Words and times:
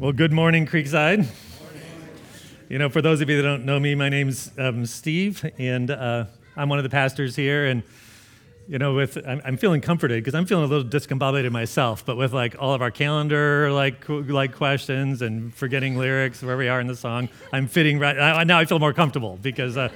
Well, 0.00 0.12
good 0.12 0.32
morning, 0.32 0.64
Creekside. 0.64 1.26
You 2.70 2.78
know, 2.78 2.88
for 2.88 3.02
those 3.02 3.20
of 3.20 3.28
you 3.28 3.36
that 3.36 3.42
don't 3.42 3.66
know 3.66 3.78
me, 3.78 3.94
my 3.94 4.08
name's 4.08 4.50
um, 4.56 4.86
Steve, 4.86 5.44
and 5.58 5.90
uh, 5.90 6.24
I'm 6.56 6.70
one 6.70 6.78
of 6.78 6.84
the 6.84 6.88
pastors 6.88 7.36
here. 7.36 7.66
And 7.66 7.82
you 8.66 8.78
know, 8.78 8.94
with 8.94 9.18
I'm, 9.28 9.42
I'm 9.44 9.56
feeling 9.58 9.82
comforted 9.82 10.24
because 10.24 10.34
I'm 10.34 10.46
feeling 10.46 10.64
a 10.64 10.68
little 10.68 10.88
discombobulated 10.88 11.50
myself. 11.50 12.06
But 12.06 12.16
with 12.16 12.32
like 12.32 12.56
all 12.58 12.72
of 12.72 12.80
our 12.80 12.90
calendar 12.90 13.70
like 13.72 14.08
like 14.08 14.54
questions 14.54 15.20
and 15.20 15.54
forgetting 15.54 15.98
lyrics 15.98 16.42
where 16.42 16.56
we 16.56 16.68
are 16.68 16.80
in 16.80 16.86
the 16.86 16.96
song, 16.96 17.28
I'm 17.52 17.66
fitting 17.66 17.98
right 17.98 18.18
I, 18.18 18.44
now. 18.44 18.58
I 18.58 18.64
feel 18.64 18.78
more 18.78 18.94
comfortable 18.94 19.38
because. 19.42 19.76
Uh, 19.76 19.90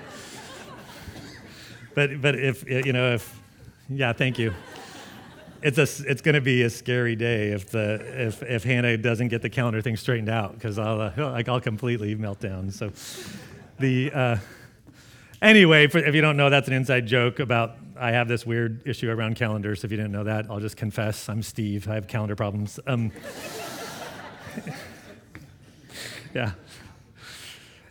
but 1.94 2.20
but 2.20 2.34
if 2.34 2.68
you 2.68 2.92
know 2.92 3.14
if 3.14 3.40
yeah, 3.88 4.12
thank 4.12 4.38
you 4.38 4.52
it's 5.64 5.78
a, 5.78 6.10
it's 6.10 6.20
going 6.20 6.34
to 6.34 6.42
be 6.42 6.62
a 6.62 6.68
scary 6.68 7.16
day 7.16 7.48
if 7.48 7.70
the 7.70 7.94
if 8.26 8.42
if 8.42 8.64
Hannah 8.64 8.98
doesn't 8.98 9.28
get 9.28 9.40
the 9.40 9.48
calendar 9.48 9.80
thing 9.80 9.96
straightened 9.96 10.28
out 10.28 10.52
because 10.54 10.78
I'll 10.78 11.00
uh, 11.00 11.12
like 11.16 11.48
I'll 11.48 11.60
completely 11.60 12.14
melt 12.14 12.38
down. 12.38 12.70
So 12.70 12.92
the 13.78 14.12
uh, 14.12 14.36
anyway, 15.40 15.86
for, 15.86 15.98
if 15.98 16.14
you 16.14 16.20
don't 16.20 16.36
know, 16.36 16.50
that's 16.50 16.68
an 16.68 16.74
inside 16.74 17.06
joke 17.06 17.38
about 17.40 17.76
I 17.98 18.10
have 18.10 18.28
this 18.28 18.44
weird 18.44 18.86
issue 18.86 19.10
around 19.10 19.36
calendars. 19.36 19.84
If 19.84 19.90
you 19.90 19.96
didn't 19.96 20.12
know 20.12 20.24
that, 20.24 20.50
I'll 20.50 20.60
just 20.60 20.76
confess 20.76 21.30
I'm 21.30 21.42
Steve. 21.42 21.88
I 21.88 21.94
have 21.94 22.08
calendar 22.08 22.36
problems. 22.36 22.78
Um, 22.86 23.10
yeah. 26.34 26.52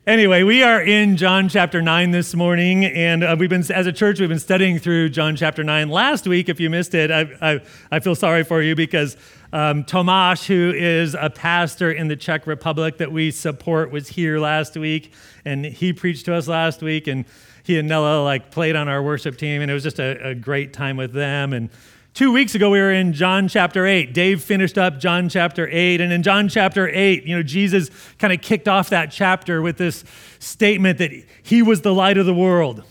Anyway, 0.05 0.43
we 0.43 0.61
are 0.61 0.81
in 0.81 1.15
John 1.15 1.47
chapter 1.47 1.81
9 1.81 2.11
this 2.11 2.35
morning, 2.35 2.83
and 2.83 3.23
uh, 3.23 3.37
we've 3.39 3.49
been, 3.49 3.63
as 3.71 3.87
a 3.87 3.91
church, 3.93 4.19
we've 4.19 4.27
been 4.27 4.37
studying 4.37 4.77
through 4.77 5.07
John 5.07 5.37
chapter 5.37 5.63
9. 5.63 5.87
Last 5.87 6.27
week, 6.27 6.49
if 6.49 6.59
you 6.59 6.69
missed 6.69 6.93
it, 6.93 7.09
I, 7.09 7.21
I, 7.41 7.61
I 7.89 7.99
feel 8.01 8.13
sorry 8.13 8.43
for 8.43 8.61
you 8.61 8.75
because 8.75 9.15
um, 9.53 9.85
Tomasz, 9.85 10.45
who 10.45 10.73
is 10.75 11.15
a 11.17 11.29
pastor 11.29 11.89
in 11.89 12.09
the 12.09 12.17
Czech 12.17 12.45
Republic 12.47 12.97
that 12.97 13.13
we 13.13 13.31
support, 13.31 13.91
was 13.91 14.09
here 14.09 14.39
last 14.39 14.75
week, 14.75 15.13
and 15.45 15.63
he 15.65 15.93
preached 15.93 16.25
to 16.25 16.35
us 16.35 16.49
last 16.49 16.81
week, 16.81 17.07
and 17.07 17.23
he 17.63 17.79
and 17.79 17.87
Nella 17.87 18.21
like 18.25 18.51
played 18.51 18.75
on 18.75 18.89
our 18.89 19.01
worship 19.01 19.37
team, 19.37 19.61
and 19.61 19.71
it 19.71 19.73
was 19.73 19.83
just 19.83 19.99
a, 19.99 20.31
a 20.31 20.35
great 20.35 20.73
time 20.73 20.97
with 20.97 21.13
them. 21.13 21.53
And 21.53 21.69
Two 22.13 22.31
weeks 22.31 22.53
ago, 22.53 22.69
we 22.69 22.79
were 22.79 22.91
in 22.91 23.13
John 23.13 23.47
chapter 23.47 23.87
8. 23.87 24.13
Dave 24.13 24.43
finished 24.43 24.77
up 24.77 24.99
John 24.99 25.29
chapter 25.29 25.67
8. 25.71 25.99
And 25.99 26.13
in 26.13 26.21
John 26.21 26.47
chapter 26.47 26.87
8, 26.87 27.23
you 27.23 27.35
know, 27.35 27.41
Jesus 27.41 27.89
kind 28.19 28.31
of 28.31 28.39
kicked 28.39 28.67
off 28.67 28.91
that 28.91 29.09
chapter 29.09 29.63
with 29.63 29.77
this 29.77 30.03
statement 30.37 30.99
that 30.99 31.09
he 31.41 31.63
was 31.63 31.81
the 31.81 31.91
light 31.91 32.19
of 32.19 32.27
the 32.27 32.33
world. 32.33 32.83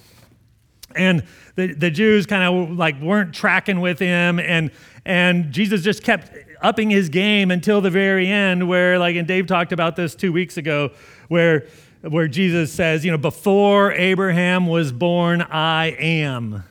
And 0.96 1.22
the, 1.54 1.72
the 1.72 1.88
Jews 1.88 2.26
kind 2.26 2.42
of 2.42 2.76
like 2.76 3.00
weren't 3.00 3.32
tracking 3.32 3.80
with 3.80 4.00
him. 4.00 4.40
And, 4.40 4.72
and 5.04 5.52
Jesus 5.52 5.82
just 5.82 6.02
kept 6.02 6.32
upping 6.60 6.90
his 6.90 7.08
game 7.08 7.52
until 7.52 7.80
the 7.80 7.90
very 7.90 8.26
end, 8.26 8.68
where, 8.68 8.98
like, 8.98 9.14
and 9.14 9.28
Dave 9.28 9.46
talked 9.46 9.70
about 9.70 9.94
this 9.94 10.16
two 10.16 10.32
weeks 10.32 10.56
ago, 10.56 10.90
where, 11.28 11.68
where 12.00 12.26
Jesus 12.26 12.72
says, 12.72 13.04
you 13.04 13.12
know, 13.12 13.18
before 13.18 13.92
Abraham 13.92 14.66
was 14.66 14.90
born, 14.90 15.42
I 15.42 15.90
am. 16.00 16.64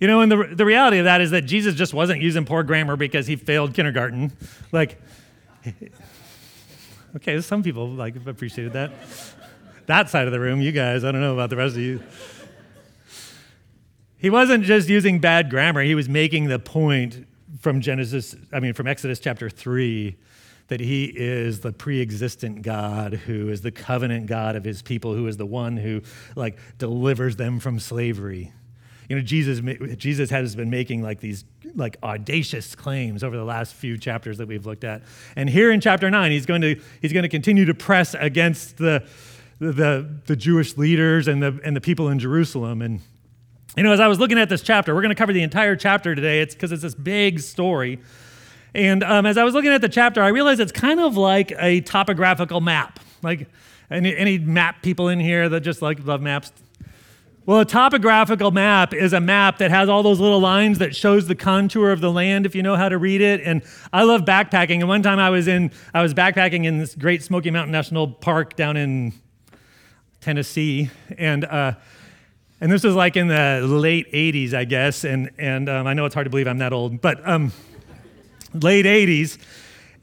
You 0.00 0.06
know, 0.06 0.20
and 0.20 0.30
the, 0.30 0.54
the 0.54 0.64
reality 0.64 0.98
of 0.98 1.04
that 1.04 1.20
is 1.20 1.32
that 1.32 1.42
Jesus 1.42 1.74
just 1.74 1.92
wasn't 1.92 2.22
using 2.22 2.44
poor 2.44 2.62
grammar 2.62 2.96
because 2.96 3.26
he 3.26 3.36
failed 3.36 3.74
kindergarten. 3.74 4.32
Like, 4.70 5.00
okay, 7.16 7.40
some 7.40 7.62
people 7.62 7.88
like 7.88 8.14
appreciated 8.26 8.74
that. 8.74 8.92
That 9.86 10.08
side 10.10 10.26
of 10.26 10.32
the 10.32 10.40
room, 10.40 10.60
you 10.60 10.70
guys, 10.70 11.02
I 11.02 11.10
don't 11.10 11.20
know 11.20 11.32
about 11.32 11.50
the 11.50 11.56
rest 11.56 11.74
of 11.74 11.82
you. 11.82 12.02
He 14.18 14.30
wasn't 14.30 14.64
just 14.64 14.88
using 14.88 15.20
bad 15.20 15.48
grammar, 15.48 15.82
he 15.82 15.94
was 15.94 16.08
making 16.08 16.48
the 16.48 16.58
point 16.58 17.26
from 17.60 17.80
Genesis, 17.80 18.36
I 18.52 18.60
mean, 18.60 18.74
from 18.74 18.86
Exodus 18.86 19.18
chapter 19.18 19.48
3, 19.48 20.16
that 20.68 20.80
he 20.80 21.04
is 21.04 21.60
the 21.60 21.72
pre-existent 21.72 22.62
God 22.62 23.14
who 23.14 23.48
is 23.48 23.62
the 23.62 23.70
covenant 23.70 24.26
God 24.26 24.54
of 24.54 24.64
his 24.64 24.82
people, 24.82 25.14
who 25.14 25.26
is 25.26 25.38
the 25.38 25.46
one 25.46 25.76
who 25.76 26.02
like 26.36 26.58
delivers 26.76 27.36
them 27.36 27.58
from 27.58 27.80
slavery. 27.80 28.52
You 29.08 29.16
know, 29.16 29.22
Jesus, 29.22 29.60
Jesus 29.96 30.28
has 30.28 30.54
been 30.54 30.68
making 30.68 31.02
like 31.02 31.20
these 31.20 31.44
like 31.74 31.96
audacious 32.02 32.74
claims 32.74 33.24
over 33.24 33.36
the 33.36 33.44
last 33.44 33.72
few 33.74 33.96
chapters 33.96 34.36
that 34.36 34.48
we've 34.48 34.66
looked 34.66 34.84
at. 34.84 35.02
And 35.34 35.48
here 35.48 35.72
in 35.72 35.80
chapter 35.80 36.10
nine, 36.10 36.30
he's 36.30 36.44
going 36.44 36.60
to, 36.60 36.78
he's 37.00 37.14
going 37.14 37.22
to 37.22 37.28
continue 37.28 37.64
to 37.64 37.74
press 37.74 38.14
against 38.14 38.76
the, 38.76 39.06
the, 39.60 40.20
the 40.26 40.36
Jewish 40.36 40.76
leaders 40.76 41.26
and 41.26 41.42
the, 41.42 41.58
and 41.64 41.74
the 41.74 41.80
people 41.80 42.10
in 42.10 42.18
Jerusalem. 42.18 42.82
And, 42.82 43.00
you 43.76 43.82
know, 43.82 43.92
as 43.92 44.00
I 44.00 44.08
was 44.08 44.18
looking 44.18 44.38
at 44.38 44.50
this 44.50 44.60
chapter, 44.60 44.94
we're 44.94 45.02
going 45.02 45.14
to 45.14 45.18
cover 45.18 45.32
the 45.32 45.42
entire 45.42 45.74
chapter 45.74 46.14
today. 46.14 46.42
It's 46.42 46.54
because 46.54 46.70
it's 46.70 46.82
this 46.82 46.94
big 46.94 47.40
story. 47.40 48.00
And 48.74 49.02
um, 49.02 49.24
as 49.24 49.38
I 49.38 49.44
was 49.44 49.54
looking 49.54 49.70
at 49.70 49.80
the 49.80 49.88
chapter, 49.88 50.22
I 50.22 50.28
realized 50.28 50.60
it's 50.60 50.70
kind 50.70 51.00
of 51.00 51.16
like 51.16 51.52
a 51.58 51.80
topographical 51.80 52.60
map. 52.60 53.00
Like 53.22 53.48
any, 53.90 54.14
any 54.14 54.36
map 54.38 54.82
people 54.82 55.08
in 55.08 55.18
here 55.18 55.48
that 55.48 55.60
just 55.60 55.80
like 55.80 56.04
love 56.04 56.20
maps, 56.20 56.52
well, 57.48 57.60
a 57.60 57.64
topographical 57.64 58.50
map 58.50 58.92
is 58.92 59.14
a 59.14 59.20
map 59.20 59.56
that 59.56 59.70
has 59.70 59.88
all 59.88 60.02
those 60.02 60.20
little 60.20 60.38
lines 60.38 60.80
that 60.80 60.94
shows 60.94 61.28
the 61.28 61.34
contour 61.34 61.92
of 61.92 62.02
the 62.02 62.12
land 62.12 62.44
if 62.44 62.54
you 62.54 62.62
know 62.62 62.76
how 62.76 62.90
to 62.90 62.98
read 62.98 63.22
it. 63.22 63.40
And 63.40 63.62
I 63.90 64.02
love 64.02 64.26
backpacking. 64.26 64.80
And 64.80 64.86
one 64.86 65.02
time 65.02 65.18
I 65.18 65.30
was 65.30 65.48
in 65.48 65.70
I 65.94 66.02
was 66.02 66.12
backpacking 66.12 66.66
in 66.66 66.76
this 66.76 66.94
great 66.94 67.22
Smoky 67.22 67.50
Mountain 67.50 67.72
National 67.72 68.06
Park 68.06 68.54
down 68.54 68.76
in 68.76 69.14
Tennessee, 70.20 70.90
and 71.16 71.46
uh, 71.46 71.72
and 72.60 72.70
this 72.70 72.84
was 72.84 72.94
like 72.94 73.16
in 73.16 73.28
the 73.28 73.62
late 73.66 74.12
'80s, 74.12 74.52
I 74.52 74.64
guess. 74.64 75.04
And 75.04 75.30
and 75.38 75.70
um, 75.70 75.86
I 75.86 75.94
know 75.94 76.04
it's 76.04 76.14
hard 76.14 76.26
to 76.26 76.30
believe 76.30 76.48
I'm 76.48 76.58
that 76.58 76.74
old, 76.74 77.00
but 77.00 77.26
um, 77.26 77.50
late 78.52 78.84
'80s 78.84 79.38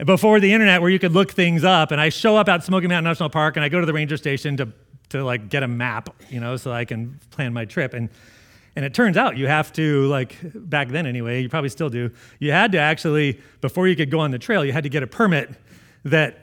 before 0.04 0.40
the 0.40 0.52
internet 0.52 0.82
where 0.82 0.90
you 0.90 0.98
could 0.98 1.12
look 1.12 1.32
things 1.32 1.64
up. 1.64 1.92
And 1.92 2.02
I 2.02 2.10
show 2.10 2.38
up 2.38 2.50
at 2.50 2.64
Smoky 2.64 2.88
Mountain 2.88 3.04
National 3.04 3.30
Park 3.30 3.56
and 3.56 3.64
I 3.64 3.70
go 3.70 3.80
to 3.80 3.86
the 3.86 3.94
ranger 3.94 4.18
station 4.18 4.58
to 4.58 4.74
to 5.10 5.24
like 5.24 5.50
get 5.50 5.64
a 5.64 5.68
map, 5.68 6.10
you 6.30 6.40
know, 6.40 6.58
so 6.58 6.72
I 6.72 6.86
can 6.86 7.20
plan 7.32 7.54
my 7.54 7.66
trip. 7.66 7.94
And 7.94 8.10
and 8.76 8.84
it 8.84 8.94
turns 8.94 9.16
out 9.16 9.38
you 9.38 9.48
have 9.48 9.72
to 9.74 10.06
like 10.08 10.36
back 10.54 10.90
then 10.90 11.06
anyway, 11.06 11.42
you 11.42 11.50
probably 11.50 11.70
still 11.70 11.90
do. 11.90 12.12
You 12.40 12.52
had 12.52 12.72
to 12.74 12.78
actually 12.78 13.40
before 13.62 13.88
you 13.88 13.96
could 13.96 14.12
go 14.12 14.20
on 14.20 14.32
the 14.32 14.40
trail, 14.40 14.66
you 14.66 14.74
had 14.74 14.84
to 14.84 14.90
get 14.90 15.04
a 15.04 15.08
permit 15.08 15.50
that 16.04 16.40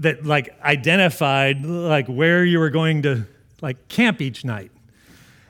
that 0.00 0.24
like 0.24 0.54
identified 0.62 1.64
like 1.64 2.06
where 2.06 2.44
you 2.44 2.58
were 2.58 2.70
going 2.70 3.02
to 3.02 3.26
like 3.60 3.88
camp 3.88 4.20
each 4.20 4.44
night. 4.44 4.70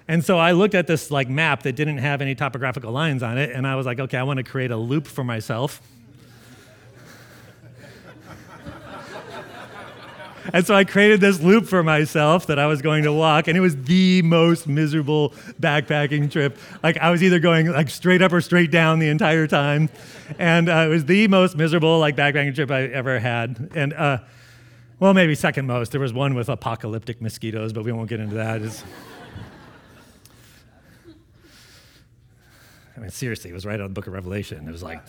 And 0.08 0.24
so 0.24 0.38
I 0.38 0.52
looked 0.52 0.74
at 0.74 0.86
this 0.86 1.10
like 1.10 1.28
map 1.28 1.62
that 1.62 1.72
didn't 1.72 1.98
have 1.98 2.20
any 2.20 2.34
topographical 2.34 2.92
lines 2.92 3.22
on 3.22 3.38
it 3.38 3.50
and 3.50 3.66
I 3.66 3.76
was 3.76 3.86
like, 3.86 3.98
okay, 3.98 4.18
I 4.18 4.24
want 4.24 4.38
to 4.38 4.44
create 4.44 4.70
a 4.70 4.76
loop 4.76 5.06
for 5.06 5.24
myself 5.24 5.80
And 10.52 10.66
so 10.66 10.74
I 10.74 10.84
created 10.84 11.20
this 11.20 11.40
loop 11.40 11.66
for 11.66 11.82
myself 11.82 12.46
that 12.46 12.58
I 12.58 12.66
was 12.66 12.82
going 12.82 13.04
to 13.04 13.12
walk, 13.12 13.48
and 13.48 13.56
it 13.56 13.60
was 13.60 13.76
the 13.76 14.22
most 14.22 14.66
miserable 14.66 15.30
backpacking 15.60 16.30
trip. 16.30 16.58
Like 16.82 16.96
I 16.98 17.10
was 17.10 17.22
either 17.22 17.38
going 17.38 17.70
like 17.70 17.90
straight 17.90 18.22
up 18.22 18.32
or 18.32 18.40
straight 18.40 18.70
down 18.70 18.98
the 18.98 19.08
entire 19.08 19.46
time, 19.46 19.88
and 20.38 20.68
uh, 20.68 20.86
it 20.86 20.88
was 20.88 21.04
the 21.04 21.28
most 21.28 21.56
miserable 21.56 21.98
like 21.98 22.16
backpacking 22.16 22.54
trip 22.54 22.70
I 22.70 22.82
ever 22.84 23.18
had. 23.18 23.70
And 23.74 23.92
uh, 23.92 24.18
well, 24.98 25.14
maybe 25.14 25.34
second 25.34 25.66
most. 25.66 25.92
There 25.92 26.00
was 26.00 26.12
one 26.12 26.34
with 26.34 26.48
apocalyptic 26.48 27.20
mosquitoes, 27.20 27.72
but 27.72 27.84
we 27.84 27.92
won't 27.92 28.08
get 28.08 28.20
into 28.20 28.36
that. 28.36 28.62
It's, 28.62 28.84
I 32.96 33.00
mean, 33.00 33.10
seriously, 33.10 33.50
it 33.50 33.54
was 33.54 33.66
right 33.66 33.80
of 33.80 33.88
the 33.90 33.94
book 33.94 34.06
of 34.06 34.12
Revelation. 34.12 34.68
It 34.68 34.72
was 34.72 34.82
like. 34.82 35.00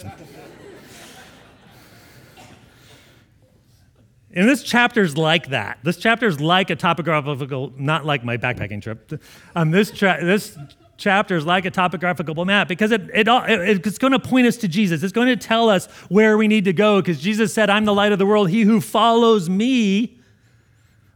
And 4.34 4.50
this 4.50 4.64
chapter's 4.64 5.16
like 5.16 5.50
that. 5.50 5.78
This 5.84 5.98
chapter's 5.98 6.42
like 6.42 6.72
a 6.72 6.76
topographical, 6.76 7.72
not 7.78 8.04
like 8.04 8.24
my 8.24 8.38
backpacking 8.38 8.82
trip. 8.82 9.22
Um, 9.56 9.70
this, 9.70 9.92
tra- 9.92 10.24
this 10.24 10.58
chapter 10.98 11.36
is 11.36 11.46
like 11.46 11.66
a 11.66 11.72
topographical 11.72 12.44
map 12.44 12.68
because 12.68 12.92
it, 12.92 13.02
it, 13.14 13.28
it, 13.28 13.86
it's 13.86 13.98
going 14.00 14.14
to 14.14 14.20
point 14.20 14.48
us 14.48 14.58
to 14.58 14.68
Jesus. 14.68 15.04
It's 15.04 15.14
going 15.14 15.28
to 15.28 15.36
tell 15.36 15.70
us 15.70 15.86
where 16.10 16.36
we 16.36 16.48
need 16.48 16.66
to 16.66 16.74
go 16.74 17.00
because 17.00 17.20
Jesus 17.20 17.54
said, 17.54 17.70
I'm 17.70 17.86
the 17.86 17.94
light 17.94 18.12
of 18.12 18.18
the 18.18 18.26
world. 18.26 18.50
He 18.50 18.64
who 18.64 18.82
follows 18.82 19.50
me 19.50 20.20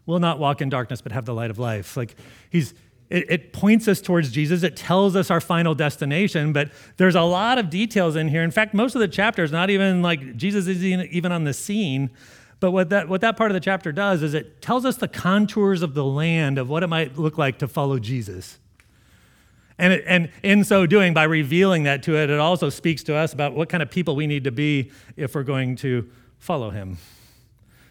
will 0.05 0.19
not 0.19 0.37
walk 0.37 0.61
in 0.61 0.69
darkness 0.69 1.01
but 1.01 1.11
have 1.11 1.25
the 1.25 1.33
light 1.33 1.49
of 1.49 1.57
life. 1.57 1.97
Like 1.97 2.15
he's, 2.51 2.75
it, 3.09 3.31
it 3.31 3.53
points 3.53 3.87
us 3.87 3.99
towards 3.99 4.31
Jesus. 4.31 4.61
It 4.61 4.75
tells 4.75 5.15
us 5.15 5.31
our 5.31 5.41
final 5.41 5.73
destination, 5.73 6.53
but 6.53 6.71
there's 6.97 7.15
a 7.15 7.21
lot 7.21 7.57
of 7.57 7.71
details 7.71 8.15
in 8.15 8.27
here. 8.27 8.43
In 8.43 8.51
fact, 8.51 8.75
most 8.75 8.93
of 8.93 8.99
the 8.99 9.07
chapter 9.07 9.43
is 9.43 9.51
not 9.51 9.71
even 9.71 10.03
like 10.03 10.35
Jesus 10.37 10.67
is 10.67 10.83
even 10.83 11.31
on 11.31 11.45
the 11.45 11.53
scene 11.53 12.11
but 12.59 12.71
what 12.71 12.89
that, 12.89 13.07
what 13.07 13.21
that 13.21 13.37
part 13.37 13.51
of 13.51 13.53
the 13.53 13.59
chapter 13.61 13.91
does 13.91 14.23
is 14.23 14.33
it 14.33 14.61
tells 14.61 14.85
us 14.85 14.97
the 14.97 15.07
contours 15.07 15.81
of 15.81 15.93
the 15.93 16.03
land 16.03 16.57
of 16.57 16.69
what 16.69 16.83
it 16.83 16.87
might 16.87 17.17
look 17.17 17.37
like 17.37 17.59
to 17.59 17.67
follow 17.67 17.99
Jesus. 17.99 18.57
And, 19.77 19.93
it, 19.93 20.03
and 20.07 20.31
in 20.41 20.63
so 20.63 20.87
doing, 20.87 21.13
by 21.13 21.23
revealing 21.23 21.83
that 21.83 22.01
to 22.03 22.17
it, 22.17 22.31
it 22.31 22.39
also 22.39 22.69
speaks 22.69 23.03
to 23.03 23.15
us 23.15 23.31
about 23.31 23.53
what 23.53 23.69
kind 23.69 23.83
of 23.83 23.91
people 23.91 24.15
we 24.15 24.25
need 24.25 24.45
to 24.45 24.51
be 24.51 24.91
if 25.15 25.35
we're 25.35 25.43
going 25.43 25.75
to 25.77 26.09
follow 26.39 26.71
him. 26.71 26.97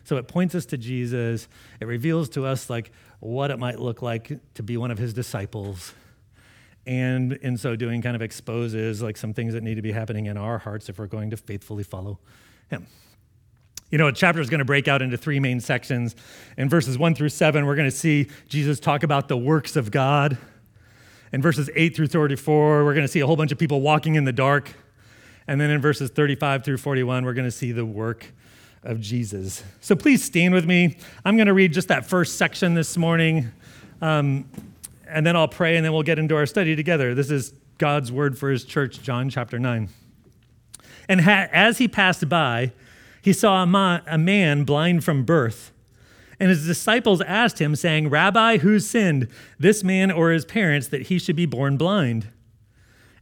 So 0.02 0.16
it 0.16 0.26
points 0.26 0.54
us 0.54 0.66
to 0.66 0.76
Jesus. 0.76 1.48
It 1.80 1.84
reveals 1.84 2.28
to 2.30 2.44
us 2.44 2.68
like 2.68 2.90
what 3.20 3.50
it 3.50 3.58
might 3.58 3.78
look 3.78 4.02
like 4.02 4.32
to 4.54 4.62
be 4.62 4.76
one 4.76 4.90
of 4.90 4.98
his 4.98 5.14
disciples. 5.14 5.94
And 6.86 7.34
in 7.34 7.56
so 7.56 7.76
doing, 7.76 8.02
kind 8.02 8.14
of 8.16 8.22
exposes 8.22 9.02
like 9.02 9.16
some 9.16 9.32
things 9.32 9.52
that 9.54 9.62
need 9.62 9.74
to 9.76 9.82
be 9.82 9.92
happening 9.92 10.26
in 10.26 10.36
our 10.36 10.58
hearts 10.58 10.88
if 10.88 10.98
we're 10.98 11.06
going 11.06 11.30
to 11.30 11.36
faithfully 11.36 11.82
follow 11.82 12.18
him. 12.68 12.86
You 13.90 13.98
know, 13.98 14.08
a 14.08 14.12
chapter 14.12 14.40
is 14.40 14.50
going 14.50 14.58
to 14.58 14.64
break 14.64 14.88
out 14.88 15.00
into 15.00 15.16
three 15.16 15.38
main 15.38 15.60
sections. 15.60 16.16
In 16.56 16.68
verses 16.68 16.98
one 16.98 17.14
through 17.14 17.28
seven, 17.28 17.66
we're 17.66 17.76
going 17.76 17.88
to 17.88 17.96
see 17.96 18.28
Jesus 18.48 18.80
talk 18.80 19.04
about 19.04 19.28
the 19.28 19.36
works 19.36 19.76
of 19.76 19.92
God. 19.92 20.36
In 21.32 21.40
verses 21.40 21.70
8 21.74 21.94
through 21.94 22.08
34, 22.08 22.84
we're 22.84 22.94
going 22.94 23.06
to 23.06 23.12
see 23.12 23.20
a 23.20 23.26
whole 23.26 23.36
bunch 23.36 23.52
of 23.52 23.58
people 23.58 23.80
walking 23.80 24.16
in 24.16 24.24
the 24.24 24.32
dark. 24.32 24.74
And 25.46 25.60
then 25.60 25.70
in 25.70 25.80
verses 25.80 26.10
35 26.10 26.64
through 26.64 26.78
41, 26.78 27.24
we're 27.24 27.32
going 27.32 27.46
to 27.46 27.50
see 27.50 27.72
the 27.72 27.84
work 27.84 28.32
of 28.82 29.00
Jesus. 29.00 29.62
So 29.80 29.94
please 29.94 30.24
stand 30.24 30.54
with 30.54 30.66
me. 30.66 30.96
I'm 31.24 31.36
going 31.36 31.46
to 31.46 31.54
read 31.54 31.72
just 31.72 31.88
that 31.88 32.06
first 32.06 32.36
section 32.36 32.74
this 32.74 32.96
morning, 32.96 33.52
um, 34.00 34.48
and 35.08 35.24
then 35.24 35.36
I'll 35.36 35.48
pray, 35.48 35.76
and 35.76 35.84
then 35.84 35.92
we'll 35.92 36.02
get 36.02 36.18
into 36.18 36.36
our 36.36 36.46
study 36.46 36.74
together. 36.74 37.14
This 37.14 37.30
is 37.30 37.52
God's 37.78 38.10
word 38.10 38.38
for 38.38 38.50
his 38.50 38.64
church, 38.64 39.02
John 39.02 39.28
chapter 39.28 39.58
9. 39.58 39.88
And 41.08 41.20
ha- 41.20 41.48
as 41.52 41.78
he 41.78 41.86
passed 41.86 42.28
by, 42.28 42.72
he 43.26 43.32
saw 43.32 43.64
a, 43.64 43.66
ma- 43.66 44.02
a 44.06 44.16
man 44.16 44.62
blind 44.62 45.02
from 45.02 45.24
birth. 45.24 45.72
And 46.38 46.48
his 46.48 46.64
disciples 46.64 47.20
asked 47.22 47.60
him, 47.60 47.74
saying, 47.74 48.08
Rabbi, 48.08 48.58
who 48.58 48.78
sinned, 48.78 49.26
this 49.58 49.82
man 49.82 50.12
or 50.12 50.30
his 50.30 50.44
parents, 50.44 50.86
that 50.86 51.08
he 51.08 51.18
should 51.18 51.34
be 51.34 51.44
born 51.44 51.76
blind? 51.76 52.28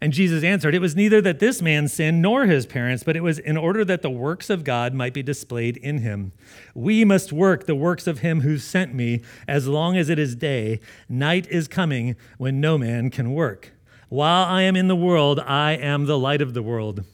And 0.02 0.12
Jesus 0.12 0.44
answered, 0.44 0.74
It 0.74 0.82
was 0.82 0.94
neither 0.94 1.22
that 1.22 1.38
this 1.38 1.62
man 1.62 1.88
sinned 1.88 2.20
nor 2.20 2.44
his 2.44 2.66
parents, 2.66 3.02
but 3.02 3.16
it 3.16 3.22
was 3.22 3.38
in 3.38 3.56
order 3.56 3.82
that 3.82 4.02
the 4.02 4.10
works 4.10 4.50
of 4.50 4.62
God 4.62 4.92
might 4.92 5.14
be 5.14 5.22
displayed 5.22 5.78
in 5.78 6.00
him. 6.00 6.32
We 6.74 7.06
must 7.06 7.32
work 7.32 7.64
the 7.64 7.74
works 7.74 8.06
of 8.06 8.18
him 8.18 8.42
who 8.42 8.58
sent 8.58 8.92
me 8.92 9.22
as 9.48 9.68
long 9.68 9.96
as 9.96 10.10
it 10.10 10.18
is 10.18 10.36
day. 10.36 10.80
Night 11.08 11.46
is 11.48 11.66
coming 11.66 12.14
when 12.36 12.60
no 12.60 12.76
man 12.76 13.08
can 13.08 13.32
work. 13.32 13.72
While 14.10 14.44
I 14.44 14.60
am 14.64 14.76
in 14.76 14.88
the 14.88 14.94
world, 14.94 15.40
I 15.40 15.72
am 15.72 16.04
the 16.04 16.18
light 16.18 16.42
of 16.42 16.52
the 16.52 16.62
world. 16.62 17.06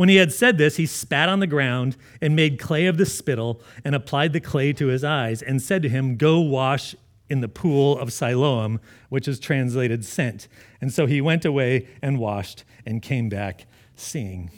When 0.00 0.08
he 0.08 0.16
had 0.16 0.32
said 0.32 0.56
this, 0.56 0.76
he 0.76 0.86
spat 0.86 1.28
on 1.28 1.40
the 1.40 1.46
ground 1.46 1.98
and 2.22 2.34
made 2.34 2.58
clay 2.58 2.86
of 2.86 2.96
the 2.96 3.04
spittle 3.04 3.60
and 3.84 3.94
applied 3.94 4.32
the 4.32 4.40
clay 4.40 4.72
to 4.72 4.86
his 4.86 5.04
eyes 5.04 5.42
and 5.42 5.60
said 5.60 5.82
to 5.82 5.90
him, 5.90 6.16
Go 6.16 6.40
wash 6.40 6.96
in 7.28 7.42
the 7.42 7.48
pool 7.48 7.98
of 7.98 8.10
Siloam, 8.10 8.80
which 9.10 9.28
is 9.28 9.38
translated 9.38 10.02
sent. 10.06 10.48
And 10.80 10.90
so 10.90 11.04
he 11.04 11.20
went 11.20 11.44
away 11.44 11.86
and 12.00 12.18
washed 12.18 12.64
and 12.86 13.02
came 13.02 13.28
back 13.28 13.66
seeing. 13.94 14.50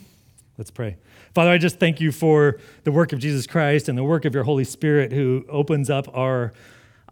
Let's 0.57 0.71
pray. 0.71 0.95
Father, 1.35 1.51
I 1.51 1.57
just 1.57 1.77
thank 1.77 1.99
you 1.99 2.13
for 2.13 2.57
the 2.85 2.93
work 2.93 3.11
of 3.11 3.19
Jesus 3.19 3.45
Christ 3.45 3.89
and 3.89 3.97
the 3.97 4.03
work 4.05 4.23
of 4.23 4.33
your 4.33 4.45
Holy 4.45 4.63
Spirit 4.63 5.11
who 5.11 5.43
opens 5.49 5.89
up 5.89 6.07
our 6.15 6.53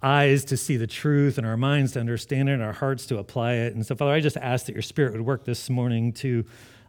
eyes 0.01 0.45
to 0.45 0.55
see 0.55 0.77
the 0.77 0.87
truth 0.87 1.37
and 1.37 1.45
our 1.45 1.57
minds 1.57 1.91
to 1.91 1.99
understand 1.99 2.47
it 2.47 2.53
and 2.53 2.63
our 2.63 2.71
hearts 2.71 3.05
to 3.07 3.17
apply 3.17 3.55
it. 3.55 3.75
And 3.75 3.85
so, 3.85 3.93
Father, 3.93 4.13
I 4.13 4.21
just 4.21 4.37
ask 4.37 4.67
that 4.67 4.73
your 4.73 4.81
Spirit 4.81 5.11
would 5.11 5.25
work 5.25 5.43
this 5.43 5.69
morning 5.69 6.13
to 6.13 6.45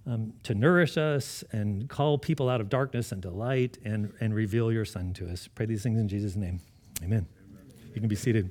um, 0.06 0.32
to 0.43 0.54
nourish 0.54 0.96
us 0.96 1.44
and 1.52 1.88
call 1.88 2.19
people 2.19 2.49
out 2.49 2.60
of 2.60 2.69
darkness 2.69 3.12
into 3.12 3.31
light 3.31 3.78
and, 3.84 4.12
and 4.20 4.34
reveal 4.34 4.72
your 4.72 4.84
Son 4.84 5.12
to 5.14 5.28
us. 5.31 5.49
Pray 5.54 5.66
these 5.66 5.82
things 5.82 6.00
in 6.00 6.08
Jesus' 6.08 6.37
name. 6.37 6.60
Amen. 7.02 7.26
You 7.94 8.00
can 8.00 8.08
be 8.08 8.16
seated. 8.16 8.50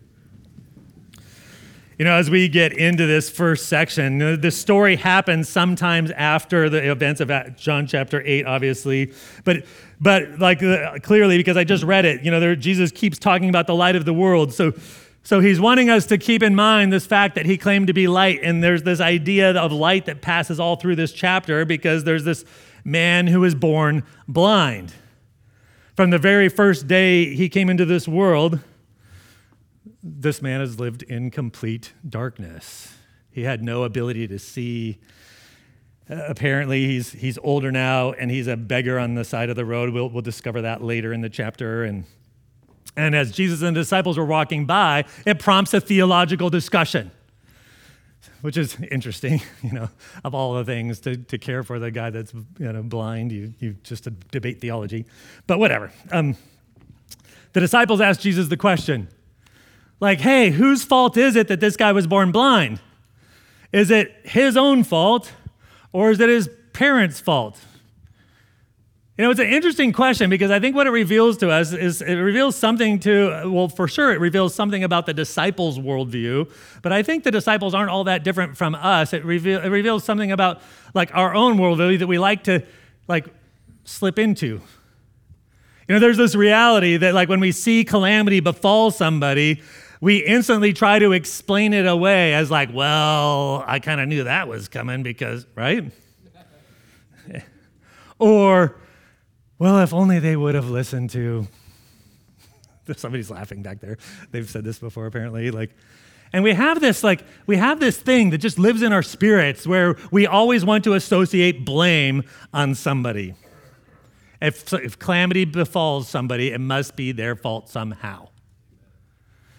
You 1.98 2.06
know, 2.06 2.16
as 2.16 2.32
we 2.32 2.48
get 2.48 2.74
into 2.74 3.06
this 3.06 3.30
first 3.30 3.68
section, 3.68 4.40
the 4.42 4.50
story 4.50 4.96
happens 4.96 5.48
sometimes 5.50 6.10
after 6.10 6.68
the 6.68 6.90
events 6.90 7.22
of 7.22 7.30
John 7.58 7.86
chapter 7.86 8.24
8, 8.26 8.48
obviously. 8.48 9.14
But, 9.44 9.66
but 10.00 10.40
like 10.40 10.64
uh, 10.64 10.98
clearly, 11.04 11.38
because 11.38 11.58
I 11.58 11.64
just 11.64 11.84
read 11.84 12.06
it, 12.06 12.24
you 12.24 12.32
know, 12.32 12.40
there, 12.40 12.56
Jesus 12.56 12.92
keeps 12.92 13.20
talking 13.20 13.50
about 13.50 13.68
the 13.68 13.76
light 13.76 13.96
of 13.96 14.06
the 14.06 14.14
world. 14.14 14.52
So 14.52 14.74
so 15.24 15.40
he's 15.40 15.60
wanting 15.60 15.90
us 15.90 16.08
to 16.08 16.18
keep 16.18 16.42
in 16.42 16.56
mind 16.56 16.92
this 16.92 17.06
fact 17.06 17.36
that 17.36 17.46
he 17.46 17.58
claimed 17.58 17.88
to 17.88 17.94
be 17.94 18.08
light. 18.08 18.40
And 18.42 18.64
there's 18.64 18.84
this 18.84 19.00
idea 19.00 19.52
of 19.52 19.72
light 19.72 20.06
that 20.06 20.22
passes 20.22 20.60
all 20.60 20.76
through 20.76 20.96
this 20.96 21.12
chapter 21.12 21.64
because 21.64 22.04
there's 22.04 22.24
this 22.24 22.44
man 22.84 23.28
who 23.28 23.42
was 23.42 23.54
born 23.54 24.04
blind. 24.28 24.94
From 25.96 26.10
the 26.10 26.18
very 26.18 26.50
first 26.50 26.88
day 26.88 27.36
he 27.36 27.50
came 27.50 27.70
into 27.70 27.86
this 27.86 28.08
world, 28.08 28.60
this 30.04 30.42
man 30.42 30.60
has 30.60 30.80
lived 30.80 31.04
in 31.04 31.30
complete 31.30 31.94
darkness. 32.08 32.96
He 33.30 33.44
had 33.44 33.64
no 33.64 33.84
ability 33.84 34.28
to 34.28 34.40
see. 34.40 35.00
Uh, 36.10 36.16
apparently, 36.28 36.88
he's, 36.88 37.12
he's 37.12 37.38
older 37.44 37.72
now 37.72 38.12
and 38.14 38.32
he's 38.32 38.48
a 38.48 38.58
beggar 38.58 38.98
on 38.98 39.14
the 39.14 39.24
side 39.24 39.52
of 39.52 39.56
the 39.56 39.66
road. 39.66 39.94
We'll, 39.94 40.10
we'll 40.10 40.24
discover 40.24 40.64
that 40.64 40.84
later 40.84 41.14
in 41.14 41.22
the 41.22 41.30
chapter. 41.30 41.84
And 41.84 42.06
and 42.96 43.16
as 43.16 43.32
Jesus 43.32 43.62
and 43.62 43.76
the 43.76 43.82
disciples 43.82 44.18
were 44.18 44.26
walking 44.26 44.66
by, 44.66 45.06
it 45.26 45.40
prompts 45.40 45.74
a 45.74 45.82
theological 45.82 46.50
discussion, 46.50 47.12
which 48.42 48.58
is 48.58 48.78
interesting, 48.92 49.42
you 49.64 49.72
know, 49.72 49.90
of 50.24 50.36
all 50.36 50.54
the 50.54 50.66
things 50.66 51.00
to, 51.02 51.16
to 51.16 51.38
care 51.38 51.64
for 51.64 51.80
the 51.80 51.92
guy 51.92 52.10
that's 52.10 52.34
you 52.34 52.72
know, 52.72 52.84
blind. 52.84 53.32
You, 53.32 53.54
you 53.60 53.76
just 53.84 54.08
debate 54.30 54.60
theology. 54.60 55.06
But 55.48 55.60
whatever. 55.60 55.92
Um, 56.12 56.36
the 57.54 57.60
disciples 57.60 58.02
asked 58.02 58.22
Jesus 58.22 58.48
the 58.48 58.58
question 58.58 59.08
like, 60.00 60.20
hey, 60.20 60.50
whose 60.50 60.84
fault 60.84 61.16
is 61.16 61.36
it 61.36 61.48
that 61.48 61.60
this 61.60 61.78
guy 61.78 61.92
was 61.92 62.08
born 62.08 62.32
blind? 62.32 62.82
Is 63.72 63.92
it 63.92 64.14
his 64.24 64.58
own 64.58 64.84
fault 64.84 65.32
or 65.94 66.12
is 66.12 66.20
it 66.20 66.28
his 66.28 66.50
parents' 66.74 67.20
fault? 67.20 67.60
You 69.22 69.28
know, 69.28 69.32
it's 69.32 69.40
an 69.40 69.50
interesting 69.50 69.94
question 69.94 70.32
because 70.32 70.50
I 70.50 70.60
think 70.60 70.76
what 70.76 70.88
it 70.88 70.90
reveals 70.90 71.38
to 71.38 71.52
us 71.52 71.74
is 71.74 72.02
it 72.02 72.16
reveals 72.16 72.56
something 72.56 72.98
to, 73.02 73.44
well, 73.52 73.68
for 73.68 73.88
sure, 73.88 74.12
it 74.12 74.20
reveals 74.20 74.56
something 74.56 74.84
about 74.84 75.06
the 75.06 75.14
disciples' 75.14 75.78
worldview, 75.78 76.52
but 76.82 76.92
I 76.92 77.04
think 77.04 77.24
the 77.24 77.30
disciples 77.30 77.76
aren't 77.76 77.92
all 77.92 78.06
that 78.06 78.24
different 78.24 78.58
from 78.58 78.74
us. 78.74 79.14
It, 79.14 79.24
reveal, 79.24 79.62
it 79.62 79.68
reveals 79.68 80.04
something 80.04 80.32
about 80.32 80.64
like 80.96 81.14
our 81.14 81.36
own 81.36 81.60
worldview 81.60 82.00
that 82.00 82.08
we 82.08 82.18
like 82.18 82.46
to 82.46 82.64
like 83.08 83.28
slip 83.84 84.18
into. 84.18 84.60
You 85.88 85.94
know, 85.94 86.00
there's 86.00 86.18
this 86.18 86.34
reality 86.34 86.98
that 86.98 87.14
like 87.14 87.30
when 87.30 87.42
we 87.42 87.52
see 87.52 87.84
calamity 87.84 88.40
befall 88.40 88.90
somebody, 88.90 89.62
we 90.02 90.18
instantly 90.18 90.74
try 90.74 90.98
to 90.98 91.12
explain 91.12 91.74
it 91.74 91.86
away 91.86 92.34
as 92.34 92.50
like, 92.50 92.74
well, 92.74 93.64
I 93.68 93.78
kind 93.78 94.02
of 94.02 94.08
knew 94.08 94.24
that 94.24 94.48
was 94.48 94.68
coming 94.68 95.04
because, 95.04 95.46
right? 95.54 95.92
or 98.18 98.81
well, 99.62 99.78
if 99.78 99.94
only 99.94 100.18
they 100.18 100.36
would 100.36 100.56
have 100.56 100.72
listened 100.72 101.12
to. 101.12 101.46
Somebody's 102.98 103.30
laughing 103.30 103.62
back 103.62 103.80
there. 103.80 104.00
They've 104.32 104.50
said 104.50 104.64
this 104.64 104.80
before, 104.80 105.06
apparently. 105.06 105.52
Like, 105.52 105.70
and 106.34 106.44
we 106.44 106.54
have 106.54 106.82
this 106.82 107.04
like 107.04 107.24
we 107.46 107.58
have 107.58 107.80
this 107.80 107.96
thing 108.00 108.32
that 108.32 108.40
just 108.40 108.58
lives 108.58 108.82
in 108.82 108.92
our 108.92 109.04
spirits 109.04 109.68
where 109.68 109.98
we 110.10 110.26
always 110.26 110.66
want 110.66 110.84
to 110.86 110.96
associate 110.96 111.64
blame 111.64 112.24
on 112.52 112.74
somebody. 112.74 113.36
If, 114.42 114.74
if 114.74 114.98
calamity 114.98 115.46
befalls 115.46 116.10
somebody, 116.10 116.50
it 116.50 116.60
must 116.60 116.96
be 116.96 117.12
their 117.12 117.36
fault 117.36 117.70
somehow. 117.70 118.30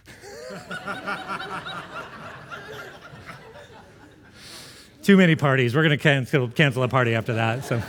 Too 5.04 5.16
many 5.16 5.36
parties. 5.36 5.76
We're 5.76 5.82
going 5.82 5.96
to 5.96 5.96
cancel, 5.96 6.48
cancel 6.48 6.82
a 6.82 6.88
party 6.88 7.14
after 7.14 7.34
that. 7.34 7.64
So. 7.64 7.80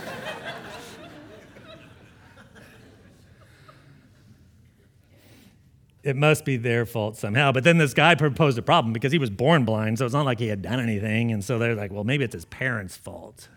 It 6.04 6.16
must 6.16 6.44
be 6.44 6.58
their 6.58 6.84
fault 6.84 7.16
somehow. 7.16 7.50
But 7.50 7.64
then 7.64 7.78
this 7.78 7.94
guy 7.94 8.14
proposed 8.14 8.58
a 8.58 8.62
problem 8.62 8.92
because 8.92 9.10
he 9.10 9.18
was 9.18 9.30
born 9.30 9.64
blind, 9.64 9.98
so 9.98 10.04
it's 10.04 10.14
not 10.14 10.26
like 10.26 10.38
he 10.38 10.48
had 10.48 10.60
done 10.60 10.78
anything. 10.78 11.32
And 11.32 11.42
so 11.42 11.58
they're 11.58 11.74
like, 11.74 11.90
well, 11.90 12.04
maybe 12.04 12.24
it's 12.24 12.34
his 12.34 12.44
parents' 12.44 12.96
fault. 12.96 13.48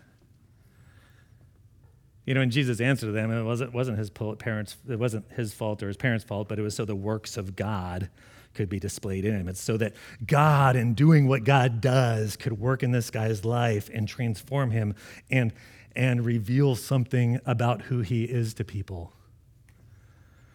You 2.24 2.34
know, 2.34 2.40
and 2.40 2.50
Jesus 2.50 2.80
answered 2.80 3.12
them, 3.12 3.30
it 3.30 3.42
wasn't, 3.42 3.74
wasn't 3.74 3.98
his 3.98 4.10
parents, 4.10 4.76
it 4.88 4.98
wasn't 4.98 5.30
his 5.32 5.52
fault 5.52 5.82
or 5.82 5.88
his 5.88 5.96
parents' 5.98 6.24
fault, 6.24 6.48
but 6.48 6.58
it 6.58 6.62
was 6.62 6.74
so 6.74 6.86
the 6.86 6.96
works 6.96 7.36
of 7.36 7.54
God 7.54 8.08
could 8.54 8.70
be 8.70 8.80
displayed 8.80 9.26
in 9.26 9.34
him. 9.34 9.46
It's 9.46 9.62
so 9.62 9.76
that 9.76 9.94
God, 10.26 10.74
in 10.74 10.94
doing 10.94 11.28
what 11.28 11.44
God 11.44 11.82
does, 11.82 12.36
could 12.36 12.58
work 12.58 12.82
in 12.82 12.92
this 12.92 13.10
guy's 13.10 13.44
life 13.44 13.90
and 13.92 14.08
transform 14.08 14.70
him 14.70 14.94
and, 15.30 15.52
and 15.94 16.24
reveal 16.24 16.74
something 16.74 17.40
about 17.44 17.82
who 17.82 18.00
he 18.00 18.24
is 18.24 18.54
to 18.54 18.64
people. 18.64 19.12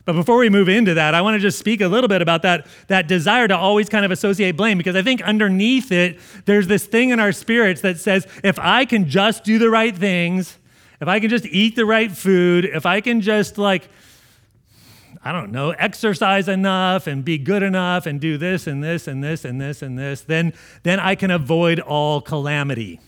But 0.05 0.13
before 0.13 0.37
we 0.37 0.49
move 0.49 0.67
into 0.67 0.93
that, 0.95 1.15
I 1.15 1.21
want 1.21 1.35
to 1.35 1.39
just 1.39 1.57
speak 1.57 1.79
a 1.79 1.87
little 1.87 2.09
bit 2.09 2.21
about 2.21 2.41
that, 2.41 2.67
that 2.87 3.07
desire 3.07 3.47
to 3.47 3.55
always 3.55 3.87
kind 3.87 4.03
of 4.03 4.11
associate 4.11 4.57
blame, 4.57 4.77
because 4.77 4.97
I 4.97 5.01
think 5.01 5.21
underneath 5.21 5.91
it, 5.91 6.19
there's 6.45 6.67
this 6.67 6.85
thing 6.85 7.11
in 7.11 7.19
our 7.19 7.31
spirits 7.31 7.81
that 7.81 7.99
says, 7.99 8.27
if 8.43 8.59
I 8.59 8.83
can 8.83 9.07
just 9.07 9.45
do 9.45 9.57
the 9.59 9.69
right 9.69 9.95
things, 9.95 10.59
if 10.99 11.07
I 11.07 11.19
can 11.19 11.29
just 11.29 11.45
eat 11.45 11.75
the 11.75 11.85
right 11.85 12.11
food, 12.11 12.65
if 12.65 12.85
I 12.85 12.99
can 12.99 13.21
just 13.21 13.57
like, 13.57 13.89
I 15.23 15.31
don't 15.31 15.53
know, 15.53 15.71
exercise 15.71 16.49
enough 16.49 17.07
and 17.07 17.23
be 17.23 17.37
good 17.37 17.63
enough 17.63 18.05
and 18.05 18.19
do 18.19 18.37
this 18.37 18.67
and 18.67 18.83
this 18.83 19.07
and 19.07 19.23
this 19.23 19.45
and 19.45 19.61
this 19.61 19.81
and 19.81 19.97
this, 19.97 20.21
then, 20.21 20.53
then 20.83 20.99
I 20.99 21.15
can 21.15 21.31
avoid 21.31 21.79
all 21.79 22.19
calamity. 22.19 22.99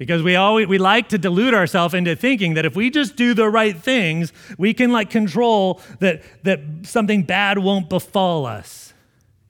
Because 0.00 0.22
we 0.22 0.34
always 0.34 0.66
we 0.66 0.78
like 0.78 1.10
to 1.10 1.18
delude 1.18 1.52
ourselves 1.52 1.92
into 1.92 2.16
thinking 2.16 2.54
that 2.54 2.64
if 2.64 2.74
we 2.74 2.88
just 2.88 3.16
do 3.16 3.34
the 3.34 3.50
right 3.50 3.76
things, 3.76 4.32
we 4.56 4.72
can 4.72 4.92
like 4.92 5.10
control 5.10 5.82
that 5.98 6.22
that 6.42 6.58
something 6.84 7.22
bad 7.22 7.58
won't 7.58 7.90
befall 7.90 8.46
us. 8.46 8.94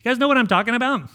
You 0.00 0.10
guys 0.10 0.18
know 0.18 0.26
what 0.26 0.36
I'm 0.36 0.48
talking 0.48 0.74
about? 0.74 1.08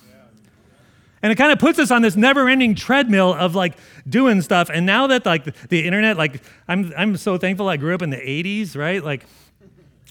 And 1.22 1.34
it 1.34 1.36
kind 1.36 1.51
of 1.51 1.60
puts 1.60 1.80
us 1.80 1.92
on 1.92 2.01
this 2.01 2.15
never-ending 2.15 2.75
treadmill 2.75 3.34
of 3.34 3.56
like 3.56 3.74
doing 4.08 4.42
stuff. 4.42 4.70
And 4.74 4.86
now 4.86 5.08
that 5.08 5.25
like 5.25 5.68
the 5.68 5.86
internet, 5.86 6.15
like 6.15 6.42
I'm 6.70 6.94
I'm 6.96 7.18
so 7.18 7.38
thankful 7.38 7.68
I 7.68 7.75
grew 7.75 7.94
up 7.94 8.01
in 8.01 8.12
the 8.12 8.15
80s, 8.15 8.77
right? 8.77 9.04
Like 9.04 9.25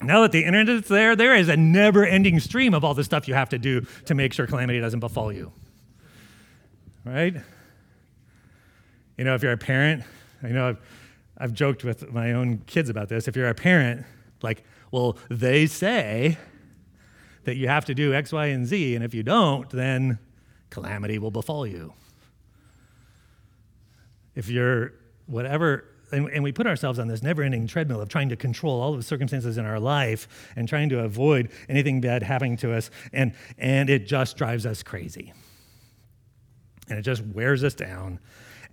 now 0.02 0.20
that 0.20 0.32
the 0.32 0.44
internet's 0.44 0.88
there, 0.88 1.16
there 1.16 1.34
is 1.34 1.48
a 1.48 1.56
never-ending 1.56 2.40
stream 2.40 2.74
of 2.74 2.84
all 2.84 2.92
the 2.92 3.04
stuff 3.04 3.26
you 3.26 3.32
have 3.32 3.48
to 3.48 3.58
do 3.58 3.86
to 4.04 4.14
make 4.14 4.34
sure 4.34 4.46
calamity 4.46 4.80
doesn't 4.80 5.00
befall 5.00 5.32
you. 5.32 5.50
Right? 7.06 7.36
You 9.16 9.24
know, 9.24 9.34
if 9.34 9.42
you're 9.42 9.52
a 9.52 9.58
parent, 9.58 10.02
I 10.42 10.48
know 10.48 10.70
I've, 10.70 10.80
I've 11.38 11.52
joked 11.52 11.84
with 11.84 12.12
my 12.12 12.32
own 12.32 12.58
kids 12.66 12.88
about 12.88 13.08
this. 13.08 13.28
If 13.28 13.36
you're 13.36 13.48
a 13.48 13.54
parent, 13.54 14.04
like, 14.42 14.64
well, 14.90 15.16
they 15.28 15.66
say 15.66 16.36
that 17.44 17.56
you 17.56 17.68
have 17.68 17.84
to 17.86 17.94
do 17.94 18.14
X, 18.14 18.32
Y, 18.32 18.46
and 18.46 18.66
Z, 18.66 18.94
and 18.94 19.04
if 19.04 19.14
you 19.14 19.22
don't, 19.22 19.68
then 19.70 20.18
calamity 20.70 21.18
will 21.18 21.30
befall 21.30 21.66
you. 21.66 21.92
If 24.34 24.48
you're 24.48 24.94
whatever, 25.26 25.84
and, 26.10 26.28
and 26.30 26.42
we 26.42 26.52
put 26.52 26.66
ourselves 26.66 26.98
on 26.98 27.06
this 27.06 27.22
never 27.22 27.42
ending 27.42 27.66
treadmill 27.66 28.00
of 28.00 28.08
trying 28.08 28.28
to 28.30 28.36
control 28.36 28.80
all 28.80 28.92
of 28.92 28.98
the 28.98 29.04
circumstances 29.04 29.58
in 29.58 29.64
our 29.64 29.78
life 29.78 30.26
and 30.56 30.68
trying 30.68 30.88
to 30.88 31.00
avoid 31.00 31.50
anything 31.68 32.00
bad 32.00 32.22
happening 32.22 32.56
to 32.58 32.72
us, 32.72 32.90
and, 33.12 33.34
and 33.58 33.88
it 33.88 34.06
just 34.06 34.36
drives 34.36 34.66
us 34.66 34.82
crazy. 34.82 35.32
And 36.88 36.98
it 36.98 37.02
just 37.02 37.22
wears 37.22 37.62
us 37.62 37.74
down. 37.74 38.18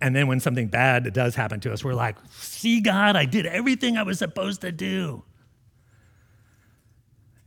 And 0.02 0.16
then 0.16 0.28
when 0.28 0.40
something 0.40 0.68
bad 0.68 1.14
does 1.14 1.36
happen 1.36 1.60
to 1.62 1.72
us, 1.72 1.84
we're 1.84 1.94
like, 1.94 2.18
see, 2.32 2.82
God, 2.82 3.16
I 3.16 3.26
did 3.26 3.46
everything 3.46 3.98
I 3.98 4.04
was 4.04 4.18
supposed 4.18 4.62
to 4.62 4.72
do. 4.72 5.24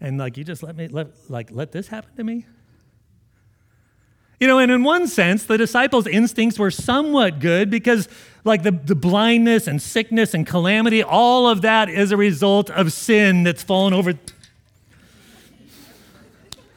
And 0.00 0.18
like, 0.18 0.37
you 0.37 0.44
just 0.44 0.62
let 0.62 0.76
me, 0.76 0.87
let, 0.87 1.08
like, 1.28 1.50
let 1.50 1.73
this 1.73 1.88
happen 1.88 2.14
to 2.16 2.23
me? 2.23 2.46
You 4.38 4.46
know, 4.46 4.58
and 4.58 4.70
in 4.70 4.84
one 4.84 5.06
sense, 5.06 5.44
the 5.44 5.56
disciples' 5.56 6.06
instincts 6.06 6.58
were 6.58 6.70
somewhat 6.70 7.38
good 7.40 7.70
because, 7.70 8.08
like, 8.44 8.62
the, 8.62 8.73
the 8.73 8.94
blindness 8.94 9.66
and 9.66 9.80
sickness 9.80 10.34
and 10.34 10.46
calamity, 10.46 11.02
all 11.02 11.49
of 11.49 11.62
that 11.62 11.88
is 11.88 12.12
a 12.12 12.16
result 12.16 12.68
of 12.70 12.92
sin 12.92 13.44
that's 13.44 13.62
fallen 13.62 13.94
over. 13.94 14.12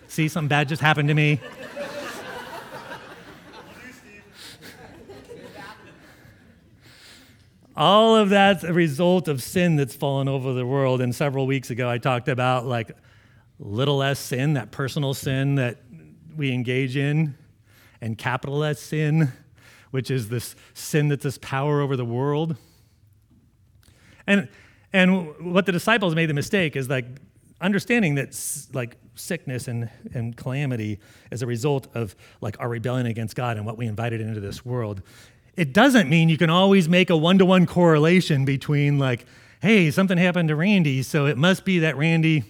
See, 0.07 0.27
something 0.27 0.48
bad 0.48 0.69
just 0.69 0.81
happened 0.81 1.10
to 1.10 1.15
me. 1.15 1.41
All 7.77 8.15
of 8.15 8.29
that's 8.29 8.63
a 8.63 8.74
result 8.74 9.27
of 9.27 9.41
sin 9.41 9.75
that's 9.75 9.96
fallen 9.96 10.27
over 10.27 10.51
the 10.53 10.65
world. 10.65 11.00
And 11.00 11.13
several 11.13 11.46
weeks 11.46 11.69
ago, 11.69 11.88
I 11.88 12.00
talked 12.00 12.27
about 12.27 12.65
like 12.65 12.91
little 13.60 14.01
s 14.01 14.19
sin, 14.19 14.53
that 14.53 14.72
personal 14.72 15.13
sin 15.13 15.55
that 15.55 15.77
we 16.36 16.51
engage 16.51 16.98
in 16.98 17.36
and 18.01 18.17
capital 18.17 18.63
S 18.63 18.79
sin, 18.79 19.31
which 19.91 20.10
is 20.10 20.29
this 20.29 20.55
sin 20.74 21.07
that's 21.07 21.24
this 21.24 21.38
power 21.38 21.81
over 21.81 21.96
the 21.96 22.05
world. 22.05 22.55
And, 24.25 24.50
and 24.91 25.53
what 25.53 25.65
the 25.65 25.72
disciples 25.72 26.15
made 26.15 26.29
the 26.29 26.34
mistake 26.34 26.75
is 26.75 26.89
like 26.89 27.05
understanding 27.62 28.15
that 28.15 28.39
like 28.74 28.98
sickness 29.15 29.67
and, 29.67 29.89
and 30.13 30.36
calamity 30.36 31.00
is 31.31 31.41
a 31.41 31.48
result 31.48 31.88
of 31.96 32.15
like 32.41 32.60
our 32.60 32.69
rebellion 32.69 33.05
against 33.07 33.36
God 33.36 33.57
and 33.57 33.65
what 33.65 33.77
we 33.77 33.88
invited 33.88 34.22
into 34.22 34.39
this 34.39 34.65
world. 34.65 35.01
It 35.58 35.74
doesn't 35.74 36.08
mean 36.08 36.30
you 36.30 36.38
can 36.38 36.52
always 36.52 36.88
make 36.88 37.10
a 37.10 37.18
one-to-one 37.18 37.66
correlation 37.66 38.46
between 38.46 39.00
like, 39.00 39.26
hey, 39.60 39.90
something 39.90 40.18
happened 40.18 40.50
to 40.50 40.56
Randy, 40.56 41.02
so 41.02 41.26
it 41.26 41.36
must 41.36 41.66
be 41.66 41.80
that 41.80 41.98
Randy, 41.98 42.44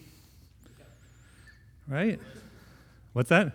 right? 1.88 2.20
What's 3.14 3.30
that? 3.30 3.54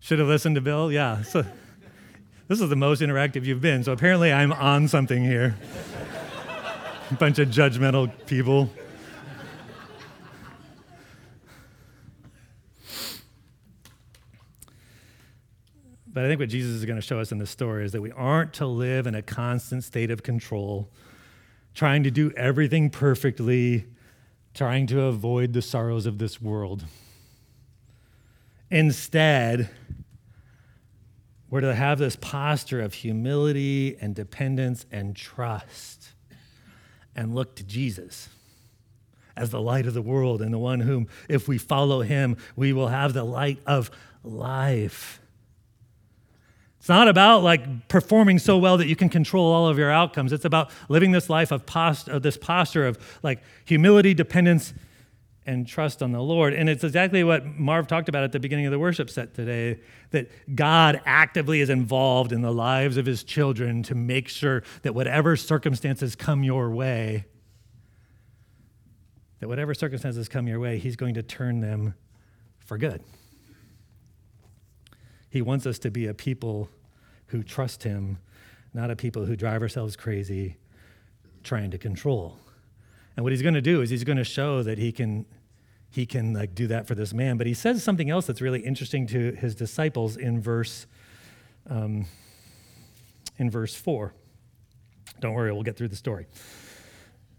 Should 0.00 0.18
have 0.18 0.28
listened 0.28 0.56
to 0.56 0.60
Bill? 0.60 0.92
Yeah. 0.92 1.22
So 1.22 1.46
this 2.48 2.60
is 2.60 2.68
the 2.68 2.76
most 2.76 3.00
interactive 3.00 3.46
you've 3.46 3.62
been. 3.62 3.82
So 3.82 3.92
apparently 3.92 4.30
I'm 4.30 4.52
on 4.52 4.88
something 4.88 5.24
here. 5.24 5.56
A 7.10 7.14
bunch 7.14 7.38
of 7.38 7.48
judgmental 7.48 8.12
people. 8.26 8.70
But 16.14 16.24
I 16.24 16.28
think 16.28 16.38
what 16.38 16.48
Jesus 16.48 16.70
is 16.70 16.84
going 16.84 16.96
to 16.96 17.02
show 17.02 17.18
us 17.18 17.32
in 17.32 17.38
this 17.38 17.50
story 17.50 17.84
is 17.84 17.90
that 17.90 18.00
we 18.00 18.12
aren't 18.12 18.52
to 18.54 18.66
live 18.66 19.08
in 19.08 19.16
a 19.16 19.20
constant 19.20 19.82
state 19.82 20.12
of 20.12 20.22
control, 20.22 20.88
trying 21.74 22.04
to 22.04 22.10
do 22.10 22.30
everything 22.36 22.88
perfectly, 22.88 23.86
trying 24.54 24.86
to 24.86 25.02
avoid 25.02 25.52
the 25.52 25.60
sorrows 25.60 26.06
of 26.06 26.18
this 26.18 26.40
world. 26.40 26.84
Instead, 28.70 29.68
we're 31.50 31.60
to 31.60 31.74
have 31.74 31.98
this 31.98 32.14
posture 32.14 32.80
of 32.80 32.94
humility 32.94 33.96
and 34.00 34.14
dependence 34.14 34.86
and 34.92 35.16
trust 35.16 36.10
and 37.16 37.34
look 37.34 37.56
to 37.56 37.64
Jesus 37.64 38.28
as 39.36 39.50
the 39.50 39.60
light 39.60 39.86
of 39.86 39.94
the 39.94 40.02
world 40.02 40.40
and 40.40 40.54
the 40.54 40.58
one 40.58 40.78
whom, 40.78 41.08
if 41.28 41.48
we 41.48 41.58
follow 41.58 42.02
him, 42.02 42.36
we 42.54 42.72
will 42.72 42.88
have 42.88 43.14
the 43.14 43.24
light 43.24 43.58
of 43.66 43.90
life. 44.22 45.20
It's 46.84 46.90
not 46.90 47.08
about 47.08 47.42
like 47.42 47.88
performing 47.88 48.38
so 48.38 48.58
well 48.58 48.76
that 48.76 48.88
you 48.88 48.94
can 48.94 49.08
control 49.08 49.50
all 49.50 49.68
of 49.68 49.78
your 49.78 49.90
outcomes. 49.90 50.34
It's 50.34 50.44
about 50.44 50.70
living 50.90 51.12
this 51.12 51.30
life 51.30 51.50
of, 51.50 51.64
post, 51.64 52.10
of 52.10 52.20
this 52.20 52.36
posture 52.36 52.86
of 52.86 52.98
like 53.22 53.42
humility, 53.64 54.12
dependence, 54.12 54.74
and 55.46 55.66
trust 55.66 56.02
on 56.02 56.12
the 56.12 56.20
Lord. 56.20 56.52
And 56.52 56.68
it's 56.68 56.84
exactly 56.84 57.24
what 57.24 57.46
Marv 57.46 57.86
talked 57.86 58.10
about 58.10 58.22
at 58.22 58.32
the 58.32 58.38
beginning 58.38 58.66
of 58.66 58.70
the 58.70 58.78
worship 58.78 59.08
set 59.08 59.32
today 59.32 59.80
that 60.10 60.30
God 60.54 61.00
actively 61.06 61.62
is 61.62 61.70
involved 61.70 62.32
in 62.32 62.42
the 62.42 62.52
lives 62.52 62.98
of 62.98 63.06
his 63.06 63.24
children 63.24 63.82
to 63.84 63.94
make 63.94 64.28
sure 64.28 64.62
that 64.82 64.94
whatever 64.94 65.36
circumstances 65.36 66.14
come 66.14 66.44
your 66.44 66.70
way, 66.70 67.24
that 69.40 69.48
whatever 69.48 69.72
circumstances 69.72 70.28
come 70.28 70.46
your 70.46 70.60
way, 70.60 70.76
he's 70.78 70.96
going 70.96 71.14
to 71.14 71.22
turn 71.22 71.60
them 71.60 71.94
for 72.58 72.76
good. 72.76 73.02
He 75.34 75.42
wants 75.42 75.66
us 75.66 75.80
to 75.80 75.90
be 75.90 76.06
a 76.06 76.14
people 76.14 76.68
who 77.26 77.42
trust 77.42 77.82
him, 77.82 78.18
not 78.72 78.92
a 78.92 78.94
people 78.94 79.26
who 79.26 79.34
drive 79.34 79.62
ourselves 79.62 79.96
crazy 79.96 80.58
trying 81.42 81.72
to 81.72 81.76
control. 81.76 82.38
And 83.16 83.24
what 83.24 83.32
he's 83.32 83.42
going 83.42 83.54
to 83.54 83.60
do 83.60 83.82
is 83.82 83.90
he's 83.90 84.04
going 84.04 84.18
to 84.18 84.22
show 84.22 84.62
that 84.62 84.78
he 84.78 84.92
can 84.92 85.26
he 85.90 86.06
can 86.06 86.34
like 86.34 86.54
do 86.54 86.68
that 86.68 86.86
for 86.86 86.94
this 86.94 87.12
man. 87.12 87.36
But 87.36 87.48
he 87.48 87.54
says 87.54 87.82
something 87.82 88.10
else 88.10 88.28
that's 88.28 88.40
really 88.40 88.60
interesting 88.60 89.08
to 89.08 89.32
his 89.32 89.56
disciples 89.56 90.16
in 90.16 90.40
verse 90.40 90.86
um, 91.68 92.06
in 93.36 93.50
verse 93.50 93.74
four. 93.74 94.14
Don't 95.18 95.34
worry, 95.34 95.52
we'll 95.52 95.64
get 95.64 95.76
through 95.76 95.88
the 95.88 95.96
story. 95.96 96.26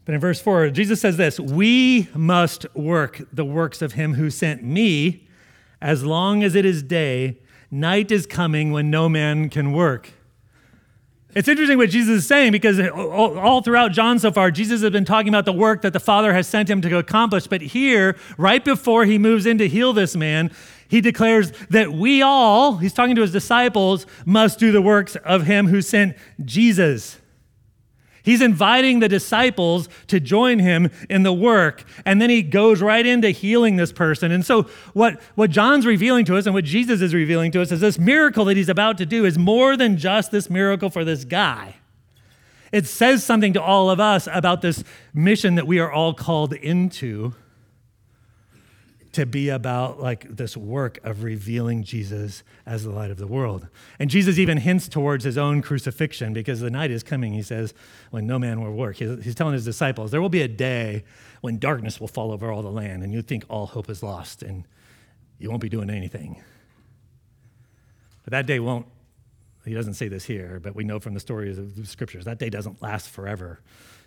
But 0.04 0.16
in 0.16 0.20
verse 0.20 0.42
four, 0.42 0.70
Jesus 0.70 1.00
says 1.00 1.16
this: 1.16 1.40
"We 1.40 2.10
must 2.14 2.66
work 2.76 3.26
the 3.32 3.46
works 3.46 3.82
of 3.82 3.94
him 3.94 4.16
who 4.16 4.30
sent 4.30 4.66
me, 4.66 5.30
as 5.82 6.04
long 6.04 6.44
as 6.44 6.56
it 6.56 6.66
is 6.66 6.84
day. 6.84 7.38
Night 7.80 8.12
is 8.12 8.26
coming 8.26 8.72
when 8.72 8.90
no 8.90 9.10
man 9.10 9.50
can 9.50 9.72
work." 9.72 10.12
It's 11.36 11.50
interesting 11.50 11.78
what 11.78 11.90
Jesus 11.90 12.20
is 12.20 12.28
saying 12.28 12.54
because 12.54 12.80
all 12.80 13.62
throughout 13.62 13.92
John 13.92 14.20
so 14.20 14.32
far, 14.32 14.52
Jesus 14.52 14.82
has 14.82 14.92
been 14.92 15.04
talking 15.04 15.28
about 15.28 15.44
the 15.44 15.52
work 15.52 15.82
that 15.82 15.92
the 15.92 16.00
Father 16.00 16.34
has 16.34 16.48
sent 16.48 16.70
him 16.70 16.80
to 16.80 16.98
accomplish. 16.98 17.48
But 17.48 17.62
here, 17.62 18.16
right 18.38 18.64
before 18.64 19.04
he 19.04 19.18
moves 19.18 19.46
in 19.46 19.58
to 19.58 19.68
heal 19.68 19.92
this 19.92 20.16
man, 20.16 20.50
he 20.88 21.02
declares 21.02 21.52
that 21.70 21.92
we 21.92 22.22
all, 22.22 22.78
he's 22.78 22.94
talking 22.94 23.16
to 23.16 23.22
his 23.22 23.34
disciples, 23.34 24.06
must 24.26 24.60
do 24.60 24.72
the 24.72 24.82
works 24.82 25.18
of 25.18 25.46
him 25.46 25.68
who 25.68 25.82
sent 25.82 26.16
Jesus. 26.46 27.20
He's 28.26 28.42
inviting 28.42 29.00
the 29.00 29.08
disciples 29.08 29.88
to 30.08 30.20
join 30.20 30.58
him 30.58 30.90
in 31.10 31.22
the 31.22 31.32
work, 31.32 31.84
and 32.06 32.20
then 32.20 32.32
he 32.32 32.42
goes 32.42 32.82
right 32.82 33.06
into 33.06 33.30
healing 33.30 33.76
this 33.76 33.94
person. 33.94 34.32
And 34.32 34.44
so, 34.44 34.64
what, 34.94 35.22
what 35.36 35.52
John's 35.52 35.86
revealing 35.86 36.26
to 36.26 36.36
us 36.36 36.48
and 36.48 36.56
what 36.56 36.66
Jesus 36.66 37.02
is 37.02 37.14
revealing 37.14 37.52
to 37.52 37.62
us 37.62 37.72
is 37.72 37.82
this 37.82 38.00
miracle 38.00 38.46
that 38.46 38.58
he's 38.58 38.68
about 38.68 38.98
to 38.98 39.06
do 39.06 39.26
is 39.26 39.38
more 39.38 39.78
than 39.78 39.98
just 39.98 40.32
this 40.32 40.50
miracle 40.50 40.90
for 40.90 41.06
this 41.06 41.24
guy. 41.24 41.76
It 42.72 42.88
says 42.88 43.24
something 43.24 43.54
to 43.54 43.62
all 43.62 43.92
of 43.92 44.00
us 44.00 44.28
about 44.32 44.62
this 44.62 44.84
mission 45.14 45.56
that 45.56 45.68
we 45.68 45.80
are 45.80 45.92
all 45.92 46.14
called 46.14 46.54
into 46.54 47.36
to 49.16 49.26
be 49.26 49.50
about 49.50 50.00
like 50.00 50.36
this 50.36 50.56
work 50.56 51.00
of 51.04 51.24
revealing 51.24 51.84
Jesus 51.84 52.44
as 52.66 52.84
the 52.84 52.92
light 52.92 53.12
of 53.12 53.18
the 53.18 53.28
world. 53.28 53.68
And 53.98 54.10
Jesus 54.10 54.38
even 54.38 54.58
hints 54.58 54.88
towards 54.88 55.24
his 55.24 55.38
own 55.38 55.62
crucifixion 55.62 56.34
because 56.34 56.60
the 56.60 56.70
night 56.70 56.92
is 56.92 57.02
coming, 57.02 57.34
he 57.34 57.42
says, 57.42 57.74
when 58.12 58.28
no 58.28 58.38
man 58.38 58.62
will 58.62 58.74
work. 58.74 58.98
He's 58.98 59.36
telling 59.36 59.54
his 59.54 59.66
disciples, 59.66 60.12
there 60.12 60.22
will 60.22 60.30
be 60.30 60.42
a 60.42 60.48
day 60.48 61.04
when 61.42 61.60
darkness 61.60 62.00
will 62.00 62.08
fall 62.08 62.32
over 62.32 62.52
all 62.52 62.62
the 62.62 62.72
land 62.72 63.04
and 63.04 63.14
you 63.14 63.22
think 63.22 63.46
all 63.50 63.68
hope 63.68 63.90
is 63.90 64.04
lost 64.04 64.44
and 64.44 64.66
you 65.40 65.50
won't 65.50 65.62
be 65.62 65.70
doing 65.70 65.90
anything. 65.90 66.44
But 68.24 68.32
that 68.32 68.46
day 68.46 68.60
won't, 68.60 68.86
he 69.66 69.74
doesn't 69.74 69.94
say 69.96 70.10
this 70.10 70.26
here, 70.26 70.60
but 70.62 70.76
we 70.76 70.84
know 70.84 71.00
from 71.00 71.14
the 71.14 71.20
stories 71.20 71.58
of 71.58 71.76
the 71.76 71.86
scriptures, 71.86 72.26
that 72.26 72.40
day 72.40 72.50
doesn't 72.50 72.82
last 72.82 73.10
forever. 73.10 73.62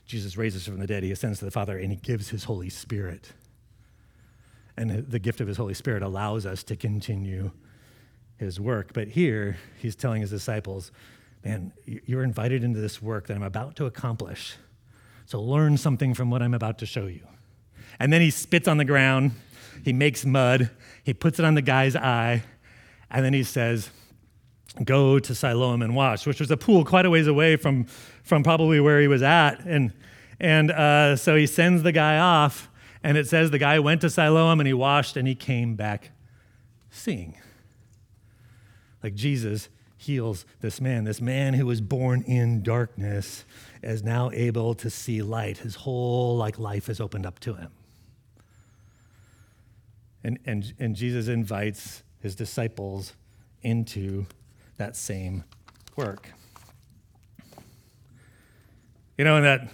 Jesus 0.04 0.36
raises 0.36 0.64
from 0.64 0.78
the 0.78 0.86
dead, 0.86 1.02
he 1.02 1.12
ascends 1.12 1.38
to 1.38 1.44
the 1.44 1.50
Father, 1.50 1.78
and 1.78 1.90
he 1.90 1.96
gives 1.96 2.28
his 2.28 2.44
Holy 2.44 2.68
Spirit 2.68 3.32
and 4.78 5.10
the 5.10 5.18
gift 5.18 5.40
of 5.40 5.48
his 5.48 5.56
Holy 5.56 5.74
Spirit 5.74 6.02
allows 6.02 6.46
us 6.46 6.62
to 6.64 6.76
continue 6.76 7.50
his 8.36 8.60
work. 8.60 8.92
But 8.92 9.08
here, 9.08 9.58
he's 9.78 9.96
telling 9.96 10.20
his 10.20 10.30
disciples, 10.30 10.92
man, 11.44 11.72
you're 11.84 12.22
invited 12.22 12.62
into 12.62 12.78
this 12.78 13.02
work 13.02 13.26
that 13.26 13.36
I'm 13.36 13.42
about 13.42 13.74
to 13.76 13.86
accomplish. 13.86 14.56
So 15.26 15.42
learn 15.42 15.76
something 15.76 16.14
from 16.14 16.30
what 16.30 16.42
I'm 16.42 16.54
about 16.54 16.78
to 16.78 16.86
show 16.86 17.06
you. 17.06 17.26
And 17.98 18.12
then 18.12 18.20
he 18.20 18.30
spits 18.30 18.68
on 18.68 18.76
the 18.76 18.84
ground, 18.84 19.32
he 19.84 19.92
makes 19.92 20.24
mud, 20.24 20.70
he 21.02 21.12
puts 21.12 21.40
it 21.40 21.44
on 21.44 21.54
the 21.54 21.62
guy's 21.62 21.96
eye, 21.96 22.44
and 23.10 23.24
then 23.24 23.32
he 23.32 23.42
says, 23.42 23.90
Go 24.84 25.18
to 25.18 25.34
Siloam 25.34 25.82
and 25.82 25.96
wash, 25.96 26.24
which 26.24 26.38
was 26.38 26.52
a 26.52 26.56
pool 26.56 26.84
quite 26.84 27.04
a 27.04 27.10
ways 27.10 27.26
away 27.26 27.56
from, 27.56 27.86
from 28.22 28.44
probably 28.44 28.78
where 28.78 29.00
he 29.00 29.08
was 29.08 29.22
at. 29.22 29.64
And, 29.64 29.92
and 30.38 30.70
uh, 30.70 31.16
so 31.16 31.34
he 31.34 31.46
sends 31.46 31.82
the 31.82 31.90
guy 31.90 32.18
off, 32.18 32.68
and 33.02 33.16
it 33.16 33.26
says 33.28 33.50
the 33.50 33.58
guy 33.58 33.78
went 33.78 34.00
to 34.02 34.10
Siloam 34.10 34.60
and 34.60 34.66
he 34.66 34.74
washed 34.74 35.16
and 35.16 35.26
he 35.26 35.34
came 35.34 35.74
back 35.74 36.10
seeing. 36.90 37.36
Like 39.02 39.14
Jesus 39.14 39.68
heals 39.96 40.44
this 40.60 40.80
man. 40.80 41.04
This 41.04 41.20
man 41.20 41.54
who 41.54 41.66
was 41.66 41.80
born 41.80 42.22
in 42.22 42.62
darkness 42.62 43.44
is 43.82 44.02
now 44.02 44.30
able 44.32 44.74
to 44.74 44.90
see 44.90 45.22
light. 45.22 45.58
His 45.58 45.76
whole 45.76 46.36
like 46.36 46.58
life 46.58 46.88
is 46.88 47.00
opened 47.00 47.26
up 47.26 47.38
to 47.40 47.54
him. 47.54 47.70
And, 50.24 50.38
and, 50.46 50.74
and 50.78 50.96
Jesus 50.96 51.28
invites 51.28 52.02
his 52.20 52.34
disciples 52.34 53.14
into 53.62 54.26
that 54.76 54.96
same 54.96 55.44
work. 55.96 56.28
You 59.16 59.24
know, 59.24 59.36
and 59.36 59.44
that, 59.44 59.68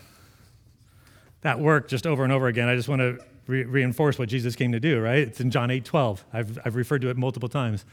that 1.44 1.60
work 1.60 1.88
just 1.88 2.06
over 2.06 2.24
and 2.24 2.32
over 2.32 2.48
again, 2.48 2.68
I 2.68 2.74
just 2.74 2.88
want 2.88 3.00
to 3.00 3.18
re- 3.46 3.64
reinforce 3.64 4.18
what 4.18 4.30
Jesus 4.30 4.56
came 4.56 4.72
to 4.72 4.80
do, 4.80 4.98
right? 5.00 5.18
It's 5.18 5.40
in 5.40 5.50
John 5.50 5.70
8 5.70 5.84
12. 5.84 6.24
I've, 6.32 6.58
I've 6.64 6.74
referred 6.74 7.02
to 7.02 7.10
it 7.10 7.18
multiple 7.18 7.50
times. 7.50 7.84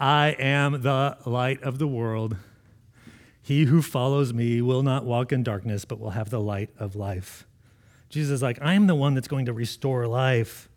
I 0.00 0.30
am 0.38 0.82
the 0.82 1.16
light 1.24 1.62
of 1.62 1.78
the 1.78 1.86
world. 1.86 2.36
He 3.40 3.64
who 3.64 3.82
follows 3.82 4.34
me 4.34 4.60
will 4.60 4.82
not 4.82 5.04
walk 5.04 5.32
in 5.32 5.44
darkness, 5.44 5.84
but 5.84 6.00
will 6.00 6.10
have 6.10 6.30
the 6.30 6.40
light 6.40 6.70
of 6.76 6.96
life. 6.96 7.46
Jesus 8.08 8.34
is 8.34 8.42
like, 8.42 8.58
I'm 8.60 8.88
the 8.88 8.96
one 8.96 9.14
that's 9.14 9.28
going 9.28 9.46
to 9.46 9.52
restore 9.52 10.08
life. 10.08 10.68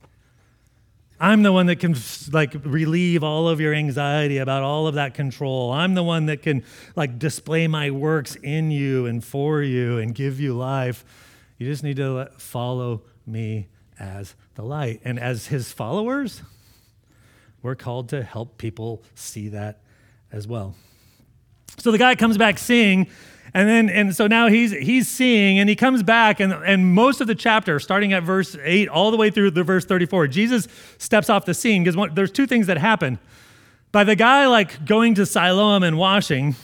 I'm 1.20 1.42
the 1.42 1.52
one 1.52 1.66
that 1.68 1.78
can 1.80 1.96
like 2.32 2.54
relieve 2.64 3.24
all 3.24 3.50
of 3.50 3.60
your 3.60 3.74
anxiety 3.74 4.38
about 4.38 4.62
all 4.62 4.86
of 4.86 4.94
that 4.94 5.16
control. 5.16 5.72
I'm 5.72 5.96
the 5.96 6.04
one 6.04 6.28
that 6.28 6.44
can 6.44 6.64
like 6.96 7.18
display 7.18 7.68
my 7.68 7.90
works 7.90 8.36
in 8.36 8.70
you 8.70 9.08
and 9.08 9.24
for 9.24 9.64
you 9.64 9.98
and 9.98 10.14
give 10.14 10.40
you 10.40 10.54
life. 10.54 11.04
You 11.62 11.68
just 11.68 11.84
need 11.84 11.98
to 11.98 12.28
follow 12.38 13.04
me 13.28 13.68
as 14.00 14.34
the 14.56 14.64
light. 14.64 15.00
And 15.06 15.20
as 15.20 15.46
his 15.46 15.72
followers, 15.72 16.42
we're 17.62 17.76
called 17.76 18.10
to 18.10 18.24
help 18.24 18.58
people 18.58 19.04
see 19.14 19.50
that 19.50 19.80
as 20.32 20.48
well. 20.48 20.74
So 21.78 21.92
the 21.92 22.00
guy 22.00 22.16
comes 22.16 22.36
back 22.36 22.58
seeing, 22.58 23.06
and 23.54 23.70
then 23.70 23.90
and 23.90 24.16
so 24.16 24.26
now 24.26 24.48
he's 24.48 24.72
he's 24.72 25.08
seeing, 25.08 25.60
and 25.60 25.70
he 25.70 25.76
comes 25.76 26.02
back, 26.02 26.40
and, 26.40 26.52
and 26.52 26.96
most 26.96 27.22
of 27.22 27.28
the 27.28 27.36
chapter, 27.36 27.80
starting 27.80 28.12
at 28.12 28.24
verse 28.24 28.58
8 28.60 28.90
all 28.90 29.12
the 29.12 29.18
way 29.18 29.30
through 29.30 29.52
the 29.52 29.64
verse 29.64 29.86
34, 29.86 30.30
Jesus 30.30 30.68
steps 30.98 31.30
off 31.30 31.46
the 31.46 31.54
scene 31.54 31.84
because 31.84 32.10
there's 32.16 32.32
two 32.32 32.48
things 32.48 32.66
that 32.66 32.80
happen. 32.80 33.20
By 33.92 34.04
the 34.04 34.16
guy 34.16 34.48
like 34.48 34.84
going 34.84 35.14
to 35.14 35.28
Siloam 35.28 35.84
and 35.84 35.96
washing, 35.96 36.56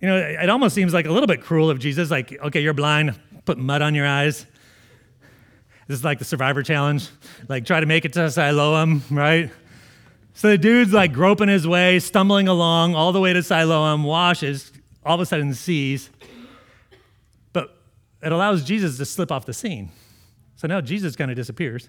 you 0.00 0.08
know, 0.08 0.16
it 0.16 0.50
almost 0.50 0.74
seems 0.74 0.92
like 0.92 1.06
a 1.06 1.12
little 1.12 1.26
bit 1.26 1.40
cruel 1.40 1.70
of 1.70 1.78
Jesus, 1.78 2.10
like, 2.10 2.36
okay, 2.42 2.60
you're 2.60 2.74
blind, 2.74 3.18
put 3.46 3.56
mud 3.56 3.80
on 3.80 3.94
your 3.94 4.06
eyes. 4.06 4.44
This 5.86 5.98
is 5.98 6.04
like 6.04 6.18
the 6.18 6.24
survivor 6.24 6.62
challenge. 6.62 7.08
Like, 7.48 7.64
try 7.64 7.80
to 7.80 7.86
make 7.86 8.04
it 8.04 8.12
to 8.14 8.30
Siloam, 8.30 9.02
right? 9.10 9.50
So 10.34 10.48
the 10.48 10.58
dude's 10.58 10.92
like 10.92 11.12
groping 11.12 11.48
his 11.48 11.66
way, 11.66 11.98
stumbling 12.00 12.48
along 12.48 12.94
all 12.94 13.12
the 13.12 13.20
way 13.20 13.32
to 13.32 13.42
Siloam, 13.42 14.02
washes, 14.02 14.72
all 15.04 15.14
of 15.14 15.20
a 15.20 15.26
sudden 15.26 15.54
sees. 15.54 16.10
But 17.52 17.74
it 18.20 18.32
allows 18.32 18.64
Jesus 18.64 18.98
to 18.98 19.06
slip 19.06 19.32
off 19.32 19.46
the 19.46 19.54
scene. 19.54 19.90
So 20.56 20.66
now 20.66 20.80
Jesus 20.80 21.16
kind 21.16 21.30
of 21.30 21.36
disappears. 21.36 21.88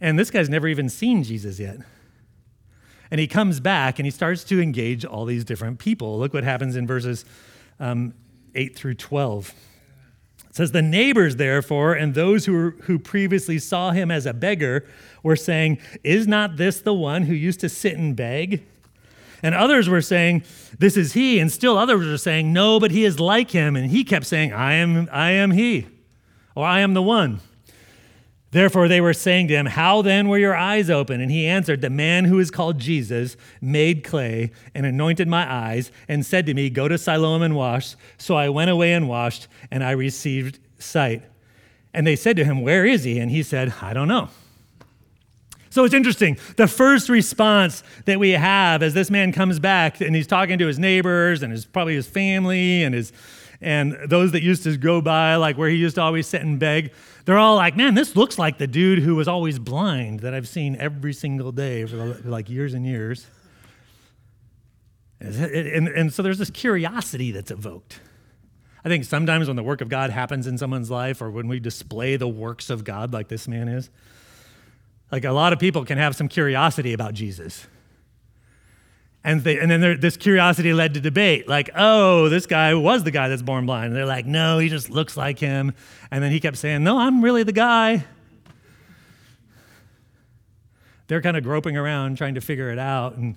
And 0.00 0.18
this 0.18 0.30
guy's 0.30 0.48
never 0.48 0.68
even 0.68 0.88
seen 0.88 1.22
Jesus 1.22 1.58
yet. 1.58 1.78
And 3.10 3.20
he 3.20 3.26
comes 3.26 3.60
back 3.60 3.98
and 3.98 4.06
he 4.06 4.10
starts 4.10 4.44
to 4.44 4.60
engage 4.60 5.04
all 5.04 5.24
these 5.24 5.44
different 5.44 5.78
people. 5.78 6.18
Look 6.18 6.34
what 6.34 6.44
happens 6.44 6.76
in 6.76 6.86
verses 6.86 7.24
um, 7.80 8.14
8 8.54 8.76
through 8.76 8.94
12. 8.94 9.54
Says, 10.58 10.72
The 10.72 10.82
neighbors, 10.82 11.36
therefore, 11.36 11.94
and 11.94 12.14
those 12.14 12.44
who, 12.46 12.70
who 12.82 12.98
previously 12.98 13.60
saw 13.60 13.92
him 13.92 14.10
as 14.10 14.26
a 14.26 14.34
beggar 14.34 14.84
were 15.22 15.36
saying, 15.36 15.78
Is 16.02 16.26
not 16.26 16.56
this 16.56 16.80
the 16.80 16.92
one 16.92 17.22
who 17.22 17.32
used 17.32 17.60
to 17.60 17.68
sit 17.68 17.96
and 17.96 18.16
beg? 18.16 18.64
And 19.40 19.54
others 19.54 19.88
were 19.88 20.02
saying, 20.02 20.42
This 20.76 20.96
is 20.96 21.12
he. 21.12 21.38
And 21.38 21.52
still 21.52 21.78
others 21.78 22.04
were 22.04 22.18
saying, 22.18 22.52
No, 22.52 22.80
but 22.80 22.90
he 22.90 23.04
is 23.04 23.20
like 23.20 23.52
him. 23.52 23.76
And 23.76 23.88
he 23.88 24.02
kept 24.02 24.26
saying, 24.26 24.52
I 24.52 24.72
am, 24.72 25.08
I 25.12 25.30
am 25.30 25.52
he, 25.52 25.86
or 26.56 26.66
I 26.66 26.80
am 26.80 26.92
the 26.92 27.02
one. 27.02 27.38
Therefore, 28.50 28.88
they 28.88 29.00
were 29.00 29.12
saying 29.12 29.48
to 29.48 29.54
him, 29.54 29.66
How 29.66 30.00
then 30.00 30.28
were 30.28 30.38
your 30.38 30.56
eyes 30.56 30.88
open? 30.88 31.20
And 31.20 31.30
he 31.30 31.46
answered, 31.46 31.82
The 31.82 31.90
man 31.90 32.24
who 32.24 32.38
is 32.38 32.50
called 32.50 32.78
Jesus 32.78 33.36
made 33.60 34.02
clay 34.02 34.52
and 34.74 34.86
anointed 34.86 35.28
my 35.28 35.50
eyes 35.50 35.92
and 36.08 36.24
said 36.24 36.46
to 36.46 36.54
me, 36.54 36.70
Go 36.70 36.88
to 36.88 36.96
Siloam 36.96 37.42
and 37.42 37.54
wash. 37.54 37.94
So 38.16 38.36
I 38.36 38.48
went 38.48 38.70
away 38.70 38.94
and 38.94 39.06
washed, 39.06 39.48
and 39.70 39.84
I 39.84 39.90
received 39.90 40.60
sight. 40.78 41.22
And 41.92 42.06
they 42.06 42.16
said 42.16 42.36
to 42.36 42.44
him, 42.44 42.62
Where 42.62 42.86
is 42.86 43.04
he? 43.04 43.18
And 43.18 43.30
he 43.30 43.42
said, 43.42 43.74
I 43.82 43.92
don't 43.92 44.08
know. 44.08 44.30
So 45.70 45.84
it's 45.84 45.94
interesting. 45.94 46.38
The 46.56 46.66
first 46.66 47.10
response 47.10 47.82
that 48.06 48.18
we 48.18 48.30
have 48.30 48.82
as 48.82 48.94
this 48.94 49.10
man 49.10 49.32
comes 49.32 49.58
back 49.58 50.00
and 50.00 50.16
he's 50.16 50.26
talking 50.26 50.58
to 50.58 50.66
his 50.66 50.78
neighbors 50.78 51.42
and 51.42 51.52
his 51.52 51.66
probably 51.66 51.94
his 51.94 52.06
family 52.06 52.82
and 52.82 52.94
his 52.94 53.12
and 53.60 53.96
those 54.06 54.32
that 54.32 54.42
used 54.42 54.62
to 54.64 54.76
go 54.76 55.00
by, 55.00 55.36
like 55.36 55.58
where 55.58 55.68
he 55.68 55.76
used 55.76 55.96
to 55.96 56.02
always 56.02 56.26
sit 56.26 56.42
and 56.42 56.60
beg, 56.60 56.92
they're 57.24 57.38
all 57.38 57.56
like, 57.56 57.76
man, 57.76 57.94
this 57.94 58.14
looks 58.14 58.38
like 58.38 58.58
the 58.58 58.66
dude 58.66 59.00
who 59.00 59.16
was 59.16 59.26
always 59.26 59.58
blind 59.58 60.20
that 60.20 60.32
I've 60.32 60.46
seen 60.46 60.76
every 60.76 61.12
single 61.12 61.50
day 61.50 61.84
for 61.84 61.96
like 62.24 62.48
years 62.48 62.74
and 62.74 62.86
years. 62.86 63.26
And, 65.20 65.88
and, 65.88 66.12
so 66.12 66.22
there's 66.22 66.38
this 66.38 66.50
curiosity 66.50 67.32
that's 67.32 67.50
evoked. 67.50 68.00
I 68.84 68.88
think 68.88 69.04
sometimes 69.04 69.48
when 69.48 69.56
the 69.56 69.64
work 69.64 69.80
of 69.80 69.88
God 69.88 70.10
happens 70.10 70.46
in 70.46 70.56
someone's 70.58 70.92
life 70.92 71.20
or 71.20 71.28
when 71.28 71.48
we 71.48 71.58
display 71.58 72.16
the 72.16 72.28
works 72.28 72.70
of 72.70 72.84
God 72.84 73.12
like 73.12 73.26
this 73.26 73.48
man 73.48 73.66
is, 73.66 73.90
like 75.10 75.24
a 75.24 75.32
lot 75.32 75.52
of 75.52 75.58
people 75.58 75.84
can 75.84 75.98
have 75.98 76.14
some 76.14 76.28
curiosity 76.28 76.92
about 76.92 77.14
Jesus. 77.14 77.66
And, 79.24 79.42
they, 79.42 79.58
and 79.58 79.70
then 79.70 79.80
there, 79.80 79.96
this 79.96 80.16
curiosity 80.16 80.72
led 80.72 80.94
to 80.94 81.00
debate 81.00 81.48
like, 81.48 81.70
oh, 81.74 82.28
this 82.28 82.46
guy 82.46 82.74
was 82.74 83.04
the 83.04 83.10
guy 83.10 83.28
that's 83.28 83.42
born 83.42 83.66
blind. 83.66 83.88
And 83.88 83.96
they're 83.96 84.06
like, 84.06 84.26
no, 84.26 84.58
he 84.58 84.68
just 84.68 84.90
looks 84.90 85.16
like 85.16 85.38
him. 85.38 85.74
And 86.10 86.22
then 86.22 86.30
he 86.30 86.40
kept 86.40 86.56
saying, 86.56 86.84
no, 86.84 86.98
I'm 86.98 87.22
really 87.22 87.42
the 87.42 87.52
guy. 87.52 88.04
They're 91.08 91.22
kind 91.22 91.36
of 91.36 91.42
groping 91.42 91.76
around 91.76 92.16
trying 92.16 92.34
to 92.34 92.40
figure 92.40 92.70
it 92.70 92.78
out. 92.78 93.16
And, 93.16 93.36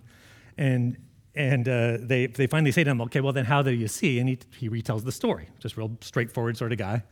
and, 0.57 0.97
and 1.33 1.67
uh, 1.67 1.97
they, 1.99 2.27
they 2.27 2.45
finally 2.45 2.71
say 2.71 2.83
to 2.83 2.89
him, 2.89 3.01
okay, 3.01 3.21
well, 3.21 3.33
then 3.33 3.45
how 3.45 3.61
do 3.61 3.71
you 3.71 3.87
see? 3.87 4.19
And 4.19 4.29
he, 4.29 4.37
he 4.57 4.69
retells 4.69 5.03
the 5.03 5.11
story, 5.11 5.49
just 5.59 5.77
real 5.77 5.97
straightforward 6.01 6.57
sort 6.57 6.71
of 6.73 6.77
guy. 6.77 7.03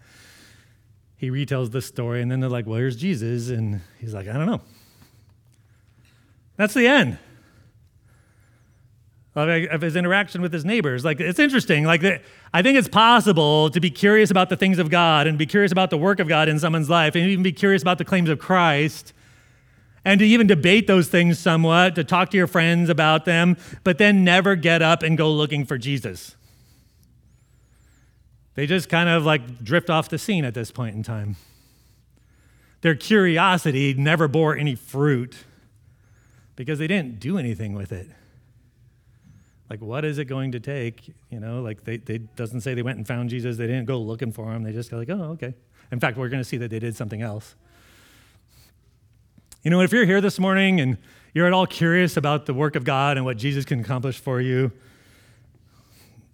He 1.15 1.31
retells 1.31 1.71
the 1.71 1.81
story, 1.81 2.21
and 2.21 2.31
then 2.31 2.39
they're 2.39 2.49
like, 2.49 2.65
well, 2.65 2.77
here's 2.77 2.95
Jesus. 2.95 3.49
And 3.49 3.81
he's 3.99 4.13
like, 4.13 4.27
I 4.27 4.33
don't 4.33 4.45
know. 4.45 4.61
That's 6.55 6.73
the 6.73 6.87
end 6.87 7.17
of 9.47 9.81
his 9.81 9.95
interaction 9.95 10.41
with 10.41 10.51
his 10.51 10.65
neighbors. 10.65 11.05
Like 11.05 11.19
it's 11.21 11.39
interesting. 11.39 11.85
Like 11.85 12.03
I 12.53 12.61
think 12.61 12.77
it's 12.77 12.89
possible 12.89 13.69
to 13.69 13.79
be 13.79 13.89
curious 13.89 14.31
about 14.31 14.49
the 14.49 14.57
things 14.57 14.79
of 14.79 14.89
God 14.89 15.27
and 15.27 15.37
be 15.37 15.45
curious 15.45 15.71
about 15.71 15.89
the 15.89 15.97
work 15.97 16.19
of 16.19 16.27
God 16.27 16.49
in 16.49 16.59
someone's 16.59 16.89
life, 16.89 17.15
and 17.15 17.25
even 17.25 17.43
be 17.43 17.51
curious 17.51 17.81
about 17.81 17.97
the 17.97 18.05
claims 18.05 18.29
of 18.29 18.39
Christ, 18.39 19.13
and 20.03 20.19
to 20.19 20.25
even 20.25 20.47
debate 20.47 20.87
those 20.87 21.07
things 21.07 21.39
somewhat, 21.39 21.95
to 21.95 22.03
talk 22.03 22.31
to 22.31 22.37
your 22.37 22.47
friends 22.47 22.89
about 22.89 23.25
them, 23.25 23.55
but 23.83 23.97
then 23.97 24.23
never 24.23 24.55
get 24.55 24.81
up 24.81 25.03
and 25.03 25.17
go 25.17 25.31
looking 25.31 25.65
for 25.65 25.77
Jesus. 25.77 26.35
They 28.55 28.65
just 28.65 28.89
kind 28.89 29.07
of 29.07 29.23
like 29.23 29.63
drift 29.63 29.89
off 29.89 30.09
the 30.09 30.17
scene 30.17 30.43
at 30.43 30.53
this 30.53 30.71
point 30.71 30.95
in 30.95 31.03
time. 31.03 31.37
Their 32.81 32.95
curiosity 32.95 33.93
never 33.93 34.27
bore 34.27 34.57
any 34.57 34.75
fruit 34.75 35.45
because 36.55 36.79
they 36.79 36.87
didn't 36.87 37.19
do 37.19 37.37
anything 37.37 37.73
with 37.73 37.91
it 37.91 38.09
like 39.69 39.81
what 39.81 40.05
is 40.05 40.17
it 40.17 40.25
going 40.25 40.51
to 40.53 40.59
take? 40.59 41.13
You 41.29 41.39
know 41.39 41.61
like 41.61 41.83
they, 41.83 41.97
they 41.97 42.17
doesn't 42.17 42.61
say 42.61 42.73
they 42.73 42.81
went 42.81 42.97
and 42.97 43.07
found 43.07 43.29
jesus. 43.29 43.57
They 43.57 43.67
didn't 43.67 43.85
go 43.85 43.99
looking 43.99 44.31
for 44.31 44.51
him. 44.51 44.63
They 44.63 44.71
just 44.71 44.91
go 44.91 44.97
like 44.97 45.09
oh 45.09 45.31
okay. 45.33 45.53
In 45.91 45.99
fact 45.99 46.17
we're 46.17 46.29
going 46.29 46.41
to 46.41 46.47
see 46.47 46.57
that 46.57 46.69
they 46.69 46.79
did 46.79 46.95
something 46.95 47.21
else. 47.21 47.55
You 49.63 49.71
know 49.71 49.81
if 49.81 49.91
you're 49.91 50.05
here 50.05 50.21
this 50.21 50.39
morning 50.39 50.79
and 50.79 50.97
you're 51.33 51.47
at 51.47 51.53
all 51.53 51.67
curious 51.67 52.17
about 52.17 52.45
the 52.45 52.53
work 52.53 52.75
of 52.75 52.83
god 52.83 53.17
and 53.17 53.25
what 53.25 53.37
jesus 53.37 53.65
can 53.65 53.79
accomplish 53.79 54.19
for 54.19 54.41
you 54.41 54.71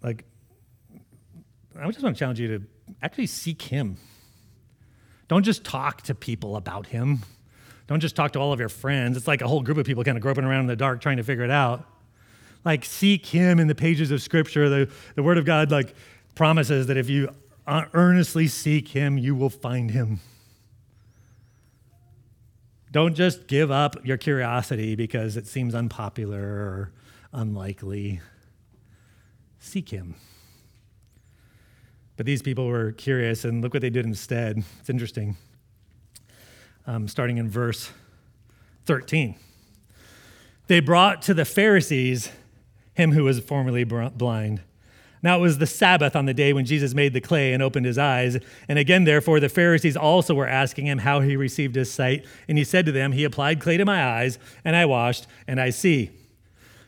like 0.01 0.23
i 1.77 1.85
just 1.87 2.01
want 2.01 2.15
to 2.15 2.19
challenge 2.19 2.39
you 2.39 2.47
to 2.59 2.65
actually 3.01 3.27
seek 3.27 3.61
him. 3.61 3.97
Don't 5.27 5.43
just 5.43 5.63
talk 5.63 6.03
to 6.03 6.15
people 6.15 6.55
about 6.55 6.87
him. 6.87 7.23
Don't 7.87 7.99
just 7.99 8.15
talk 8.15 8.33
to 8.33 8.39
all 8.39 8.53
of 8.53 8.59
your 8.59 8.69
friends. 8.69 9.17
It's 9.17 9.27
like 9.27 9.41
a 9.41 9.47
whole 9.47 9.61
group 9.61 9.77
of 9.77 9.85
people 9.85 10.03
kind 10.03 10.17
of 10.17 10.21
groping 10.21 10.43
around 10.43 10.61
in 10.61 10.67
the 10.67 10.75
dark 10.75 11.01
trying 11.01 11.17
to 11.17 11.23
figure 11.23 11.43
it 11.43 11.51
out. 11.51 11.87
Like, 12.65 12.83
seek 12.83 13.27
Him 13.27 13.59
in 13.59 13.67
the 13.67 13.75
pages 13.75 14.11
of 14.11 14.21
Scripture. 14.21 14.67
The, 14.67 14.91
the 15.13 15.23
Word 15.23 15.37
of 15.37 15.45
God, 15.45 15.71
like, 15.71 15.95
promises 16.33 16.87
that 16.87 16.97
if 16.97 17.09
you 17.09 17.29
earnestly 17.67 18.47
seek 18.47 18.89
Him, 18.89 19.17
you 19.17 19.35
will 19.35 19.51
find 19.51 19.91
Him. 19.91 20.19
Don't 22.91 23.13
just 23.13 23.47
give 23.47 23.71
up 23.71 24.05
your 24.05 24.17
curiosity 24.17 24.95
because 24.95 25.37
it 25.37 25.47
seems 25.47 25.75
unpopular 25.75 26.41
or 26.41 26.91
unlikely. 27.31 28.21
Seek 29.59 29.89
Him. 29.89 30.15
But 32.17 32.25
these 32.25 32.41
people 32.41 32.67
were 32.67 32.93
curious, 32.93 33.43
and 33.43 33.61
look 33.61 33.73
what 33.73 33.81
they 33.81 33.89
did 33.89 34.05
instead. 34.05 34.63
It's 34.79 34.89
interesting. 34.89 35.35
Um, 36.87 37.07
starting 37.07 37.37
in 37.37 37.49
verse 37.49 37.91
13. 38.85 39.35
They 40.67 40.79
brought 40.79 41.21
to 41.23 41.33
the 41.33 41.45
Pharisees 41.45 42.31
him 42.95 43.11
who 43.11 43.23
was 43.23 43.39
formerly 43.39 43.83
blind. 43.83 44.61
Now 45.21 45.37
it 45.37 45.41
was 45.41 45.57
the 45.57 45.65
Sabbath 45.67 46.15
on 46.15 46.25
the 46.25 46.33
day 46.33 46.53
when 46.53 46.65
Jesus 46.65 46.93
made 46.93 47.13
the 47.13 47.21
clay 47.21 47.53
and 47.53 47.63
opened 47.63 47.85
his 47.85 47.97
eyes. 47.97 48.37
And 48.67 48.77
again, 48.77 49.05
therefore, 49.05 49.39
the 49.39 49.49
Pharisees 49.49 49.97
also 49.97 50.35
were 50.35 50.47
asking 50.47 50.85
him 50.85 50.99
how 50.99 51.21
he 51.21 51.35
received 51.35 51.75
his 51.75 51.91
sight. 51.91 52.25
And 52.47 52.57
he 52.57 52.63
said 52.63 52.85
to 52.85 52.91
them, 52.91 53.11
He 53.11 53.23
applied 53.23 53.59
clay 53.59 53.77
to 53.77 53.85
my 53.85 54.03
eyes, 54.03 54.37
and 54.63 54.75
I 54.75 54.85
washed, 54.85 55.25
and 55.47 55.59
I 55.59 55.71
see. 55.71 56.11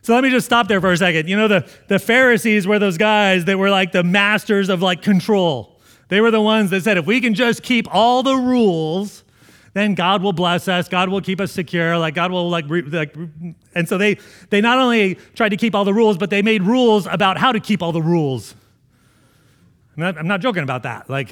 So 0.03 0.13
let 0.13 0.23
me 0.23 0.29
just 0.29 0.45
stop 0.45 0.67
there 0.67 0.79
for 0.79 0.91
a 0.91 0.97
second. 0.97 1.27
You 1.27 1.35
know, 1.35 1.47
the, 1.47 1.69
the 1.87 1.99
Pharisees 1.99 2.67
were 2.67 2.79
those 2.79 2.97
guys 2.97 3.45
that 3.45 3.57
were 3.57 3.69
like 3.69 3.91
the 3.91 4.03
masters 4.03 4.69
of 4.69 4.81
like 4.81 5.01
control. 5.01 5.79
They 6.09 6.21
were 6.21 6.31
the 6.31 6.41
ones 6.41 6.69
that 6.69 6.83
said, 6.83 6.97
if 6.97 7.05
we 7.05 7.19
can 7.19 7.33
just 7.33 7.63
keep 7.63 7.93
all 7.93 8.23
the 8.23 8.35
rules, 8.35 9.23
then 9.77 9.93
God 9.93 10.21
will 10.21 10.33
bless 10.33 10.67
us. 10.67 10.87
God 10.87 11.09
will 11.09 11.21
keep 11.21 11.39
us 11.39 11.51
secure. 11.51 11.97
Like 11.97 12.15
God 12.15 12.31
will 12.31 12.49
like, 12.49 12.65
re, 12.67 12.81
like 12.81 13.15
and 13.75 13.87
so 13.87 13.97
they 13.97 14.17
they 14.49 14.61
not 14.61 14.77
only 14.77 15.15
tried 15.35 15.49
to 15.49 15.57
keep 15.57 15.75
all 15.75 15.85
the 15.85 15.93
rules, 15.93 16.17
but 16.17 16.29
they 16.29 16.41
made 16.41 16.63
rules 16.63 17.05
about 17.05 17.37
how 17.37 17.51
to 17.51 17.59
keep 17.59 17.81
all 17.83 17.91
the 17.91 18.01
rules. 18.01 18.55
I'm 19.95 20.01
not, 20.01 20.17
I'm 20.17 20.27
not 20.27 20.41
joking 20.41 20.63
about 20.63 20.83
that. 20.83 21.09
Like 21.09 21.29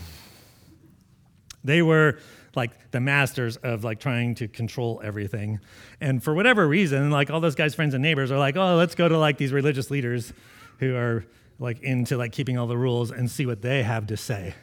they 1.64 1.82
were 1.82 2.20
like 2.56 2.92
the 2.92 3.00
masters 3.00 3.58
of 3.58 3.84
like 3.84 4.00
trying 4.00 4.36
to 4.36 4.48
control 4.48 5.02
everything. 5.04 5.60
And 6.00 6.24
for 6.24 6.34
whatever 6.34 6.68
reason, 6.68 7.12
like 7.12 7.30
all 7.30 7.42
those 7.42 7.56
guys' 7.56 7.76
friends 7.76 7.94
and 7.94 8.02
neighbors 8.02 8.32
are 8.32 8.40
like, 8.40 8.56
oh, 8.56 8.76
let's 8.76 8.96
go 8.96 9.08
to 9.08 9.18
like 9.18 9.38
these 9.38 9.52
religious 9.52 9.92
leaders 9.92 10.34
who 10.80 10.96
are 10.96 11.26
like 11.60 11.82
into 11.82 12.18
like 12.18 12.32
keeping 12.32 12.58
all 12.58 12.68
the 12.68 12.78
rules 12.78 13.12
and 13.12 13.30
see 13.30 13.46
what 13.46 13.62
they 13.62 13.84
have 13.84 14.08
to 14.08 14.18
say. 14.18 14.56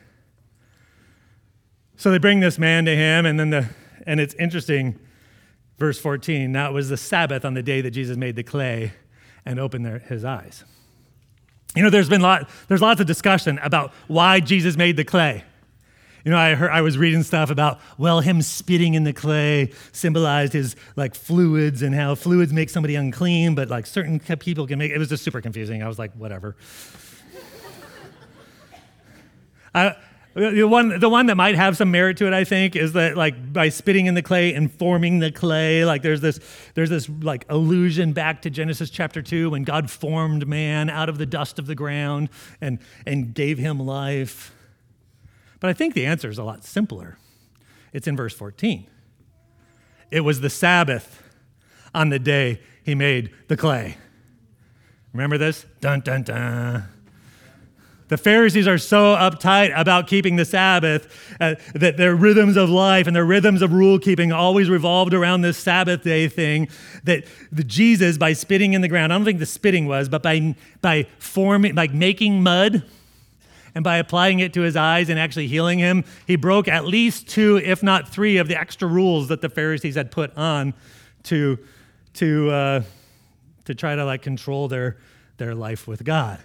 So 1.97 2.11
they 2.11 2.19
bring 2.19 2.41
this 2.41 2.59
man 2.59 2.85
to 2.87 2.97
him, 2.97 3.27
and 3.27 3.39
then 3.39 3.51
the 3.51 3.69
and 4.07 4.21
it's 4.21 4.35
interesting, 4.35 4.99
verse 5.79 5.99
14. 5.99 6.51
Now 6.51 6.71
it 6.71 6.73
was 6.73 6.89
the 6.89 6.97
Sabbath 6.97 7.45
on 7.45 7.55
the 7.55 7.63
day 7.63 7.81
that 7.81 7.93
Jesus 7.93 8.17
made 8.17 8.37
the 8.37 8.43
clay 8.43 8.93
and 9.45 9.59
opened 9.59 9.85
their, 9.85 9.99
his 10.01 10.25
eyes. 10.25 10.65
You 11.75 11.83
know, 11.83 11.91
there's 11.91 12.09
been 12.09 12.21
lot, 12.21 12.49
there's 12.69 12.83
lots 12.83 13.01
of 13.01 13.07
discussion 13.07 13.59
about 13.63 13.93
why 14.07 14.41
Jesus 14.41 14.77
made 14.77 14.97
the 14.97 15.05
clay. 15.05 15.45
You 16.25 16.31
know, 16.31 16.39
I 16.39 16.55
heard 16.55 16.71
I 16.71 16.83
was 16.83 16.97
reading 16.97 17.25
stuff 17.25 17.51
about 17.51 17.81
well, 17.99 18.21
him 18.21 18.43
spitting 18.43 18.95
in 18.95 19.03
the 19.03 19.13
clay 19.13 19.73
symbolized 19.91 20.53
his 20.53 20.77
like 20.95 21.15
fluids 21.17 21.83
and 21.83 21.95
how 21.95 22.15
fluids 22.15 22.53
make 22.53 22.71
somebody 22.71 22.95
unclean, 22.95 23.55
but 23.55 23.69
like 23.69 23.87
certain 23.87 24.21
people 24.21 24.67
can 24.67 24.79
make 24.79 24.93
it 24.93 24.99
was 24.99 25.09
just 25.09 25.25
super 25.25 25.41
confusing. 25.41 25.83
I 25.83 25.89
was 25.89 25.99
like, 25.99 26.13
whatever. 26.13 26.55
I, 29.75 29.97
the 30.35 30.65
one, 30.65 30.99
the 30.99 31.09
one 31.09 31.27
that 31.27 31.37
might 31.37 31.55
have 31.55 31.77
some 31.77 31.91
merit 31.91 32.17
to 32.19 32.27
it, 32.27 32.33
I 32.33 32.45
think, 32.45 32.75
is 32.77 32.95
that 32.95 33.17
like 33.17 33.53
by 33.53 33.69
spitting 33.69 34.07
in 34.07 34.15
the 34.15 34.23
clay 34.23 34.55
and 34.55 34.73
forming 34.73 35.19
the 35.19 35.31
clay, 35.31 35.85
like 35.85 36.03
there's 36.03 36.21
this, 36.21 36.41
there's 36.75 36.91
this 36.91 37.09
like 37.09 37.45
allusion 37.49 38.13
back 38.13 38.43
to 38.43 38.51
Genesis 38.51 38.91
chapter 38.91 39.21
two 39.21 39.51
when 39.51 39.63
God 39.65 39.91
formed 39.91 40.47
man 40.47 40.89
out 40.89 41.09
of 41.09 41.19
the 41.19 41.27
dust 41.27 41.59
of 41.59 41.67
the 41.67 41.75
ground 41.75 42.31
and 42.61 42.79
and 43.07 43.35
gave 43.35 43.59
him 43.59 43.79
life. 43.79 44.55
But 45.61 45.71
I 45.71 45.75
think 45.75 45.95
the 45.95 46.07
answer 46.07 46.29
is 46.29 46.39
a 46.39 46.45
lot 46.45 46.65
simpler. 46.65 47.19
It's 47.93 48.09
in 48.09 48.17
verse 48.17 48.35
14. 48.35 48.87
It 50.11 50.21
was 50.21 50.41
the 50.41 50.51
Sabbath 50.51 51.23
on 51.95 52.09
the 52.09 52.19
day 52.19 52.61
he 52.85 52.95
made 52.95 53.31
the 53.49 53.57
clay. 53.57 53.97
Remember 55.13 55.39
this? 55.39 55.67
Dun, 55.81 56.01
dun, 56.01 56.23
dun. 56.23 56.85
The 58.13 58.19
Pharisees 58.19 58.69
are 58.69 58.77
so 58.77 59.17
uptight 59.17 59.73
about 59.75 60.07
keeping 60.07 60.37
the 60.37 60.45
Sabbath 60.45 61.35
uh, 61.41 61.55
that 61.73 61.97
their 61.97 62.15
rhythms 62.15 62.59
of 62.59 62.69
life 62.69 63.07
and 63.07 63.17
their 63.17 63.25
rhythms 63.25 63.63
of 63.63 63.73
rule 63.73 63.99
keeping 63.99 64.33
always 64.33 64.69
revolved 64.69 65.15
around 65.15 65.41
this 65.41 65.57
Sabbath 65.57 66.03
day 66.03 66.29
thing. 66.29 66.69
That 67.05 67.25
the 67.51 67.65
Jesus, 67.65 68.19
by 68.19 68.35
spitting 68.35 68.75
in 68.75 68.83
the 68.83 68.89
ground, 68.89 69.15
I 69.15 69.17
don't 69.17 69.25
think 69.25 69.39
the 69.39 69.47
spitting 69.47 69.87
was, 69.87 70.11
but 70.11 70.23
by, 70.23 70.55
by 70.83 71.07
forming, 71.19 71.75
like 71.75 71.95
making 71.95 72.43
mud, 72.43 72.83
and 73.75 73.83
by 73.83 73.97
applying 73.97 74.41
it 74.41 74.53
to 74.53 74.61
his 74.61 74.77
eyes 74.77 75.09
and 75.09 75.19
actually 75.19 75.47
healing 75.47 75.79
him, 75.79 76.05
he 76.27 76.37
broke 76.37 76.69
at 76.69 76.85
least 76.85 77.29
two, 77.29 77.57
if 77.65 77.83
not 77.83 78.11
three, 78.11 78.37
of 78.37 78.47
the 78.47 78.61
extra 78.61 78.87
rules 78.87 79.29
that 79.29 79.41
the 79.41 79.49
Pharisees 79.49 79.95
had 79.95 80.11
put 80.11 80.37
on 80.37 80.75
to, 81.23 81.59
to, 82.13 82.51
uh, 82.51 82.83
to 83.65 83.75
try 83.75 83.97
to 83.97 84.05
like 84.05 84.21
control 84.21 84.69
their, 84.69 84.99
their 85.39 85.55
life 85.55 85.89
with 85.89 86.05
God. 86.05 86.41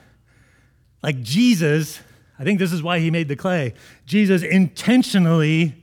Like 1.08 1.22
Jesus, 1.22 2.02
I 2.38 2.44
think 2.44 2.60
this 2.60 2.74
is 2.74 2.84
why 2.84 3.00
he 3.00 3.10
made 3.12 3.30
the 3.30 3.38
clay. 3.38 3.74
Jesus 4.06 4.44
intentionally 4.44 5.74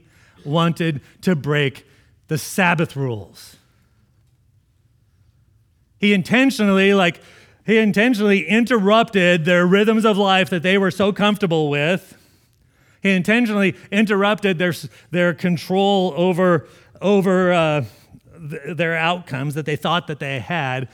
wanted 0.45 1.01
to 1.21 1.35
break 1.35 1.83
the 2.27 2.37
Sabbath 2.37 2.95
rules. 2.95 3.55
He 5.97 6.13
intentionally, 6.13 6.93
like, 6.93 7.21
he 7.65 7.79
intentionally 7.79 8.47
interrupted 8.47 9.45
their 9.45 9.65
rhythms 9.65 10.05
of 10.05 10.15
life 10.15 10.51
that 10.51 10.61
they 10.61 10.77
were 10.77 10.91
so 10.91 11.11
comfortable 11.11 11.71
with. 11.71 12.15
He 13.01 13.09
intentionally 13.09 13.73
interrupted 13.91 14.59
their, 14.59 14.73
their 15.09 15.33
control 15.33 16.13
over, 16.15 16.67
over 17.01 17.51
uh, 17.51 17.85
th- 18.47 18.77
their 18.77 18.95
outcomes 18.95 19.55
that 19.55 19.65
they 19.65 19.75
thought 19.75 20.05
that 20.05 20.19
they 20.19 20.37
had 20.37 20.87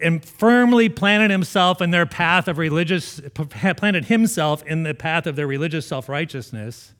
and 0.00 0.24
firmly 0.24 0.88
planted 0.88 1.30
himself 1.30 1.80
in 1.80 1.90
their 1.90 2.06
path 2.06 2.48
of 2.48 2.58
religious 2.58 3.20
planted 3.34 4.06
himself 4.06 4.64
in 4.64 4.82
the 4.82 4.94
path 4.94 5.26
of 5.26 5.36
their 5.36 5.46
religious 5.46 5.86
self-righteousness 5.86 6.94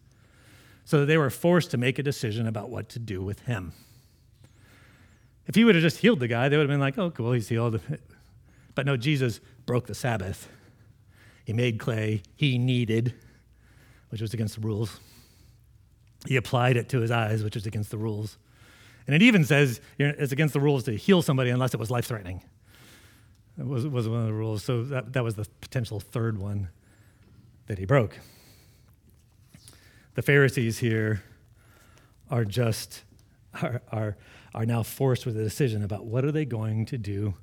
so 0.85 1.01
that 1.01 1.07
they 1.07 1.17
were 1.17 1.31
forced 1.31 1.71
to 1.71 1.77
make 1.77 1.99
a 1.99 2.03
decision 2.03 2.47
about 2.47 2.71
what 2.71 2.89
to 2.89 2.99
do 2.99 3.23
with 3.23 3.41
him 3.41 3.73
if 5.47 5.55
he 5.55 5.65
would 5.65 5.75
have 5.75 5.83
just 5.83 5.99
healed 5.99 6.21
the 6.21 6.29
guy 6.29 6.49
they 6.49 6.57
would 6.57 6.65
have 6.65 6.71
been 6.71 6.81
like 6.81 6.99
oh 6.99 7.11
cool 7.11 7.33
he's 7.33 7.49
healed 7.49 7.81
but 8.75 8.87
no, 8.87 8.97
Jesus 8.97 9.41
broke 9.67 9.87
the 9.87 9.95
Sabbath. 9.95 10.49
He 11.45 11.53
made 11.53 11.79
clay 11.79 12.23
he 12.37 12.59
needed, 12.59 13.15
which 14.11 14.21
was 14.21 14.33
against 14.33 14.57
the 14.57 14.61
rules. 14.61 15.01
He 16.27 16.37
applied 16.37 16.77
it 16.77 16.89
to 16.91 17.01
his 17.01 17.11
eyes, 17.11 17.43
which 17.43 17.55
was 17.55 17.67
against 17.67 17.91
the 17.91 17.99
rules. 17.99 18.39
And 19.07 19.17
it 19.17 19.23
even 19.23 19.45
says 19.45 19.81
it's 19.99 20.33
against 20.33 20.55
the 20.55 20.61
rules 20.61 20.85
to 20.85 20.93
heal 20.93 21.23
somebody 21.23 21.51
unless 21.51 21.75
it 21.75 21.81
was 21.81 21.91
life 21.91 22.07
threatening. 22.07 22.43
It 23.59 23.67
was, 23.67 23.87
was 23.87 24.09
one 24.09 24.21
of 24.21 24.27
the 24.27 24.33
rules. 24.33 24.65
So 24.65 24.83
that, 24.85 25.13
that 25.13 25.25
was 25.25 25.35
the 25.35 25.47
potential 25.61 26.01
third 26.01 26.39
one 26.39 26.69
that 27.67 27.79
he 27.79 27.85
broke. 27.85 28.19
The 30.15 30.23
Pharisees 30.23 30.79
here 30.79 31.23
are 32.31 32.45
just 32.45 33.03
are, 33.63 33.83
are, 33.91 34.17
are 34.55 34.67
now 34.67 34.83
forced 34.83 35.27
with 35.27 35.37
a 35.37 35.43
decision 35.43 35.83
about 35.83 36.05
what 36.07 36.25
are 36.25 36.33
they 36.33 36.45
going 36.45 36.87
to 36.87 36.99
do 36.99 37.35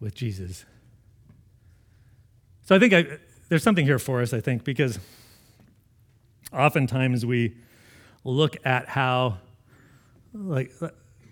with 0.00 0.14
Jesus. 0.14 0.64
So 2.62 2.74
I 2.74 2.78
think 2.78 2.92
I, 2.92 3.18
there's 3.48 3.62
something 3.62 3.84
here 3.84 3.98
for 3.98 4.22
us, 4.22 4.32
I 4.32 4.40
think, 4.40 4.64
because 4.64 4.98
oftentimes 6.52 7.26
we 7.26 7.56
look 8.24 8.56
at 8.64 8.88
how, 8.88 9.38
like, 10.32 10.72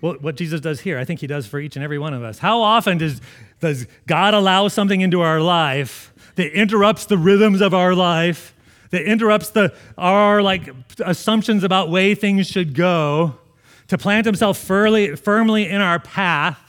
what, 0.01 0.23
what 0.23 0.37
Jesus 0.37 0.61
does 0.61 0.81
here, 0.81 0.99
I 0.99 1.05
think 1.05 1.21
he 1.21 1.27
does 1.27 1.47
for 1.47 1.59
each 1.59 1.77
and 1.77 1.85
every 1.85 1.99
one 1.99 2.15
of 2.15 2.23
us. 2.23 2.39
How 2.39 2.61
often 2.61 2.99
does, 2.99 3.21
does 3.61 3.87
God 4.07 4.35
allow 4.35 4.69
something 4.69 5.01
into 5.01 5.21
our 5.21 5.41
life 5.41 6.13
that 6.37 6.53
interrupts 6.53 7.07
the 7.07 7.19
rhythms 7.19 7.61
of 7.61 7.75
our 7.75 7.95
life, 7.95 8.55
that 8.91 9.03
interrupts 9.03 9.51
the, 9.51 9.75
our 9.97 10.41
like 10.41 10.71
assumptions 11.05 11.65
about 11.65 11.91
way 11.91 12.15
things 12.15 12.47
should 12.47 12.75
go, 12.75 13.39
to 13.89 13.99
plant 13.99 14.27
himself 14.27 14.59
firmly, 14.59 15.17
firmly 15.17 15.69
in 15.69 15.81
our 15.81 15.99
path, 15.99 16.61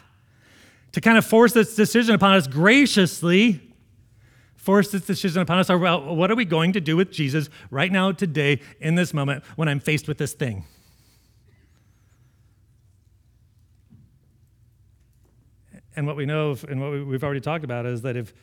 to 0.93 1.01
kind 1.01 1.17
of 1.17 1.25
force 1.25 1.53
this 1.53 1.75
decision 1.75 2.15
upon 2.15 2.33
us 2.33 2.47
graciously, 2.47 3.61
force 4.55 4.91
this 4.91 5.05
decision 5.05 5.41
upon 5.41 5.59
us 5.59 5.69
about 5.69 6.15
what 6.15 6.31
are 6.31 6.35
we 6.35 6.45
going 6.45 6.73
to 6.73 6.81
do 6.81 6.95
with 6.97 7.11
Jesus 7.11 7.49
right 7.69 7.91
now, 7.91 8.11
today, 8.11 8.61
in 8.79 8.95
this 8.95 9.13
moment, 9.13 9.43
when 9.55 9.67
I'm 9.67 9.79
faced 9.79 10.07
with 10.07 10.17
this 10.17 10.33
thing. 10.33 10.63
And 15.99 16.07
what 16.07 16.15
we 16.15 16.25
know, 16.25 16.55
and 16.69 16.79
what 16.79 17.05
we've 17.05 17.23
already 17.23 17.41
talked 17.41 17.65
about, 17.65 17.85
is 17.85 18.03
that 18.03 18.15
if, 18.15 18.33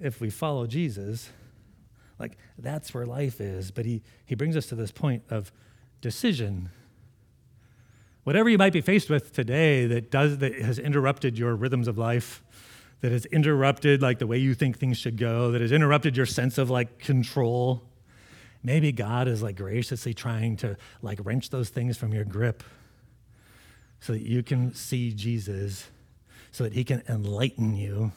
if 0.00 0.20
we 0.20 0.30
follow 0.30 0.66
Jesus, 0.66 1.28
like 2.18 2.38
that's 2.56 2.94
where 2.94 3.04
life 3.04 3.40
is. 3.40 3.70
But 3.70 3.84
he, 3.84 4.02
he 4.24 4.34
brings 4.34 4.56
us 4.56 4.66
to 4.66 4.76
this 4.76 4.92
point 4.92 5.24
of 5.28 5.52
decision 6.00 6.70
Whatever 8.24 8.48
you 8.48 8.56
might 8.56 8.72
be 8.72 8.80
faced 8.80 9.10
with 9.10 9.32
today 9.32 9.86
that 9.86 10.10
does 10.10 10.38
that 10.38 10.58
has 10.58 10.78
interrupted 10.78 11.38
your 11.38 11.54
rhythms 11.54 11.86
of 11.86 11.98
life, 11.98 12.42
that 13.02 13.12
has 13.12 13.26
interrupted 13.26 14.00
like 14.00 14.18
the 14.18 14.26
way 14.26 14.38
you 14.38 14.54
think 14.54 14.78
things 14.78 14.96
should 14.96 15.18
go, 15.18 15.50
that 15.52 15.60
has 15.60 15.72
interrupted 15.72 16.16
your 16.16 16.24
sense 16.24 16.56
of 16.56 16.70
like 16.70 16.98
control. 16.98 17.82
Maybe 18.62 18.92
God 18.92 19.28
is 19.28 19.42
like 19.42 19.56
graciously 19.56 20.14
trying 20.14 20.56
to 20.58 20.78
like 21.02 21.18
wrench 21.22 21.50
those 21.50 21.68
things 21.68 21.98
from 21.98 22.14
your 22.14 22.24
grip 22.24 22.62
so 24.00 24.14
that 24.14 24.22
you 24.22 24.42
can 24.42 24.74
see 24.74 25.12
Jesus, 25.12 25.90
so 26.54 26.62
that 26.62 26.72
he 26.72 26.84
can 26.84 27.02
enlighten 27.08 27.74
you, 27.74 28.12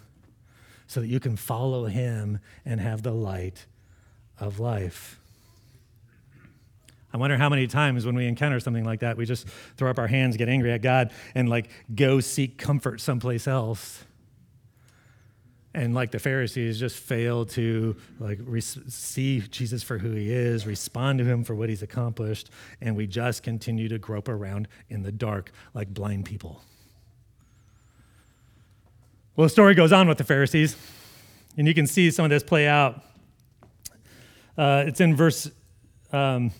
so 0.85 1.01
that 1.01 1.07
you 1.07 1.19
can 1.19 1.35
follow 1.35 1.85
him 1.85 2.39
and 2.65 2.79
have 2.79 3.01
the 3.01 3.11
light 3.11 3.65
of 4.39 4.59
life. 4.59 5.19
I 7.11 7.17
wonder 7.17 7.35
how 7.35 7.49
many 7.49 7.65
times 7.65 8.05
when 8.05 8.13
we 8.13 8.27
encounter 8.27 8.59
something 8.59 8.85
like 8.85 8.99
that, 8.99 9.17
we 9.17 9.25
just 9.25 9.47
throw 9.75 9.89
up 9.89 9.97
our 9.97 10.05
hands, 10.05 10.37
get 10.37 10.49
angry 10.49 10.71
at 10.71 10.83
God, 10.83 11.13
and 11.33 11.49
like 11.49 11.71
go 11.95 12.19
seek 12.19 12.59
comfort 12.59 13.01
someplace 13.01 13.47
else 13.47 14.03
and 15.73 15.95
like 15.95 16.11
the 16.11 16.19
pharisees 16.19 16.79
just 16.79 16.97
fail 16.97 17.43
to 17.45 17.95
like 18.19 18.39
re- 18.41 18.61
see 18.61 19.41
jesus 19.41 19.83
for 19.83 19.99
who 19.99 20.11
he 20.11 20.31
is 20.31 20.65
respond 20.65 21.19
to 21.19 21.25
him 21.25 21.43
for 21.43 21.53
what 21.53 21.69
he's 21.69 21.83
accomplished 21.83 22.49
and 22.81 22.95
we 22.95 23.05
just 23.05 23.43
continue 23.43 23.87
to 23.87 23.99
grope 23.99 24.27
around 24.27 24.67
in 24.89 25.03
the 25.03 25.11
dark 25.11 25.51
like 25.75 25.93
blind 25.93 26.25
people 26.25 26.63
well 29.37 29.45
the 29.45 29.49
story 29.49 29.73
goes 29.73 29.93
on 29.93 30.09
with 30.09 30.17
the 30.17 30.25
pharisees 30.25 30.75
and 31.55 31.65
you 31.65 31.73
can 31.73 31.87
see 31.87 32.11
some 32.11 32.25
of 32.25 32.29
this 32.29 32.43
play 32.43 32.67
out 32.67 33.01
uh, 34.57 34.83
it's 34.85 34.99
in 34.99 35.15
verse 35.15 35.49
um, 36.11 36.51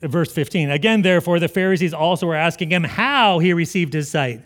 verse 0.00 0.32
15 0.32 0.70
again 0.70 1.02
therefore 1.02 1.40
the 1.40 1.48
pharisees 1.48 1.92
also 1.92 2.26
were 2.26 2.36
asking 2.36 2.70
him 2.70 2.84
how 2.84 3.40
he 3.40 3.52
received 3.52 3.92
his 3.92 4.08
sight 4.08 4.42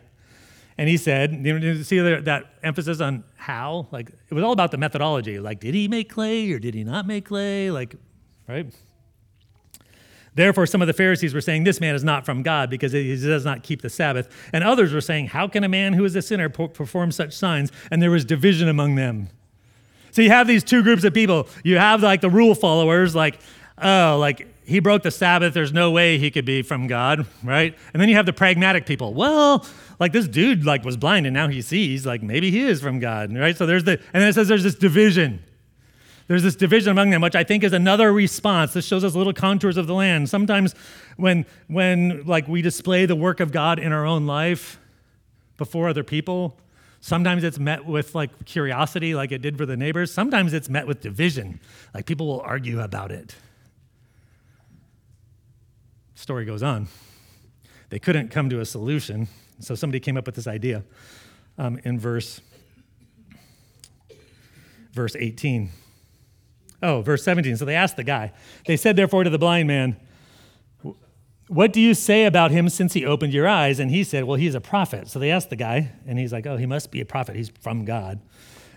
and 0.79 0.89
he 0.89 0.97
said, 0.99 1.33
you 1.45 1.83
see 1.85 1.99
that 2.01 2.45
emphasis 2.63 3.01
on 3.01 3.25
how? 3.37 3.89
Like, 3.93 4.11
it 4.11 4.35
was 4.35 4.45
all 4.45 4.53
about 4.53 4.71
the 4.71 4.77
methodology. 4.77 5.39
Like, 5.39 5.61
did 5.61 5.75
he 5.75 5.89
make 5.89 6.11
clay 6.11 6.53
or 6.53 6.59
did 6.59 6.75
he 6.75 6.85
not 6.85 7.07
make 7.07 7.27
clay? 7.27 7.71
Like, 7.71 7.95
right? 8.47 8.67
Therefore, 10.37 10.67
some 10.67 10.81
of 10.81 10.87
the 10.87 10.93
Pharisees 10.93 11.35
were 11.35 11.41
saying, 11.41 11.65
This 11.65 11.81
man 11.81 11.95
is 11.95 12.05
not 12.05 12.25
from 12.25 12.43
God 12.43 12.71
because 12.71 12.93
he 12.93 13.17
does 13.17 13.45
not 13.45 13.63
keep 13.63 13.83
the 13.83 13.91
Sabbath. 13.91 14.29
And 14.53 14.63
others 14.63 14.93
were 14.93 15.01
saying, 15.01 15.29
How 15.29 15.49
can 15.49 15.65
a 15.65 15.69
man 15.69 15.95
who 15.95 16.05
is 16.05 16.15
a 16.15 16.23
sinner 16.23 16.49
perform 16.49 17.11
such 17.11 17.35
signs? 17.35 17.73
And 17.91 18.01
there 18.01 18.11
was 18.11 18.25
division 18.25 18.69
among 18.69 18.95
them. 18.95 19.29
So 20.13 20.23
you 20.23 20.31
have 20.31 20.47
these 20.47 20.63
two 20.63 20.83
groups 20.83 21.05
of 21.05 21.13
people. 21.13 21.49
You 21.65 21.79
have 21.79 22.03
like 22.03 22.21
the 22.21 22.31
rule 22.31 22.55
followers, 22.55 23.15
like, 23.15 23.41
oh, 23.83 24.17
like 24.21 24.47
he 24.65 24.79
broke 24.79 25.03
the 25.03 25.11
Sabbath. 25.11 25.53
There's 25.53 25.73
no 25.73 25.91
way 25.91 26.19
he 26.19 26.31
could 26.31 26.45
be 26.45 26.63
from 26.63 26.87
God, 26.87 27.27
right? 27.43 27.77
And 27.93 28.01
then 28.01 28.09
you 28.09 28.15
have 28.15 28.27
the 28.27 28.33
pragmatic 28.33 28.87
people. 28.87 29.13
Well, 29.13 29.67
like 29.99 30.13
this 30.13 30.29
dude 30.29 30.65
like 30.65 30.85
was 30.85 30.97
blind 30.97 31.27
and 31.27 31.35
now 31.35 31.49
he 31.49 31.63
sees 31.63 32.05
like 32.07 32.23
maybe 32.23 32.51
he 32.51 32.61
is 32.61 32.81
from 32.81 32.99
god 32.99 33.35
right 33.35 33.57
so 33.57 33.67
there's 33.67 33.85
the 33.85 33.93
and 33.93 34.23
then 34.23 34.29
it 34.29 34.35
says 34.35 34.49
there's 34.49 34.63
this 34.63 34.75
division 34.75 35.43
there's 36.29 36.43
this 36.43 36.57
division 36.57 36.91
among 36.91 37.11
them 37.11 37.21
which 37.21 37.37
i 37.37 37.45
think 37.45 37.65
is 37.65 37.73
another 37.73 38.13
response. 38.13 38.73
This 38.73 38.87
shows 38.87 39.05
us 39.05 39.15
little 39.15 39.33
contours 39.33 39.77
of 39.77 39.87
the 39.87 39.95
land. 39.95 40.29
Sometimes 40.29 40.75
when 41.17 41.47
when 41.69 42.25
like 42.25 42.49
we 42.49 42.63
display 42.63 43.07
the 43.07 43.17
work 43.17 43.41
of 43.41 43.53
god 43.53 43.79
in 43.79 43.93
our 43.93 44.05
own 44.05 44.27
life 44.27 44.79
before 45.57 45.89
other 45.89 46.05
people 46.05 46.59
sometimes 47.01 47.45
it's 47.45 47.59
met 47.59 47.87
with 47.87 48.15
like 48.15 48.45
curiosity 48.45 49.15
like 49.15 49.31
it 49.31 49.41
did 49.41 49.57
for 49.57 49.67
the 49.67 49.77
neighbors. 49.77 50.13
Sometimes 50.13 50.53
it's 50.53 50.69
met 50.69 50.87
with 50.87 51.01
division. 51.01 51.61
Like 51.95 52.07
people 52.07 52.27
will 52.27 52.41
argue 52.41 52.81
about 52.81 53.13
it. 53.13 53.37
Story 56.17 56.45
goes 56.45 56.63
on. 56.63 56.89
They 57.91 57.99
couldn't 57.99 58.31
come 58.31 58.51
to 58.51 58.61
a 58.61 58.65
solution. 58.65 59.29
So 59.61 59.75
somebody 59.75 60.01
came 60.01 60.17
up 60.17 60.27
with 60.27 60.35
this 60.35 60.47
idea 60.47 60.83
um, 61.59 61.79
in 61.85 61.99
verse 61.99 62.41
verse 64.93 65.15
18. 65.15 65.71
Oh, 66.87 67.03
verse 67.03 67.25
17. 67.25 67.57
So 67.57 67.65
they 67.65 67.75
asked 67.75 67.97
the 67.97 68.05
guy. 68.05 68.33
They 68.67 68.77
said, 68.77 68.95
therefore, 68.95 69.25
to 69.25 69.31
the 69.31 69.39
blind 69.39 69.67
man, 69.67 69.97
What 71.49 71.73
do 71.73 71.81
you 71.81 71.95
say 71.95 72.25
about 72.25 72.53
him 72.53 72.69
since 72.69 72.93
he 72.93 73.05
opened 73.05 73.33
your 73.33 73.49
eyes? 73.49 73.81
And 73.81 73.91
he 73.91 74.05
said, 74.05 74.23
Well, 74.23 74.37
he's 74.37 74.55
a 74.55 74.61
prophet. 74.61 75.09
So 75.09 75.19
they 75.19 75.33
asked 75.33 75.51
the 75.51 75.57
guy, 75.57 75.91
and 76.07 76.17
he's 76.17 76.33
like, 76.33 76.47
Oh, 76.47 76.57
he 76.57 76.67
must 76.67 76.93
be 76.93 77.01
a 77.01 77.05
prophet. 77.05 77.35
He's 77.35 77.51
from 77.61 77.85
God. 77.85 78.21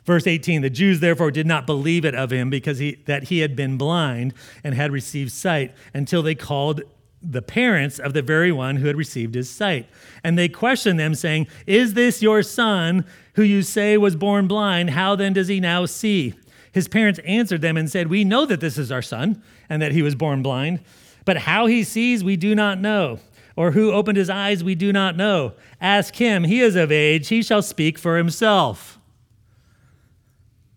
Verse 0.05 0.25
18 0.25 0.63
The 0.63 0.71
Jews 0.71 1.01
therefore 1.01 1.29
did 1.29 1.45
not 1.45 1.67
believe 1.67 2.03
it 2.03 2.15
of 2.15 2.31
him 2.31 2.49
because 2.49 2.79
he, 2.79 2.95
that 3.05 3.25
he 3.25 3.39
had 3.39 3.55
been 3.55 3.77
blind 3.77 4.33
and 4.63 4.73
had 4.73 4.91
received 4.91 5.31
sight 5.31 5.75
until 5.93 6.23
they 6.23 6.33
called 6.33 6.81
the 7.21 7.43
parents 7.43 7.99
of 7.99 8.13
the 8.13 8.23
very 8.23 8.51
one 8.51 8.77
who 8.77 8.87
had 8.87 8.95
received 8.95 9.35
his 9.35 9.51
sight. 9.51 9.87
And 10.23 10.35
they 10.35 10.49
questioned 10.49 10.99
them, 10.99 11.13
saying, 11.13 11.45
Is 11.67 11.93
this 11.93 12.23
your 12.23 12.41
son 12.41 13.05
who 13.33 13.43
you 13.43 13.61
say 13.61 13.97
was 13.97 14.15
born 14.15 14.47
blind? 14.47 14.89
How 14.89 15.15
then 15.15 15.33
does 15.33 15.47
he 15.47 15.59
now 15.59 15.85
see? 15.85 16.33
His 16.71 16.87
parents 16.87 17.19
answered 17.25 17.61
them 17.61 17.77
and 17.77 17.89
said, 17.89 18.07
We 18.07 18.23
know 18.23 18.45
that 18.45 18.61
this 18.61 18.77
is 18.77 18.91
our 18.91 19.01
son 19.01 19.41
and 19.69 19.81
that 19.81 19.91
he 19.91 20.01
was 20.01 20.15
born 20.15 20.41
blind, 20.41 20.81
but 21.25 21.37
how 21.37 21.65
he 21.65 21.83
sees 21.83 22.23
we 22.23 22.35
do 22.35 22.55
not 22.55 22.79
know. 22.79 23.19
Or 23.55 23.71
who 23.71 23.91
opened 23.91 24.17
his 24.17 24.29
eyes 24.29 24.63
we 24.63 24.75
do 24.75 24.93
not 24.93 25.17
know. 25.17 25.53
Ask 25.81 26.15
him, 26.15 26.45
he 26.45 26.61
is 26.61 26.75
of 26.75 26.91
age, 26.91 27.27
he 27.27 27.43
shall 27.43 27.61
speak 27.61 27.97
for 27.97 28.17
himself. 28.17 28.99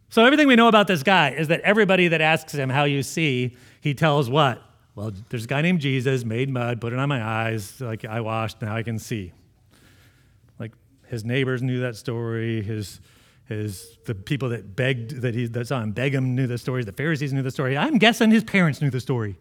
So, 0.08 0.24
everything 0.24 0.46
we 0.46 0.56
know 0.56 0.68
about 0.68 0.88
this 0.88 1.02
guy 1.02 1.30
is 1.30 1.48
that 1.48 1.60
everybody 1.60 2.08
that 2.08 2.20
asks 2.20 2.52
him 2.52 2.68
how 2.68 2.84
you 2.84 3.02
see, 3.02 3.56
he 3.80 3.94
tells 3.94 4.28
what? 4.28 4.62
Well, 4.94 5.12
there's 5.30 5.44
a 5.44 5.46
guy 5.46 5.62
named 5.62 5.80
Jesus, 5.80 6.24
made 6.24 6.50
mud, 6.50 6.80
put 6.80 6.92
it 6.92 6.98
on 6.98 7.08
my 7.08 7.22
eyes, 7.22 7.80
like 7.80 8.04
I 8.04 8.20
washed, 8.20 8.60
now 8.60 8.76
I 8.76 8.82
can 8.82 8.98
see. 8.98 9.32
Like 10.58 10.72
his 11.06 11.24
neighbors 11.24 11.62
knew 11.62 11.80
that 11.80 11.96
story, 11.96 12.62
his 12.62 13.00
his 13.48 13.98
the 14.06 14.14
people 14.14 14.48
that 14.50 14.76
begged 14.76 15.22
that 15.22 15.34
he 15.34 15.46
that 15.46 15.66
saw 15.66 15.80
him 15.80 15.92
beg 15.92 16.14
him 16.14 16.34
knew 16.34 16.46
the 16.46 16.58
story, 16.58 16.84
the 16.84 16.92
Pharisees 16.92 17.32
knew 17.32 17.42
the 17.42 17.50
story. 17.50 17.76
I'm 17.76 17.98
guessing 17.98 18.30
his 18.30 18.44
parents 18.44 18.80
knew 18.80 18.90
the 18.90 19.00
story. 19.00 19.36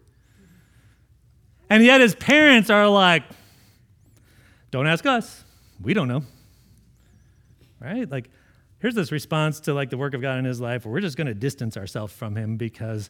And 1.70 1.82
yet 1.82 2.00
his 2.00 2.14
parents 2.14 2.68
are 2.68 2.88
like, 2.88 3.22
don't 4.70 4.86
ask 4.86 5.06
us. 5.06 5.44
We 5.80 5.94
don't 5.94 6.08
know. 6.08 6.22
Right? 7.80 8.08
Like, 8.10 8.30
here's 8.78 8.94
this 8.94 9.10
response 9.10 9.60
to 9.60 9.74
like 9.74 9.90
the 9.90 9.96
work 9.96 10.14
of 10.14 10.20
God 10.20 10.38
in 10.38 10.44
his 10.44 10.60
life 10.60 10.84
where 10.84 10.92
we're 10.92 11.00
just 11.00 11.16
gonna 11.16 11.34
distance 11.34 11.76
ourselves 11.76 12.12
from 12.12 12.36
him 12.36 12.56
because 12.56 13.08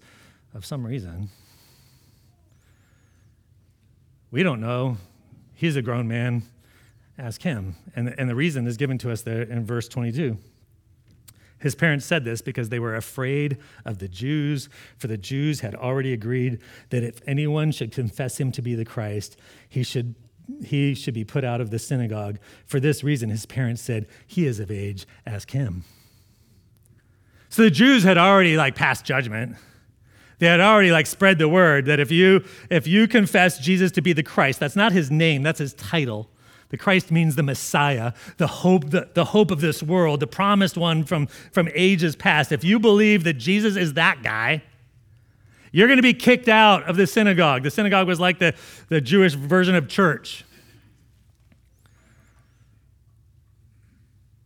of 0.55 0.65
some 0.65 0.87
reason. 0.87 1.29
We 4.31 4.43
don't 4.43 4.61
know. 4.61 4.97
He's 5.55 5.77
a 5.77 5.83
grown 5.83 6.09
man. 6.09 6.43
Ask 7.19 7.43
him. 7.43 7.77
And, 7.95 8.15
and 8.19 8.29
the 8.29 8.35
reason 8.35 8.67
is 8.67 8.77
given 8.77 8.97
to 8.99 9.11
us 9.11 9.23
there 9.23 9.43
in 9.43 9.67
verse 9.67 9.89
22. 9.89 10.39
His 11.63 11.77
parents 11.77 12.05
said 12.05 12.25
this 12.25 12.43
because 12.43 12.69
they 12.69 12.81
were 12.81 12.97
afraid 12.97 13.57
of 13.85 13.99
the 13.99 14.09
Jews, 14.09 14.69
for 14.99 15.07
the 15.07 15.17
Jews 15.17 15.61
had 15.61 15.77
already 15.77 16.13
agreed 16.13 16.61
that 16.91 17.05
if 17.05 17.21
anyone 17.25 17.71
should 17.71 17.93
confess 17.93 18.39
him 18.39 18.51
to 18.53 18.63
be 18.63 18.75
the 18.75 18.85
Christ, 18.85 19.37
he 19.69 19.85
should, 19.85 20.17
he 20.65 20.93
should 20.95 21.15
be 21.15 21.25
put 21.25 21.45
out 21.45 21.61
of 21.61 21.71
the 21.71 21.79
synagogue. 21.79 22.41
For 22.67 22.81
this 22.81 23.05
reason, 23.05 23.31
his 23.31 23.47
parents 23.47 23.81
said, 23.81 24.09
He 24.27 24.45
is 24.45 24.59
of 24.59 24.73
age, 24.73 25.07
ask 25.25 25.53
him. 25.53 25.85
So 27.49 27.63
the 27.63 27.71
Jews 27.71 28.03
had 28.03 28.19
already 28.19 28.57
like 28.57 28.75
passed 28.75 29.05
judgment. 29.05 29.57
They 30.41 30.49
had 30.49 30.59
already 30.59 30.91
like 30.91 31.07
spread 31.07 31.39
the 31.39 31.49
word 31.49 31.87
that 31.87 32.01
if 32.01 32.11
you 32.11 32.45
if 32.71 32.89
you 32.89 33.07
confess 33.07 33.61
Jesus 33.61 33.93
to 33.93 34.03
be 34.03 34.13
the 34.13 34.25
Christ, 34.25 34.59
that's 34.59 34.75
not 34.75 34.91
his 34.91 35.13
name, 35.13 35.45
that's 35.45 35.61
his 35.61 35.75
title. 35.75 36.32
The 36.73 36.79
Christ 36.79 37.11
means 37.11 37.37
the 37.37 37.43
Messiah, 37.43 38.15
the 38.39 38.47
hope, 38.47 38.89
the, 38.91 39.07
the 39.13 39.27
hope 39.27 39.51
of 39.51 39.61
this 39.61 39.83
world, 39.83 40.21
the 40.21 40.27
promised 40.27 40.79
one 40.79 41.05
from, 41.05 41.27
from 41.27 41.69
ages 41.75 42.17
past. 42.17 42.51
If 42.51 42.65
you 42.65 42.81
believe 42.81 43.25
that 43.25 43.35
Jesus 43.35 43.77
is 43.77 43.93
that 43.93 44.23
guy, 44.23 44.63
you're 45.71 45.87
going 45.87 45.99
to 45.99 46.03
be 46.03 46.15
kicked 46.15 46.49
out 46.49 46.89
of 46.89 46.97
the 46.97 47.07
synagogue. 47.07 47.63
The 47.63 47.71
synagogue 47.71 48.07
was 48.07 48.19
like 48.19 48.39
the, 48.39 48.55
the 48.89 49.03
Jewish 49.03 49.35
version 49.35 49.75
of 49.75 49.87
church. 49.87 50.47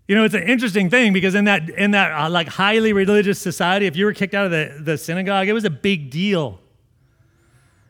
You 0.08 0.16
know, 0.16 0.24
it's 0.24 0.34
an 0.34 0.42
interesting 0.42 0.90
thing 0.90 1.12
because 1.12 1.36
in 1.36 1.44
that 1.44 1.68
in 1.70 1.92
that 1.92 2.10
uh, 2.10 2.28
like 2.28 2.48
highly 2.48 2.92
religious 2.92 3.40
society, 3.40 3.86
if 3.86 3.94
you 3.94 4.04
were 4.04 4.12
kicked 4.12 4.34
out 4.34 4.46
of 4.46 4.50
the, 4.50 4.80
the 4.80 4.98
synagogue, 4.98 5.46
it 5.46 5.52
was 5.52 5.64
a 5.64 5.70
big 5.70 6.10
deal. 6.10 6.60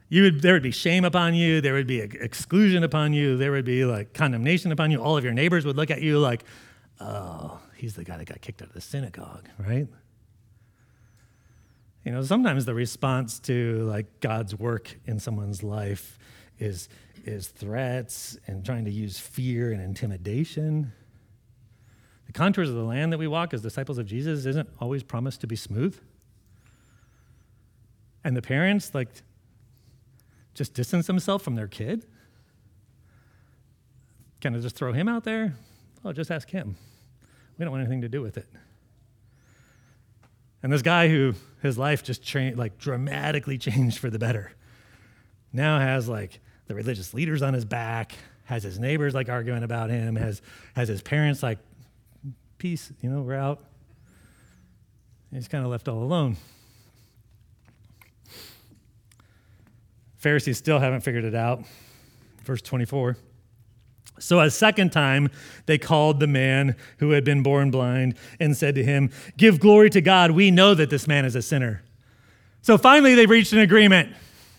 You 0.08 0.22
would 0.22 0.40
there 0.40 0.52
would 0.52 0.62
be 0.62 0.70
shame 0.70 1.04
upon 1.04 1.34
you, 1.34 1.60
there 1.60 1.74
would 1.74 1.86
be 1.86 2.00
exclusion 2.00 2.84
upon 2.84 3.12
you, 3.12 3.36
there 3.36 3.50
would 3.50 3.64
be 3.64 3.84
like 3.84 4.12
condemnation 4.12 4.70
upon 4.72 4.90
you. 4.90 5.02
All 5.02 5.16
of 5.16 5.24
your 5.24 5.32
neighbors 5.32 5.66
would 5.66 5.76
look 5.76 5.90
at 5.90 6.00
you 6.00 6.18
like, 6.18 6.44
"Oh, 7.00 7.60
he's 7.74 7.94
the 7.94 8.04
guy 8.04 8.16
that 8.16 8.26
got 8.26 8.40
kicked 8.40 8.62
out 8.62 8.68
of 8.68 8.74
the 8.74 8.80
synagogue," 8.80 9.48
right? 9.58 9.88
You 12.04 12.12
know, 12.12 12.22
sometimes 12.22 12.64
the 12.66 12.74
response 12.74 13.40
to 13.40 13.82
like 13.82 14.20
God's 14.20 14.54
work 14.54 14.96
in 15.06 15.18
someone's 15.18 15.64
life 15.64 16.18
is 16.58 16.88
is 17.24 17.48
threats 17.48 18.38
and 18.46 18.64
trying 18.64 18.84
to 18.84 18.90
use 18.92 19.18
fear 19.18 19.72
and 19.72 19.82
intimidation. 19.82 20.92
The 22.26 22.32
contours 22.32 22.68
of 22.68 22.76
the 22.76 22.84
land 22.84 23.12
that 23.12 23.18
we 23.18 23.26
walk 23.26 23.52
as 23.52 23.62
disciples 23.62 23.98
of 23.98 24.06
Jesus 24.06 24.46
isn't 24.46 24.68
always 24.80 25.02
promised 25.02 25.40
to 25.40 25.48
be 25.48 25.56
smooth. 25.56 25.98
And 28.22 28.36
the 28.36 28.42
parents, 28.42 28.94
like, 28.94 29.08
just 30.56 30.74
distance 30.74 31.06
himself 31.06 31.42
from 31.42 31.54
their 31.54 31.68
kid. 31.68 32.06
kind 34.40 34.56
of 34.56 34.62
just 34.62 34.74
throw 34.74 34.92
him 34.92 35.06
out 35.08 35.24
there? 35.24 35.54
Oh, 36.04 36.12
just 36.12 36.30
ask 36.30 36.50
him. 36.50 36.76
We 37.58 37.64
don't 37.64 37.72
want 37.72 37.82
anything 37.82 38.00
to 38.02 38.08
do 38.08 38.22
with 38.22 38.36
it. 38.36 38.48
And 40.62 40.72
this 40.72 40.82
guy 40.82 41.08
who 41.08 41.34
his 41.62 41.78
life 41.78 42.02
just 42.02 42.26
tra- 42.26 42.54
like 42.54 42.78
dramatically 42.78 43.58
changed 43.58 43.98
for 43.98 44.10
the 44.10 44.18
better 44.18 44.52
now 45.52 45.78
has 45.78 46.08
like 46.08 46.40
the 46.66 46.74
religious 46.74 47.14
leaders 47.14 47.42
on 47.42 47.54
his 47.54 47.64
back, 47.64 48.14
has 48.44 48.62
his 48.62 48.78
neighbors 48.78 49.14
like 49.14 49.28
arguing 49.28 49.62
about 49.62 49.90
him, 49.90 50.16
has 50.16 50.42
has 50.74 50.88
his 50.88 51.02
parents 51.02 51.42
like, 51.42 51.58
peace, 52.58 52.92
you 53.00 53.10
know, 53.10 53.20
we're 53.20 53.34
out. 53.34 53.62
And 55.30 55.38
he's 55.38 55.48
kind 55.48 55.64
of 55.64 55.70
left 55.70 55.86
all 55.88 56.02
alone. 56.02 56.36
Pharisees 60.16 60.58
still 60.58 60.78
haven't 60.78 61.00
figured 61.00 61.24
it 61.24 61.34
out. 61.34 61.64
Verse 62.42 62.62
24. 62.62 63.16
So, 64.18 64.40
a 64.40 64.50
second 64.50 64.92
time, 64.92 65.30
they 65.66 65.76
called 65.76 66.20
the 66.20 66.26
man 66.26 66.74
who 66.98 67.10
had 67.10 67.22
been 67.22 67.42
born 67.42 67.70
blind 67.70 68.16
and 68.40 68.56
said 68.56 68.74
to 68.76 68.84
him, 68.84 69.10
Give 69.36 69.60
glory 69.60 69.90
to 69.90 70.00
God. 70.00 70.30
We 70.30 70.50
know 70.50 70.74
that 70.74 70.88
this 70.88 71.06
man 71.06 71.26
is 71.26 71.36
a 71.36 71.42
sinner. 71.42 71.82
So, 72.62 72.78
finally, 72.78 73.14
they've 73.14 73.28
reached 73.28 73.52
an 73.52 73.58
agreement, 73.58 74.14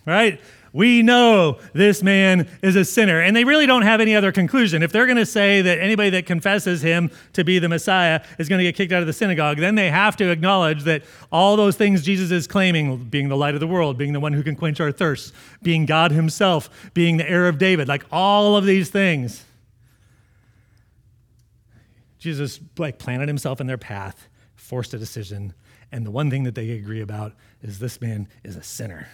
right? 0.06 0.39
We 0.73 1.01
know 1.01 1.60
this 1.73 2.03
man 2.03 2.47
is 2.62 2.75
a 2.75 2.86
sinner. 2.86 3.21
And 3.21 3.36
they 3.36 3.43
really 3.43 3.65
don't 3.65 3.84
have 3.84 4.01
any 4.01 4.15
other 4.15 4.32
conclusion. 4.32 4.84
If 4.84 4.91
they're 4.91 5.06
going 5.06 5.17
to 5.17 5.25
say 5.25 5.62
that 5.62 5.80
anybody 5.80 6.10
that 6.12 6.25
confesses 6.25 6.82
him 6.82 7.12
to 7.34 7.43
be 7.43 7.60
the 7.60 7.69
Messiah 7.69 8.21
is 8.38 8.49
going 8.49 8.60
to 8.60 8.63
get 8.63 8.75
kicked 8.75 8.91
out 8.91 9.01
of 9.01 9.08
the 9.08 9.13
synagogue, 9.13 9.58
then 9.58 9.75
they 9.75 9.89
have 9.89 10.15
to 10.17 10.30
acknowledge 10.30 10.84
that 10.84 11.03
all 11.32 11.56
those 11.56 11.75
things 11.75 12.03
Jesus 12.03 12.32
is 12.32 12.47
claiming, 12.47 13.06
being 13.06 13.30
the 13.30 13.38
light 13.38 13.53
of 13.53 13.60
the 13.60 13.67
world, 13.67 13.97
being 13.97 14.13
the 14.13 14.19
one 14.19 14.34
who 14.34 14.43
can 14.43 14.56
quench 14.56 14.80
our 14.80 14.91
thirst, 14.91 15.34
being 15.62 15.86
God 15.86 16.12
himself, 16.12 16.91
being 16.93 17.17
the 17.17 17.30
heir 17.30 17.47
of 17.47 17.58
David, 17.58 17.88
like 17.88 18.06
all 18.12 18.56
of 18.56 18.65
these 18.65 18.89
things. 18.89 19.43
Jesus 22.19 22.60
like 22.77 22.97
planted 22.97 23.27
himself 23.27 23.62
in 23.62 23.67
their 23.67 23.77
path, 23.77 24.27
forced 24.56 24.93
a 24.93 24.97
decision, 24.97 25.53
and 25.91 26.06
the 26.06 26.12
one 26.12 26.30
thing 26.30 26.43
that 26.43 26.56
they 26.56 26.71
agree 26.71 27.01
about 27.01 27.34
is 27.62 27.80
this 27.80 28.01
man 28.01 28.27
is 28.43 28.56
a 28.56 28.63
sinner. 28.63 29.08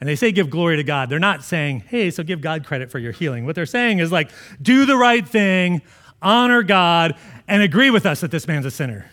And 0.00 0.08
they 0.08 0.16
say 0.16 0.32
give 0.32 0.48
glory 0.48 0.76
to 0.76 0.84
God. 0.84 1.10
They're 1.10 1.18
not 1.18 1.44
saying, 1.44 1.84
hey, 1.88 2.10
so 2.10 2.22
give 2.22 2.40
God 2.40 2.64
credit 2.64 2.90
for 2.90 2.98
your 2.98 3.12
healing. 3.12 3.44
What 3.44 3.54
they're 3.54 3.66
saying 3.66 3.98
is 3.98 4.10
like, 4.10 4.30
do 4.60 4.86
the 4.86 4.96
right 4.96 5.28
thing, 5.28 5.82
honor 6.22 6.62
God, 6.62 7.16
and 7.46 7.62
agree 7.62 7.90
with 7.90 8.06
us 8.06 8.20
that 8.22 8.30
this 8.30 8.48
man's 8.48 8.64
a 8.64 8.70
sinner, 8.70 9.10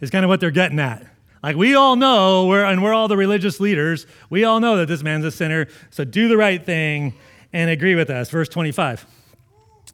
is 0.00 0.10
kind 0.10 0.24
of 0.24 0.28
what 0.28 0.38
they're 0.38 0.52
getting 0.52 0.78
at. 0.78 1.04
Like, 1.42 1.56
we 1.56 1.74
all 1.74 1.96
know, 1.96 2.46
we're, 2.46 2.64
and 2.64 2.82
we're 2.82 2.92
all 2.92 3.08
the 3.08 3.16
religious 3.16 3.60
leaders, 3.60 4.06
we 4.28 4.44
all 4.44 4.60
know 4.60 4.76
that 4.76 4.86
this 4.86 5.02
man's 5.02 5.24
a 5.24 5.30
sinner, 5.30 5.66
so 5.88 6.04
do 6.04 6.28
the 6.28 6.36
right 6.36 6.64
thing 6.64 7.14
and 7.52 7.70
agree 7.70 7.94
with 7.94 8.10
us. 8.10 8.30
Verse 8.30 8.48
25. 8.48 9.06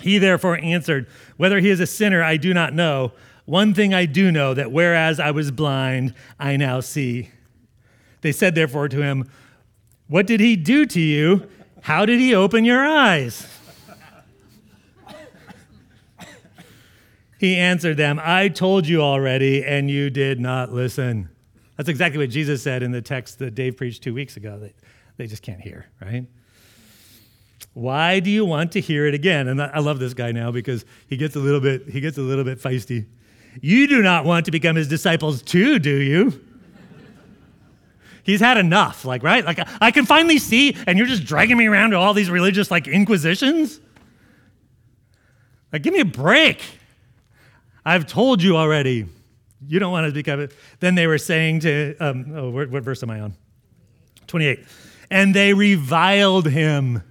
He 0.00 0.18
therefore 0.18 0.58
answered, 0.58 1.06
Whether 1.36 1.60
he 1.60 1.70
is 1.70 1.80
a 1.80 1.86
sinner, 1.86 2.22
I 2.22 2.36
do 2.36 2.52
not 2.52 2.74
know. 2.74 3.12
One 3.46 3.74
thing 3.74 3.94
I 3.94 4.06
do 4.06 4.32
know, 4.32 4.54
that 4.54 4.72
whereas 4.72 5.20
I 5.20 5.30
was 5.30 5.50
blind, 5.50 6.14
I 6.38 6.56
now 6.56 6.80
see. 6.80 7.30
They 8.20 8.32
said 8.32 8.54
therefore 8.54 8.88
to 8.88 9.00
him, 9.00 9.30
what 10.08 10.26
did 10.26 10.40
he 10.40 10.56
do 10.56 10.86
to 10.86 11.00
you? 11.00 11.48
How 11.82 12.06
did 12.06 12.18
he 12.18 12.34
open 12.34 12.64
your 12.64 12.84
eyes? 12.84 13.46
He 17.38 17.56
answered 17.56 17.96
them, 17.96 18.18
I 18.22 18.48
told 18.48 18.86
you 18.86 19.02
already, 19.02 19.62
and 19.62 19.90
you 19.90 20.08
did 20.08 20.40
not 20.40 20.72
listen. 20.72 21.28
That's 21.76 21.88
exactly 21.88 22.18
what 22.18 22.30
Jesus 22.30 22.62
said 22.62 22.82
in 22.82 22.92
the 22.92 23.02
text 23.02 23.38
that 23.40 23.54
Dave 23.54 23.76
preached 23.76 24.02
two 24.02 24.14
weeks 24.14 24.36
ago 24.38 24.58
that 24.60 24.74
they 25.18 25.26
just 25.26 25.42
can't 25.42 25.60
hear, 25.60 25.86
right? 26.00 26.26
Why 27.74 28.20
do 28.20 28.30
you 28.30 28.46
want 28.46 28.72
to 28.72 28.80
hear 28.80 29.06
it 29.06 29.12
again? 29.12 29.48
And 29.48 29.60
I 29.60 29.80
love 29.80 29.98
this 29.98 30.14
guy 30.14 30.32
now 30.32 30.50
because 30.50 30.86
he 31.08 31.18
gets 31.18 31.36
a 31.36 31.38
little 31.38 31.60
bit 31.60 31.86
he 31.86 32.00
gets 32.00 32.16
a 32.16 32.22
little 32.22 32.44
bit 32.44 32.58
feisty. 32.58 33.04
You 33.60 33.86
do 33.86 34.00
not 34.00 34.24
want 34.24 34.46
to 34.46 34.50
become 34.50 34.76
his 34.76 34.88
disciples 34.88 35.42
too, 35.42 35.78
do 35.78 35.94
you? 35.94 36.42
He's 38.26 38.40
had 38.40 38.58
enough, 38.58 39.04
like, 39.04 39.22
right? 39.22 39.44
Like, 39.44 39.60
I 39.80 39.92
can 39.92 40.04
finally 40.04 40.38
see, 40.38 40.76
and 40.88 40.98
you're 40.98 41.06
just 41.06 41.24
dragging 41.24 41.56
me 41.56 41.66
around 41.66 41.90
to 41.90 41.96
all 41.96 42.12
these 42.12 42.28
religious, 42.28 42.72
like, 42.72 42.88
inquisitions? 42.88 43.78
Like, 45.72 45.82
give 45.82 45.94
me 45.94 46.00
a 46.00 46.04
break. 46.04 46.60
I've 47.84 48.08
told 48.08 48.42
you 48.42 48.56
already. 48.56 49.06
You 49.68 49.78
don't 49.78 49.92
want 49.92 50.08
to 50.08 50.12
become 50.12 50.40
it. 50.40 50.52
Then 50.80 50.96
they 50.96 51.06
were 51.06 51.18
saying 51.18 51.60
to, 51.60 51.96
um, 52.00 52.32
oh, 52.34 52.50
what, 52.50 52.68
what 52.68 52.82
verse 52.82 53.00
am 53.04 53.10
I 53.10 53.20
on? 53.20 53.36
28. 54.26 54.66
And 55.08 55.32
they 55.32 55.54
reviled 55.54 56.48
him 56.48 57.04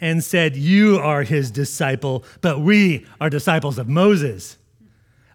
and 0.00 0.24
said, 0.24 0.56
You 0.56 0.98
are 0.98 1.22
his 1.22 1.52
disciple, 1.52 2.24
but 2.40 2.58
we 2.58 3.06
are 3.20 3.30
disciples 3.30 3.78
of 3.78 3.88
Moses. 3.88 4.56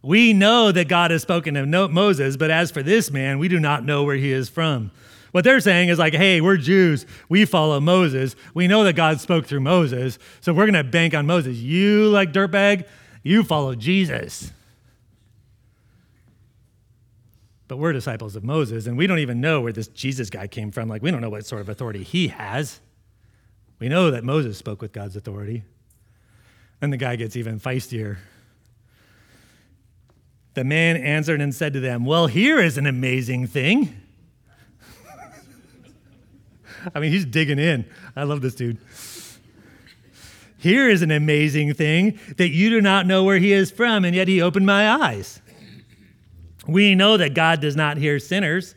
We 0.02 0.34
know 0.34 0.72
that 0.72 0.88
God 0.88 1.12
has 1.12 1.22
spoken 1.22 1.56
to 1.56 1.88
Moses, 1.88 2.38
but 2.38 2.52
as 2.52 2.72
for 2.72 2.82
this 2.82 3.12
man, 3.12 3.40
we 3.40 3.48
do 3.48 3.60
not 3.60 3.84
know 3.84 4.04
where 4.04 4.16
he 4.16 4.32
is 4.32 4.50
from. 4.50 4.92
What 5.32 5.44
they're 5.44 5.60
saying 5.60 5.90
is 5.90 6.00
like, 6.00 6.14
hey, 6.14 6.42
we're 6.42 6.58
Jews. 6.58 7.06
We 7.28 7.46
follow 7.46 7.80
Moses. 7.80 8.36
We 8.54 8.68
know 8.68 8.84
that 8.84 8.96
God 8.96 9.20
spoke 9.20 9.46
through 9.46 9.60
Moses, 9.60 10.18
so 10.42 10.54
we're 10.54 10.66
going 10.66 10.74
to 10.74 10.90
bank 10.90 11.14
on 11.14 11.28
Moses. 11.28 11.58
You, 11.58 12.08
like 12.10 12.34
dirtbag, 12.34 12.88
you 13.22 13.44
follow 13.44 13.76
Jesus. 13.76 14.52
But 17.68 17.78
we're 17.78 17.94
disciples 17.94 18.36
of 18.36 18.44
Moses, 18.44 18.88
and 18.88 18.98
we 18.98 19.06
don't 19.06 19.20
even 19.20 19.40
know 19.42 19.62
where 19.62 19.74
this 19.74 19.88
Jesus 19.90 20.32
guy 20.32 20.48
came 20.48 20.72
from. 20.72 20.90
Like, 20.90 21.04
we 21.04 21.12
don't 21.12 21.22
know 21.22 21.30
what 21.30 21.46
sort 21.46 21.62
of 21.62 21.70
authority 21.70 22.02
he 22.02 22.30
has. 22.30 22.80
We 23.78 23.90
know 23.90 24.10
that 24.10 24.24
Moses 24.24 24.58
spoke 24.58 24.82
with 24.82 24.92
God's 24.92 25.16
authority. 25.16 25.64
And 26.82 26.92
the 26.92 26.98
guy 26.98 27.16
gets 27.18 27.36
even 27.36 27.60
feistier. 27.60 28.18
The 30.60 30.66
man 30.66 30.98
answered 30.98 31.40
and 31.40 31.56
said 31.56 31.72
to 31.72 31.80
them, 31.80 32.04
Well, 32.04 32.28
here 32.28 32.60
is 32.60 32.78
an 32.78 32.86
amazing 32.86 33.48
thing. 33.48 33.96
I 36.94 37.00
mean, 37.00 37.14
he's 37.14 37.24
digging 37.24 37.60
in. 37.60 37.86
I 38.14 38.24
love 38.24 38.42
this 38.42 38.56
dude. 38.56 38.78
Here 40.58 40.90
is 40.90 41.02
an 41.02 41.12
amazing 41.12 41.76
thing 41.76 42.20
that 42.36 42.50
you 42.50 42.70
do 42.70 42.82
not 42.82 43.08
know 43.08 43.24
where 43.24 43.38
he 43.38 43.54
is 43.54 43.72
from, 43.72 44.04
and 44.04 44.14
yet 44.14 44.28
he 44.28 44.42
opened 44.42 44.66
my 44.66 44.90
eyes. 44.90 45.42
We 46.68 46.94
know 46.94 47.16
that 47.16 47.34
God 47.34 47.62
does 47.62 47.78
not 47.78 47.96
hear 47.96 48.20
sinners, 48.20 48.76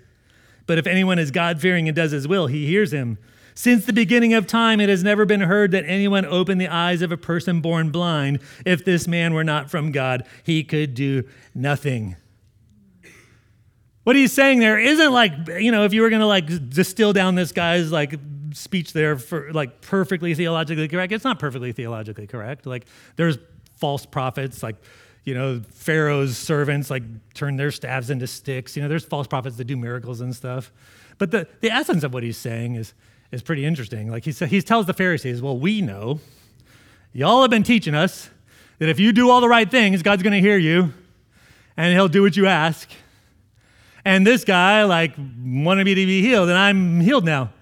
but 0.68 0.79
if 0.79 0.87
anyone 0.87 1.18
is 1.18 1.33
God 1.33 1.61
fearing 1.61 1.88
and 1.88 1.97
does 1.97 2.12
his 2.12 2.29
will, 2.29 2.47
he 2.47 2.64
hears 2.64 2.92
him. 2.92 3.18
Since 3.55 3.85
the 3.85 3.93
beginning 3.93 4.33
of 4.35 4.47
time, 4.47 4.81
it 4.81 4.88
has 4.88 5.05
never 5.05 5.25
been 5.27 5.43
heard 5.43 5.73
that 5.73 5.85
anyone 5.87 6.25
opened 6.25 6.61
the 6.61 6.69
eyes 6.69 7.03
of 7.03 7.12
a 7.12 7.17
person 7.17 7.61
born 7.61 7.91
blind. 7.91 8.41
If 8.65 8.85
this 8.85 9.07
man 9.07 9.35
were 9.35 9.45
not 9.45 9.71
from 9.71 9.93
God, 9.93 10.27
he 10.43 10.65
could 10.65 10.95
do 10.95 11.25
nothing. 11.55 12.17
What 14.05 14.17
he's 14.17 14.33
saying 14.33 14.61
there 14.61 14.79
isn't 14.79 15.12
like, 15.12 15.33
you 15.59 15.71
know, 15.71 15.85
if 15.85 15.93
you 15.93 16.03
were 16.03 16.11
going 16.11 16.21
to 16.21 16.27
like 16.27 16.71
distill 16.71 17.12
down 17.12 17.35
this 17.35 17.53
guy's 17.53 17.93
like 17.93 18.15
speech 18.53 18.93
there 18.93 19.17
for 19.17 19.53
like 19.53 19.81
perfectly 19.81 20.35
theologically 20.35 20.88
correct, 20.88 21.12
it's 21.12 21.25
not 21.25 21.38
perfectly 21.38 21.73
theologically 21.73 22.27
correct. 22.27 22.67
Like 22.67 22.87
there's 23.17 23.38
false 23.77 24.05
prophets, 24.07 24.62
like, 24.62 24.77
you 25.25 25.35
know, 25.35 25.61
Pharaoh's 25.71 26.37
servants 26.37 26.91
like 26.91 27.05
turn 27.35 27.57
their 27.57 27.71
staves 27.71 28.11
into 28.11 28.27
sticks. 28.27 28.77
You 28.77 28.83
know, 28.83 28.88
there's 28.88 29.05
false 29.05 29.29
prophets 29.29 29.57
that 29.57 29.65
do 29.67 29.77
miracles 29.77 30.21
and 30.21 30.35
stuff. 30.35 30.73
But 31.19 31.31
the, 31.31 31.47
the 31.61 31.71
essence 31.71 32.03
of 32.03 32.12
what 32.12 32.25
he's 32.25 32.38
saying 32.38 32.75
is, 32.75 32.95
is 33.33 33.42
pretty 33.42 33.64
interesting. 33.64 34.11
Like 34.11 34.25
he, 34.25 34.31
he 34.31 34.62
tells 34.62 34.87
the 34.87 34.95
Pharisees, 34.95 35.42
Well, 35.42 35.59
we 35.59 35.81
know, 35.81 36.21
y'all 37.12 37.40
have 37.40 37.51
been 37.51 37.64
teaching 37.64 37.95
us 37.95 38.31
that 38.79 38.88
if 38.88 39.01
you 39.01 39.12
do 39.12 39.31
all 39.31 39.40
the 39.40 39.49
right 39.49 39.68
things, 39.68 40.03
God's 40.03 40.23
going 40.23 40.35
to 40.35 40.40
hear 40.40 40.59
you 40.59 40.92
and 41.77 41.92
he'll 41.92 42.09
do 42.09 42.23
what 42.23 42.37
you 42.37 42.47
ask. 42.47 42.88
And 44.05 44.27
this 44.27 44.45
guy, 44.45 44.83
like, 44.85 45.14
wanted 45.16 45.85
me 45.85 45.95
to 45.95 46.07
be 46.07 46.23
healed, 46.23 46.49
and 46.49 46.59
I'm 46.59 47.01
healed 47.01 47.25
now. 47.25 47.53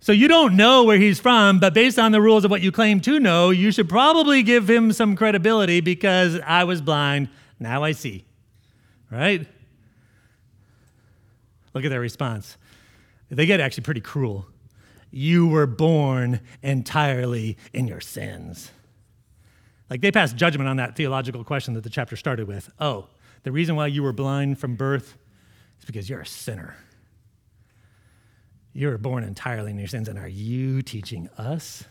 So 0.00 0.12
you 0.12 0.28
don't 0.28 0.54
know 0.54 0.84
where 0.84 0.98
he's 0.98 1.18
from, 1.18 1.58
but 1.60 1.72
based 1.72 1.98
on 1.98 2.12
the 2.12 2.20
rules 2.20 2.44
of 2.44 2.50
what 2.50 2.60
you 2.60 2.70
claim 2.70 3.00
to 3.00 3.18
know, 3.18 3.50
you 3.50 3.72
should 3.72 3.88
probably 3.88 4.42
give 4.42 4.68
him 4.68 4.92
some 4.92 5.16
credibility 5.16 5.80
because 5.80 6.38
I 6.40 6.64
was 6.64 6.82
blind, 6.82 7.30
now 7.58 7.82
I 7.82 7.92
see. 7.92 8.24
Right? 9.10 9.46
Look 11.72 11.84
at 11.84 11.90
their 11.90 12.00
response. 12.00 12.56
They 13.30 13.46
get 13.46 13.60
actually 13.60 13.84
pretty 13.84 14.00
cruel 14.00 14.46
you 15.10 15.46
were 15.46 15.66
born 15.66 16.40
entirely 16.62 17.56
in 17.72 17.86
your 17.86 18.00
sins. 18.00 18.70
Like 19.88 20.00
they 20.00 20.12
pass 20.12 20.32
judgment 20.32 20.68
on 20.68 20.76
that 20.76 20.96
theological 20.96 21.42
question 21.42 21.74
that 21.74 21.82
the 21.82 21.90
chapter 21.90 22.16
started 22.16 22.46
with. 22.46 22.70
Oh, 22.78 23.08
the 23.42 23.52
reason 23.52 23.74
why 23.74 23.88
you 23.88 24.02
were 24.02 24.12
blind 24.12 24.58
from 24.58 24.76
birth 24.76 25.16
is 25.78 25.84
because 25.84 26.08
you're 26.08 26.20
a 26.20 26.26
sinner. 26.26 26.76
You 28.72 28.88
were 28.88 28.98
born 28.98 29.24
entirely 29.24 29.72
in 29.72 29.78
your 29.78 29.88
sins, 29.88 30.08
and 30.08 30.18
are 30.18 30.28
you 30.28 30.80
teaching 30.82 31.28
us? 31.36 31.84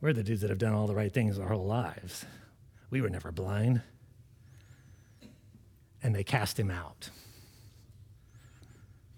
We're 0.00 0.12
the 0.12 0.24
dudes 0.24 0.40
that 0.40 0.50
have 0.50 0.58
done 0.58 0.74
all 0.74 0.88
the 0.88 0.94
right 0.94 1.12
things 1.12 1.38
our 1.38 1.48
whole 1.48 1.66
lives. 1.66 2.26
We 2.90 3.00
were 3.00 3.10
never 3.10 3.30
blind. 3.30 3.82
And 6.02 6.14
they 6.14 6.24
cast 6.24 6.58
him 6.58 6.70
out. 6.70 7.10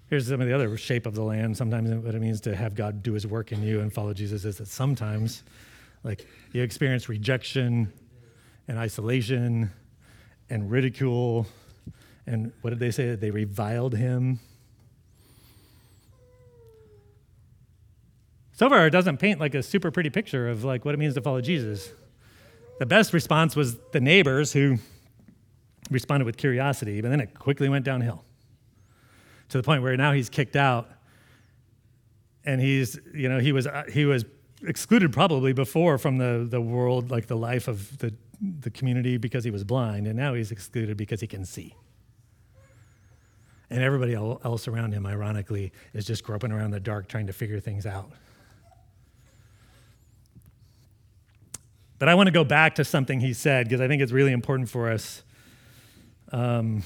Here's 0.08 0.28
some 0.28 0.40
of 0.40 0.46
the 0.46 0.54
other 0.54 0.76
shape 0.76 1.04
of 1.04 1.14
the 1.14 1.22
land. 1.22 1.56
Sometimes 1.56 1.90
what 2.04 2.14
it 2.14 2.20
means 2.20 2.40
to 2.42 2.54
have 2.54 2.76
God 2.76 3.02
do 3.02 3.12
his 3.14 3.26
work 3.26 3.50
in 3.50 3.62
you 3.62 3.80
and 3.80 3.92
follow 3.92 4.14
Jesus 4.14 4.44
is 4.44 4.58
that 4.58 4.68
sometimes 4.68 5.42
Like 6.04 6.24
you 6.52 6.62
experience 6.62 7.08
rejection 7.08 7.92
and 8.68 8.78
isolation 8.78 9.72
and 10.48 10.70
ridicule. 10.70 11.48
And 12.28 12.52
what 12.60 12.70
did 12.70 12.78
they 12.78 12.92
say? 12.92 13.16
They 13.16 13.32
reviled 13.32 13.94
him. 13.94 14.38
So 18.52 18.68
far, 18.68 18.86
it 18.86 18.90
doesn't 18.90 19.18
paint 19.18 19.40
like 19.40 19.54
a 19.54 19.62
super 19.62 19.90
pretty 19.90 20.10
picture 20.10 20.48
of 20.48 20.62
like 20.62 20.84
what 20.84 20.94
it 20.94 20.98
means 20.98 21.14
to 21.14 21.20
follow 21.20 21.40
Jesus. 21.40 21.90
The 22.78 22.86
best 22.86 23.12
response 23.12 23.56
was 23.56 23.76
the 23.92 24.00
neighbors 24.00 24.52
who 24.52 24.78
responded 25.90 26.24
with 26.24 26.36
curiosity, 26.36 27.00
but 27.00 27.08
then 27.08 27.20
it 27.20 27.34
quickly 27.34 27.68
went 27.68 27.84
downhill 27.84 28.25
to 29.48 29.56
the 29.56 29.62
point 29.62 29.82
where 29.82 29.96
now 29.96 30.12
he's 30.12 30.28
kicked 30.28 30.56
out. 30.56 30.90
And 32.44 32.60
he's 32.60 32.98
you 33.12 33.28
know 33.28 33.40
he 33.40 33.52
was 33.52 33.66
uh, 33.66 33.84
he 33.92 34.04
was 34.04 34.24
excluded 34.62 35.12
probably 35.12 35.52
before 35.52 35.98
from 35.98 36.18
the 36.18 36.46
the 36.48 36.60
world 36.60 37.10
like 37.10 37.26
the 37.26 37.36
life 37.36 37.66
of 37.66 37.98
the 37.98 38.14
the 38.40 38.70
community 38.70 39.16
because 39.16 39.44
he 39.44 39.50
was 39.50 39.64
blind. 39.64 40.06
And 40.06 40.16
now 40.16 40.34
he's 40.34 40.52
excluded 40.52 40.96
because 40.96 41.20
he 41.20 41.26
can 41.26 41.44
see. 41.44 41.74
And 43.68 43.82
everybody 43.82 44.14
else 44.14 44.68
around 44.68 44.92
him 44.92 45.06
ironically 45.06 45.72
is 45.92 46.04
just 46.04 46.22
groping 46.22 46.52
around 46.52 46.70
the 46.70 46.78
dark 46.78 47.08
trying 47.08 47.26
to 47.26 47.32
figure 47.32 47.58
things 47.58 47.84
out. 47.84 48.10
But 51.98 52.08
i 52.08 52.14
want 52.14 52.26
to 52.26 52.32
go 52.32 52.44
back 52.44 52.74
to 52.76 52.84
something 52.84 53.20
he 53.20 53.32
said 53.32 53.66
because 53.66 53.80
i 53.80 53.88
think 53.88 54.02
it's 54.02 54.12
really 54.12 54.32
important 54.32 54.68
for 54.68 54.90
us 54.90 55.22
um, 56.32 56.82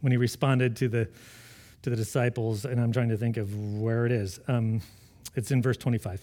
when 0.00 0.12
he 0.12 0.16
responded 0.16 0.76
to 0.76 0.88
the 0.88 1.08
to 1.86 1.90
the 1.90 1.94
disciples, 1.94 2.64
and 2.64 2.80
I'm 2.80 2.90
trying 2.90 3.10
to 3.10 3.16
think 3.16 3.36
of 3.36 3.80
where 3.80 4.06
it 4.06 4.10
is. 4.10 4.40
Um, 4.48 4.80
it's 5.36 5.52
in 5.52 5.62
verse 5.62 5.76
25. 5.76 6.20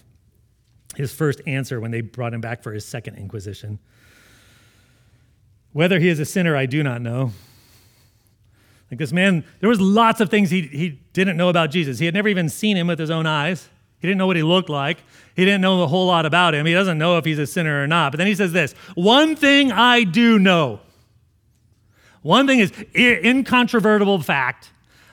His 0.94 1.10
first 1.10 1.40
answer 1.46 1.80
when 1.80 1.90
they 1.90 2.02
brought 2.02 2.34
him 2.34 2.42
back 2.42 2.62
for 2.62 2.70
his 2.74 2.84
second 2.84 3.16
inquisition. 3.16 3.78
Whether 5.72 5.98
he 5.98 6.10
is 6.10 6.20
a 6.20 6.26
sinner, 6.26 6.54
I 6.54 6.66
do 6.66 6.82
not 6.82 7.00
know. 7.00 7.32
Like 8.90 8.98
this 8.98 9.10
man, 9.10 9.42
there 9.60 9.70
was 9.70 9.80
lots 9.80 10.20
of 10.20 10.28
things 10.28 10.50
he, 10.50 10.60
he 10.60 11.00
didn't 11.14 11.38
know 11.38 11.48
about 11.48 11.70
Jesus. 11.70 11.98
He 11.98 12.04
had 12.04 12.12
never 12.12 12.28
even 12.28 12.50
seen 12.50 12.76
him 12.76 12.86
with 12.86 12.98
his 12.98 13.10
own 13.10 13.24
eyes. 13.24 13.66
He 14.00 14.06
didn't 14.06 14.18
know 14.18 14.26
what 14.26 14.36
he 14.36 14.42
looked 14.42 14.68
like. 14.68 14.98
He 15.34 15.46
didn't 15.46 15.62
know 15.62 15.82
a 15.82 15.86
whole 15.86 16.08
lot 16.08 16.26
about 16.26 16.54
him. 16.54 16.66
He 16.66 16.74
doesn't 16.74 16.98
know 16.98 17.16
if 17.16 17.24
he's 17.24 17.38
a 17.38 17.46
sinner 17.46 17.82
or 17.82 17.86
not. 17.86 18.12
But 18.12 18.18
then 18.18 18.26
he 18.26 18.34
says 18.34 18.52
this 18.52 18.74
One 18.96 19.34
thing 19.34 19.72
I 19.72 20.04
do 20.04 20.38
know. 20.38 20.80
One 22.20 22.46
thing 22.46 22.58
is 22.58 22.70
incontrovertible 22.94 24.20
fact 24.20 24.68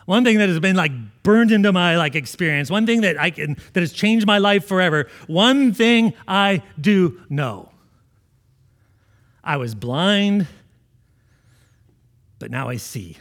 one 0.05 0.23
thing 0.23 0.37
that 0.39 0.49
has 0.49 0.59
been 0.59 0.75
like 0.75 0.91
burned 1.23 1.51
into 1.51 1.71
my 1.71 1.97
like 1.97 2.15
experience, 2.15 2.69
one 2.69 2.85
thing 2.85 3.01
that 3.01 3.19
I 3.19 3.31
can 3.31 3.57
that 3.73 3.81
has 3.81 3.93
changed 3.93 4.25
my 4.25 4.37
life 4.37 4.65
forever, 4.65 5.07
one 5.27 5.73
thing 5.73 6.13
I 6.27 6.63
do 6.79 7.21
know. 7.29 7.71
I 9.43 9.57
was 9.57 9.75
blind, 9.75 10.47
but 12.39 12.51
now 12.51 12.69
I 12.69 12.77
see. 12.77 13.17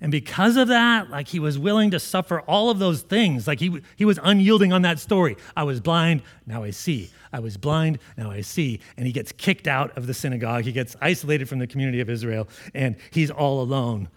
And 0.00 0.12
because 0.12 0.56
of 0.56 0.68
that, 0.68 1.08
like 1.10 1.28
he 1.28 1.40
was 1.40 1.58
willing 1.58 1.90
to 1.92 1.98
suffer 1.98 2.40
all 2.42 2.68
of 2.68 2.78
those 2.78 3.00
things. 3.00 3.46
Like 3.46 3.60
he, 3.60 3.80
he 3.96 4.04
was 4.04 4.18
unyielding 4.22 4.72
on 4.72 4.82
that 4.82 4.98
story. 4.98 5.36
I 5.56 5.64
was 5.64 5.80
blind, 5.80 6.22
now 6.46 6.62
I 6.62 6.70
see. 6.70 7.10
I 7.32 7.40
was 7.40 7.56
blind, 7.56 7.98
now 8.16 8.30
I 8.30 8.42
see. 8.42 8.80
And 8.96 9.06
he 9.06 9.12
gets 9.12 9.32
kicked 9.32 9.66
out 9.66 9.96
of 9.96 10.06
the 10.06 10.14
synagogue. 10.14 10.64
He 10.64 10.72
gets 10.72 10.96
isolated 11.00 11.48
from 11.48 11.60
the 11.60 11.66
community 11.66 12.00
of 12.00 12.10
Israel, 12.10 12.46
and 12.74 12.96
he's 13.10 13.30
all 13.30 13.62
alone 13.62 14.08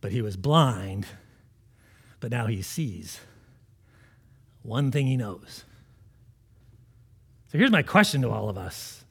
but 0.00 0.12
he 0.12 0.22
was 0.22 0.36
blind, 0.36 1.06
but 2.20 2.30
now 2.30 2.46
he 2.46 2.62
sees. 2.62 3.20
One 4.62 4.90
thing 4.90 5.06
he 5.06 5.16
knows. 5.16 5.64
So 7.50 7.58
here's 7.58 7.70
my 7.70 7.82
question 7.82 8.22
to 8.22 8.30
all 8.30 8.48
of 8.48 8.56
us. 8.56 9.04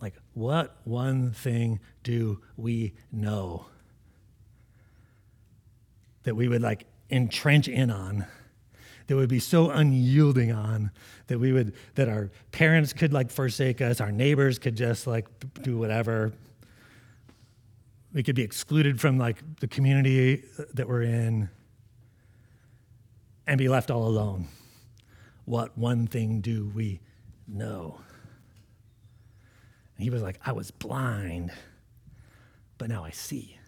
Like, 0.00 0.14
what 0.34 0.76
one 0.84 1.30
thing 1.30 1.80
do 2.02 2.40
we 2.56 2.94
know 3.10 3.66
that 6.24 6.34
we 6.34 6.48
would 6.48 6.62
like 6.62 6.86
entrench 7.10 7.68
in 7.68 7.90
on? 7.90 8.26
That 9.06 9.16
would 9.16 9.28
be 9.28 9.40
so 9.40 9.70
unyielding 9.70 10.52
on 10.52 10.90
that 11.26 11.38
we 11.38 11.52
would 11.52 11.74
that 11.94 12.08
our 12.08 12.30
parents 12.50 12.92
could 12.92 13.12
like 13.12 13.30
forsake 13.30 13.80
us, 13.80 14.00
our 14.00 14.12
neighbors 14.12 14.58
could 14.58 14.76
just 14.76 15.06
like 15.06 15.26
do 15.62 15.78
whatever, 15.78 16.32
we 18.12 18.22
could 18.22 18.36
be 18.36 18.42
excluded 18.42 19.00
from 19.00 19.18
like 19.18 19.42
the 19.60 19.68
community 19.68 20.44
uh, 20.58 20.64
that 20.74 20.88
we're 20.88 21.02
in 21.02 21.48
and 23.46 23.58
be 23.58 23.68
left 23.68 23.90
all 23.90 24.06
alone. 24.06 24.48
What 25.44 25.76
one 25.76 26.06
thing 26.06 26.40
do 26.40 26.70
we 26.74 27.00
know? 27.48 28.00
And 29.96 30.04
he 30.04 30.10
was 30.10 30.22
like, 30.22 30.38
I 30.44 30.52
was 30.52 30.70
blind, 30.70 31.52
but 32.78 32.88
now 32.88 33.04
I 33.04 33.10
see. 33.10 33.58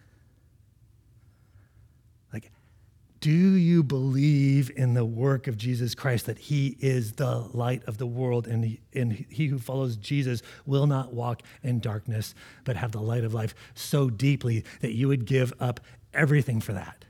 Do 3.25 3.55
you 3.55 3.81
believe 3.81 4.69
in 4.75 4.93
the 4.93 5.03
work 5.03 5.47
of 5.47 5.57
Jesus 5.57 5.95
Christ 5.95 6.27
that 6.27 6.37
he 6.37 6.77
is 6.79 7.13
the 7.13 7.49
light 7.53 7.83
of 7.85 7.97
the 7.97 8.05
world 8.05 8.45
and 8.45 8.63
he, 8.63 8.79
and 8.93 9.11
he 9.11 9.47
who 9.47 9.57
follows 9.57 9.95
Jesus 9.95 10.43
will 10.67 10.85
not 10.85 11.11
walk 11.11 11.41
in 11.63 11.79
darkness 11.79 12.35
but 12.65 12.75
have 12.75 12.91
the 12.91 13.01
light 13.01 13.23
of 13.23 13.33
life 13.33 13.55
so 13.73 14.11
deeply 14.11 14.63
that 14.81 14.93
you 14.93 15.07
would 15.07 15.25
give 15.25 15.51
up 15.59 15.79
everything 16.13 16.61
for 16.61 16.73
that? 16.73 17.03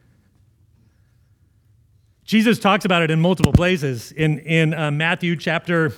Jesus 2.23 2.59
talks 2.59 2.85
about 2.85 3.01
it 3.01 3.11
in 3.11 3.19
multiple 3.19 3.51
places. 3.51 4.13
In, 4.13 4.39
in 4.39 4.73
uh, 4.73 4.91
Matthew 4.91 5.35
chapter, 5.35 5.91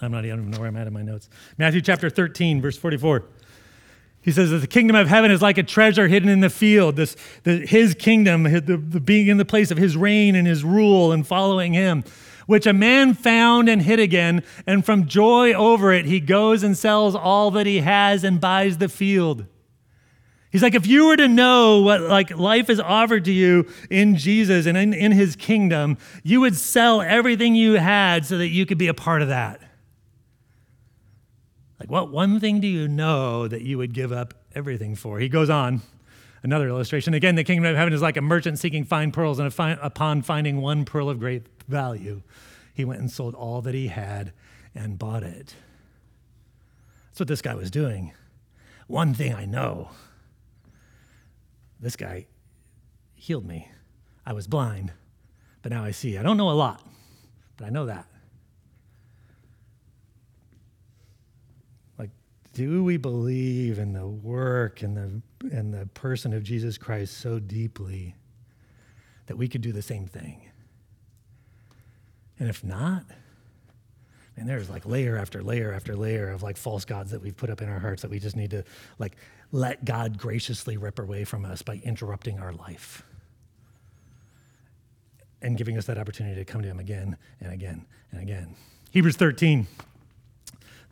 I'm 0.00 0.12
not, 0.12 0.24
even 0.24 0.50
know 0.50 0.60
where 0.60 0.68
I'm 0.68 0.78
at 0.78 0.86
in 0.86 0.94
my 0.94 1.02
notes. 1.02 1.28
Matthew 1.58 1.82
chapter 1.82 2.08
13, 2.08 2.62
verse 2.62 2.78
44. 2.78 3.26
He 4.22 4.32
says 4.32 4.50
that 4.50 4.58
the 4.58 4.66
kingdom 4.66 4.96
of 4.96 5.08
heaven 5.08 5.30
is 5.30 5.40
like 5.40 5.56
a 5.56 5.62
treasure 5.62 6.06
hidden 6.06 6.28
in 6.28 6.40
the 6.40 6.50
field. 6.50 6.96
This, 6.96 7.16
the, 7.44 7.66
his 7.66 7.94
kingdom, 7.94 8.42
the, 8.42 8.60
the 8.60 9.00
being 9.00 9.28
in 9.28 9.38
the 9.38 9.44
place 9.46 9.70
of 9.70 9.78
his 9.78 9.96
reign 9.96 10.34
and 10.34 10.46
his 10.46 10.62
rule 10.62 11.10
and 11.10 11.26
following 11.26 11.72
him, 11.72 12.04
which 12.46 12.66
a 12.66 12.74
man 12.74 13.14
found 13.14 13.68
and 13.68 13.80
hid 13.80 13.98
again. 13.98 14.42
And 14.66 14.84
from 14.84 15.06
joy 15.06 15.54
over 15.54 15.90
it, 15.92 16.04
he 16.04 16.20
goes 16.20 16.62
and 16.62 16.76
sells 16.76 17.14
all 17.14 17.50
that 17.52 17.66
he 17.66 17.78
has 17.78 18.22
and 18.22 18.40
buys 18.40 18.76
the 18.76 18.90
field. 18.90 19.46
He's 20.50 20.62
like, 20.62 20.74
if 20.74 20.86
you 20.86 21.06
were 21.06 21.16
to 21.16 21.28
know 21.28 21.80
what 21.80 22.02
like 22.02 22.36
life 22.36 22.68
is 22.68 22.80
offered 22.80 23.24
to 23.26 23.32
you 23.32 23.70
in 23.88 24.16
Jesus 24.16 24.66
and 24.66 24.76
in, 24.76 24.92
in 24.92 25.12
his 25.12 25.36
kingdom, 25.36 25.96
you 26.24 26.40
would 26.40 26.56
sell 26.56 27.00
everything 27.00 27.54
you 27.54 27.74
had 27.74 28.26
so 28.26 28.36
that 28.36 28.48
you 28.48 28.66
could 28.66 28.78
be 28.78 28.88
a 28.88 28.94
part 28.94 29.22
of 29.22 29.28
that. 29.28 29.60
What 31.90 32.12
one 32.12 32.38
thing 32.38 32.60
do 32.60 32.68
you 32.68 32.86
know 32.86 33.48
that 33.48 33.62
you 33.62 33.76
would 33.76 33.92
give 33.92 34.12
up 34.12 34.32
everything 34.54 34.94
for? 34.94 35.18
He 35.18 35.28
goes 35.28 35.50
on. 35.50 35.82
Another 36.40 36.68
illustration. 36.68 37.14
Again, 37.14 37.34
the 37.34 37.42
kingdom 37.42 37.68
of 37.68 37.76
heaven 37.76 37.92
is 37.92 38.00
like 38.00 38.16
a 38.16 38.22
merchant 38.22 38.60
seeking 38.60 38.84
fine 38.84 39.10
pearls, 39.10 39.40
and 39.40 39.52
upon 39.58 40.22
finding 40.22 40.60
one 40.60 40.84
pearl 40.84 41.10
of 41.10 41.18
great 41.18 41.48
value, 41.66 42.22
he 42.72 42.84
went 42.84 43.00
and 43.00 43.10
sold 43.10 43.34
all 43.34 43.60
that 43.62 43.74
he 43.74 43.88
had 43.88 44.32
and 44.72 45.00
bought 45.00 45.24
it. 45.24 45.56
That's 47.08 47.18
what 47.18 47.28
this 47.28 47.42
guy 47.42 47.56
was 47.56 47.72
doing. 47.72 48.12
One 48.86 49.12
thing 49.12 49.34
I 49.34 49.44
know 49.44 49.90
this 51.80 51.96
guy 51.96 52.28
healed 53.14 53.48
me. 53.48 53.68
I 54.24 54.32
was 54.32 54.46
blind, 54.46 54.92
but 55.60 55.72
now 55.72 55.82
I 55.82 55.90
see. 55.90 56.16
I 56.16 56.22
don't 56.22 56.36
know 56.36 56.50
a 56.50 56.52
lot, 56.52 56.86
but 57.56 57.66
I 57.66 57.70
know 57.70 57.86
that. 57.86 58.06
Do 62.60 62.84
we 62.84 62.98
believe 62.98 63.78
in 63.78 63.94
the 63.94 64.06
work 64.06 64.82
and 64.82 64.94
the, 64.94 65.56
and 65.56 65.72
the 65.72 65.86
person 65.94 66.34
of 66.34 66.42
Jesus 66.42 66.76
Christ 66.76 67.16
so 67.16 67.38
deeply 67.38 68.14
that 69.28 69.36
we 69.38 69.48
could 69.48 69.62
do 69.62 69.72
the 69.72 69.80
same 69.80 70.06
thing? 70.06 70.42
And 72.38 72.50
if 72.50 72.62
not, 72.62 73.04
and 74.36 74.46
there's 74.46 74.68
like 74.68 74.84
layer 74.84 75.16
after 75.16 75.42
layer 75.42 75.72
after 75.72 75.96
layer 75.96 76.30
of 76.30 76.42
like 76.42 76.58
false 76.58 76.84
gods 76.84 77.12
that 77.12 77.22
we've 77.22 77.34
put 77.34 77.48
up 77.48 77.62
in 77.62 77.68
our 77.70 77.78
hearts 77.78 78.02
that 78.02 78.10
we 78.10 78.18
just 78.18 78.36
need 78.36 78.50
to 78.50 78.62
like 78.98 79.16
let 79.52 79.82
God 79.86 80.18
graciously 80.18 80.76
rip 80.76 80.98
away 80.98 81.24
from 81.24 81.46
us 81.46 81.62
by 81.62 81.80
interrupting 81.82 82.40
our 82.40 82.52
life 82.52 83.02
and 85.40 85.56
giving 85.56 85.78
us 85.78 85.86
that 85.86 85.96
opportunity 85.96 86.36
to 86.36 86.44
come 86.44 86.60
to 86.60 86.68
Him 86.68 86.78
again 86.78 87.16
and 87.40 87.54
again 87.54 87.86
and 88.12 88.20
again. 88.20 88.54
Hebrews 88.90 89.16
13. 89.16 89.66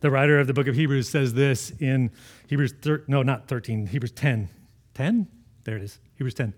The 0.01 0.09
writer 0.09 0.39
of 0.39 0.47
the 0.47 0.53
book 0.53 0.67
of 0.67 0.75
Hebrews 0.75 1.09
says 1.09 1.33
this 1.33 1.71
in 1.79 2.11
Hebrews, 2.47 2.73
thir- 2.81 3.03
no, 3.07 3.21
not 3.21 3.47
13, 3.47 3.87
Hebrews 3.87 4.11
10. 4.11 4.49
10? 4.93 5.27
There 5.65 5.75
it 5.75 5.83
is, 5.83 5.99
Hebrews 6.15 6.33
10. 6.35 6.53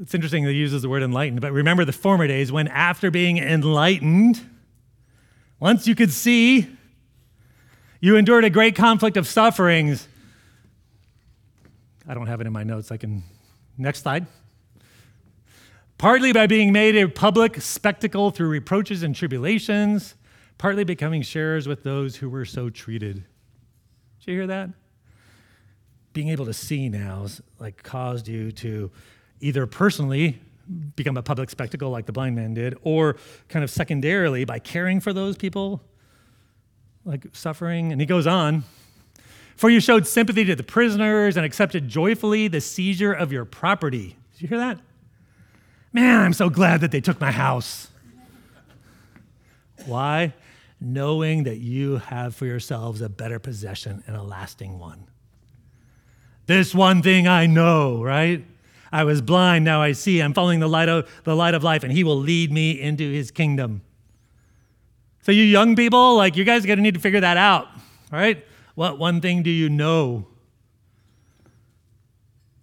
It's 0.00 0.14
interesting 0.14 0.44
that 0.44 0.52
he 0.52 0.58
uses 0.58 0.82
the 0.82 0.88
word 0.88 1.02
enlightened, 1.02 1.40
but 1.40 1.52
remember 1.52 1.84
the 1.84 1.92
former 1.92 2.26
days 2.26 2.52
when, 2.52 2.68
after 2.68 3.10
being 3.10 3.38
enlightened, 3.38 4.40
once 5.58 5.86
you 5.88 5.94
could 5.94 6.12
see, 6.12 6.68
you 8.00 8.16
endured 8.16 8.44
a 8.44 8.50
great 8.50 8.76
conflict 8.76 9.16
of 9.16 9.26
sufferings. 9.26 10.06
I 12.06 12.14
don't 12.14 12.26
have 12.26 12.40
it 12.40 12.46
in 12.46 12.52
my 12.52 12.62
notes. 12.62 12.92
I 12.92 12.96
can. 12.96 13.22
Next 13.76 14.02
slide. 14.02 14.26
partly 15.98 16.32
by 16.32 16.46
being 16.46 16.72
made 16.72 16.96
a 16.96 17.08
public 17.08 17.60
spectacle 17.60 18.30
through 18.30 18.48
reproaches 18.48 19.02
and 19.02 19.14
tribulations, 19.14 20.14
partly 20.58 20.84
becoming 20.84 21.22
sharers 21.22 21.66
with 21.66 21.84
those 21.84 22.16
who 22.16 22.28
were 22.28 22.44
so 22.44 22.68
treated. 22.68 23.24
Did 24.20 24.26
you 24.26 24.34
hear 24.34 24.46
that? 24.48 24.70
Being 26.12 26.28
able 26.28 26.46
to 26.46 26.52
see 26.52 26.88
now 26.88 27.26
like 27.58 27.82
caused 27.82 28.28
you 28.28 28.52
to 28.52 28.90
either 29.40 29.66
personally 29.66 30.40
become 30.96 31.16
a 31.16 31.22
public 31.22 31.48
spectacle 31.48 31.90
like 31.90 32.06
the 32.06 32.12
blind 32.12 32.36
man 32.36 32.54
did, 32.54 32.76
or 32.82 33.16
kind 33.48 33.64
of 33.64 33.70
secondarily 33.70 34.44
by 34.44 34.58
caring 34.58 35.00
for 35.00 35.12
those 35.12 35.36
people 35.36 35.80
like 37.04 37.24
suffering. 37.32 37.92
And 37.92 38.00
he 38.00 38.06
goes 38.06 38.26
on. 38.26 38.64
For 39.56 39.70
you 39.70 39.80
showed 39.80 40.06
sympathy 40.06 40.44
to 40.44 40.54
the 40.54 40.62
prisoners 40.62 41.36
and 41.36 41.44
accepted 41.44 41.88
joyfully 41.88 42.48
the 42.48 42.60
seizure 42.60 43.12
of 43.12 43.32
your 43.32 43.44
property. 43.44 44.16
Did 44.32 44.42
you 44.42 44.48
hear 44.48 44.58
that? 44.58 44.78
Man, 45.92 46.20
I'm 46.20 46.32
so 46.32 46.48
glad 46.50 46.80
that 46.82 46.92
they 46.92 47.00
took 47.00 47.20
my 47.20 47.32
house. 47.32 47.88
Why? 49.86 50.34
Knowing 50.80 51.44
that 51.44 51.58
you 51.58 51.96
have 51.96 52.34
for 52.34 52.46
yourselves 52.46 53.00
a 53.00 53.08
better 53.08 53.38
possession 53.38 54.02
and 54.06 54.16
a 54.16 54.22
lasting 54.22 54.78
one. 54.78 55.08
This 56.46 56.74
one 56.74 57.02
thing 57.02 57.26
I 57.26 57.46
know, 57.46 58.02
right? 58.02 58.44
I 58.90 59.04
was 59.04 59.20
blind, 59.20 59.64
now 59.64 59.82
I 59.82 59.92
see. 59.92 60.20
I'm 60.20 60.32
following 60.32 60.60
the 60.60 60.68
light 60.68 60.88
of 60.88 61.08
the 61.24 61.36
light 61.36 61.54
of 61.54 61.62
life, 61.62 61.82
and 61.82 61.92
he 61.92 62.04
will 62.04 62.16
lead 62.16 62.50
me 62.50 62.80
into 62.80 63.10
his 63.10 63.30
kingdom. 63.30 63.82
So, 65.22 65.32
you 65.32 65.42
young 65.42 65.76
people, 65.76 66.16
like 66.16 66.36
you 66.36 66.44
guys 66.44 66.64
are 66.64 66.68
gonna 66.68 66.80
need 66.80 66.94
to 66.94 67.00
figure 67.00 67.20
that 67.20 67.36
out, 67.36 67.68
right? 68.10 68.46
What 68.74 68.98
one 68.98 69.20
thing 69.20 69.42
do 69.42 69.50
you 69.50 69.68
know? 69.68 70.26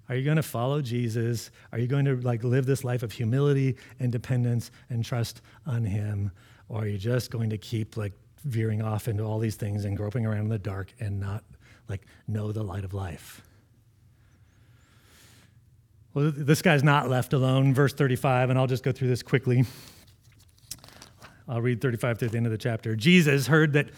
Are 0.08 0.16
you 0.16 0.24
going 0.24 0.38
to 0.38 0.44
follow 0.44 0.82
Jesus? 0.82 1.50
Are 1.72 1.80
you 1.80 1.88
going 1.88 2.06
to 2.06 2.16
like 2.16 2.44
live 2.44 2.66
this 2.66 2.84
life 2.84 3.02
of 3.04 3.12
humility 3.12 3.76
and 4.00 4.12
dependence 4.12 4.72
and 4.90 5.04
trust 5.04 5.42
on 5.66 5.84
him? 5.84 6.32
Or 6.70 6.84
are 6.84 6.88
you 6.88 6.98
just 6.98 7.32
going 7.32 7.50
to 7.52 7.58
keep 7.58 7.98
like 7.98 8.14
veering 8.44 8.82
off 8.82 9.08
into 9.08 9.24
all 9.24 9.40
these 9.40 9.56
things 9.56 9.86
and 9.86 9.96
groping 9.98 10.26
around 10.26 10.42
in 10.42 10.50
the 10.50 10.60
dark 10.60 10.94
and 11.00 11.20
not 11.20 11.44
like 11.88 12.02
know 12.28 12.52
the 12.52 12.64
light 12.64 12.84
of 12.84 12.94
life? 12.94 13.42
Well, 16.14 16.32
this 16.34 16.62
guy's 16.62 16.84
not 16.84 17.10
left 17.10 17.34
alone. 17.34 17.74
Verse 17.74 17.94
35, 17.94 18.50
and 18.50 18.58
I'll 18.58 18.68
just 18.68 18.84
go 18.84 18.92
through 18.94 19.10
this 19.10 19.22
quickly. 19.22 19.66
I'll 21.48 21.62
read 21.62 21.82
35 21.82 22.20
to 22.20 22.30
the 22.30 22.38
end 22.38 22.46
of 22.46 22.52
the 22.52 22.58
chapter. 22.58 22.96
Jesus 22.96 23.48
heard 23.48 23.74
that 23.74 23.90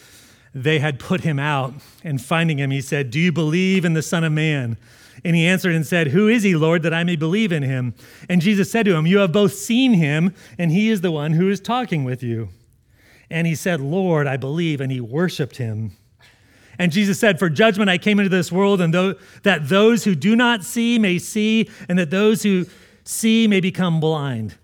they 0.53 0.79
had 0.79 0.99
put 0.99 1.21
him 1.21 1.37
out, 1.37 1.73
and 2.03 2.19
finding 2.19 2.57
him, 2.57 2.71
he 2.71 2.81
said, 2.81 3.11
Do 3.11 3.19
you 3.19 3.31
believe 3.31 3.85
in 3.85 3.93
the 3.93 4.01
Son 4.01 4.23
of 4.23 4.31
Man? 4.31 4.77
And 5.23 5.35
he 5.35 5.45
answered 5.45 5.75
and 5.75 5.85
said, 5.85 6.07
Who 6.07 6.27
is 6.27 6.43
he, 6.43 6.55
Lord, 6.55 6.83
that 6.83 6.93
I 6.93 7.03
may 7.03 7.15
believe 7.15 7.51
in 7.51 7.63
him? 7.63 7.93
And 8.27 8.41
Jesus 8.41 8.71
said 8.71 8.85
to 8.85 8.95
him, 8.95 9.05
You 9.05 9.19
have 9.19 9.31
both 9.31 9.53
seen 9.53 9.93
him, 9.93 10.33
and 10.57 10.71
he 10.71 10.89
is 10.89 11.01
the 11.01 11.11
one 11.11 11.33
who 11.33 11.49
is 11.49 11.59
talking 11.59 12.03
with 12.03 12.23
you. 12.23 12.49
And 13.29 13.45
he 13.45 13.55
said, 13.55 13.81
Lord, 13.81 14.27
I 14.27 14.37
believe. 14.37 14.81
And 14.81 14.91
he 14.91 15.01
worshiped 15.01 15.57
him. 15.57 15.91
And 16.79 16.91
Jesus 16.91 17.19
said, 17.19 17.39
For 17.39 17.49
judgment 17.49 17.89
I 17.89 17.97
came 17.97 18.19
into 18.19 18.29
this 18.29 18.51
world, 18.51 18.81
and 18.81 18.93
th- 18.93 19.17
that 19.43 19.67
those 19.67 20.03
who 20.03 20.15
do 20.15 20.35
not 20.35 20.63
see 20.63 20.99
may 20.99 21.17
see, 21.17 21.69
and 21.89 21.97
that 21.97 22.11
those 22.11 22.43
who 22.43 22.65
see 23.03 23.47
may 23.47 23.59
become 23.59 23.99
blind. 23.99 24.55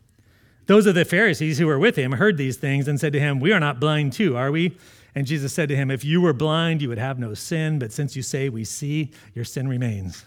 Those 0.65 0.85
of 0.85 0.95
the 0.95 1.05
Pharisees 1.05 1.57
who 1.57 1.67
were 1.67 1.79
with 1.79 1.95
him 1.95 2.13
heard 2.13 2.37
these 2.37 2.57
things 2.57 2.87
and 2.87 2.99
said 2.99 3.13
to 3.13 3.19
him, 3.19 3.39
We 3.39 3.51
are 3.51 3.59
not 3.59 3.79
blind 3.79 4.13
too, 4.13 4.37
are 4.37 4.51
we? 4.51 4.77
And 5.15 5.27
Jesus 5.27 5.53
said 5.53 5.69
to 5.69 5.75
him, 5.75 5.91
If 5.91 6.05
you 6.05 6.21
were 6.21 6.33
blind, 6.33 6.81
you 6.81 6.89
would 6.89 6.97
have 6.97 7.19
no 7.19 7.33
sin, 7.33 7.79
but 7.79 7.91
since 7.91 8.15
you 8.15 8.21
say 8.21 8.49
we 8.49 8.63
see, 8.63 9.11
your 9.33 9.45
sin 9.45 9.67
remains. 9.67 10.25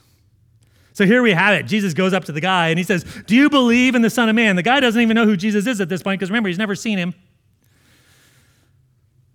So 0.92 1.04
here 1.04 1.22
we 1.22 1.32
have 1.32 1.54
it. 1.54 1.64
Jesus 1.64 1.92
goes 1.92 2.12
up 2.12 2.24
to 2.24 2.32
the 2.32 2.40
guy 2.40 2.68
and 2.68 2.78
he 2.78 2.82
says, 2.84 3.04
Do 3.26 3.34
you 3.36 3.50
believe 3.50 3.94
in 3.94 4.02
the 4.02 4.10
Son 4.10 4.28
of 4.28 4.34
Man? 4.34 4.56
The 4.56 4.62
guy 4.62 4.80
doesn't 4.80 5.00
even 5.00 5.14
know 5.14 5.26
who 5.26 5.36
Jesus 5.36 5.66
is 5.66 5.80
at 5.80 5.88
this 5.88 6.02
point 6.02 6.18
because 6.18 6.30
remember, 6.30 6.48
he's 6.48 6.58
never 6.58 6.74
seen 6.74 6.98
him. 6.98 7.14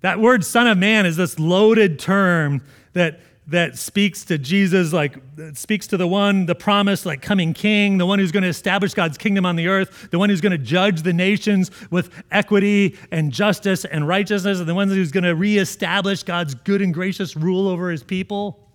That 0.01 0.19
word 0.19 0.43
Son 0.43 0.67
of 0.67 0.77
Man 0.77 1.05
is 1.05 1.15
this 1.15 1.39
loaded 1.39 1.99
term 1.99 2.63
that, 2.93 3.19
that 3.47 3.77
speaks 3.77 4.25
to 4.25 4.37
Jesus, 4.37 4.93
like 4.93 5.15
speaks 5.53 5.87
to 5.87 5.97
the 5.97 6.07
one, 6.07 6.47
the 6.47 6.55
promised, 6.55 7.05
like 7.05 7.21
coming 7.21 7.53
king, 7.53 7.99
the 7.99 8.05
one 8.05 8.17
who's 8.17 8.31
going 8.31 8.43
to 8.43 8.49
establish 8.49 8.95
God's 8.95 9.17
kingdom 9.17 9.45
on 9.45 9.55
the 9.55 9.67
earth, 9.67 10.09
the 10.09 10.17
one 10.17 10.29
who's 10.29 10.41
going 10.41 10.53
to 10.53 10.57
judge 10.57 11.03
the 11.03 11.13
nations 11.13 11.69
with 11.91 12.11
equity 12.31 12.97
and 13.11 13.31
justice 13.31 13.85
and 13.85 14.07
righteousness, 14.07 14.59
and 14.59 14.67
the 14.67 14.75
one 14.75 14.89
who's 14.89 15.11
going 15.11 15.23
to 15.23 15.35
reestablish 15.35 16.23
God's 16.23 16.55
good 16.55 16.81
and 16.81 16.93
gracious 16.93 17.35
rule 17.35 17.67
over 17.67 17.91
his 17.91 18.03
people. 18.03 18.67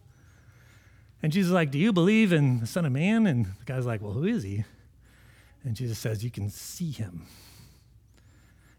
And 1.22 1.32
Jesus 1.32 1.48
is 1.48 1.54
like, 1.54 1.72
Do 1.72 1.78
you 1.78 1.92
believe 1.92 2.32
in 2.32 2.60
the 2.60 2.66
Son 2.66 2.84
of 2.84 2.92
Man? 2.92 3.26
And 3.26 3.46
the 3.46 3.64
guy's 3.64 3.84
like, 3.84 4.00
Well, 4.00 4.12
who 4.12 4.24
is 4.24 4.44
he? 4.44 4.64
And 5.64 5.74
Jesus 5.74 5.98
says, 5.98 6.22
You 6.22 6.30
can 6.30 6.50
see 6.50 6.92
him. 6.92 7.26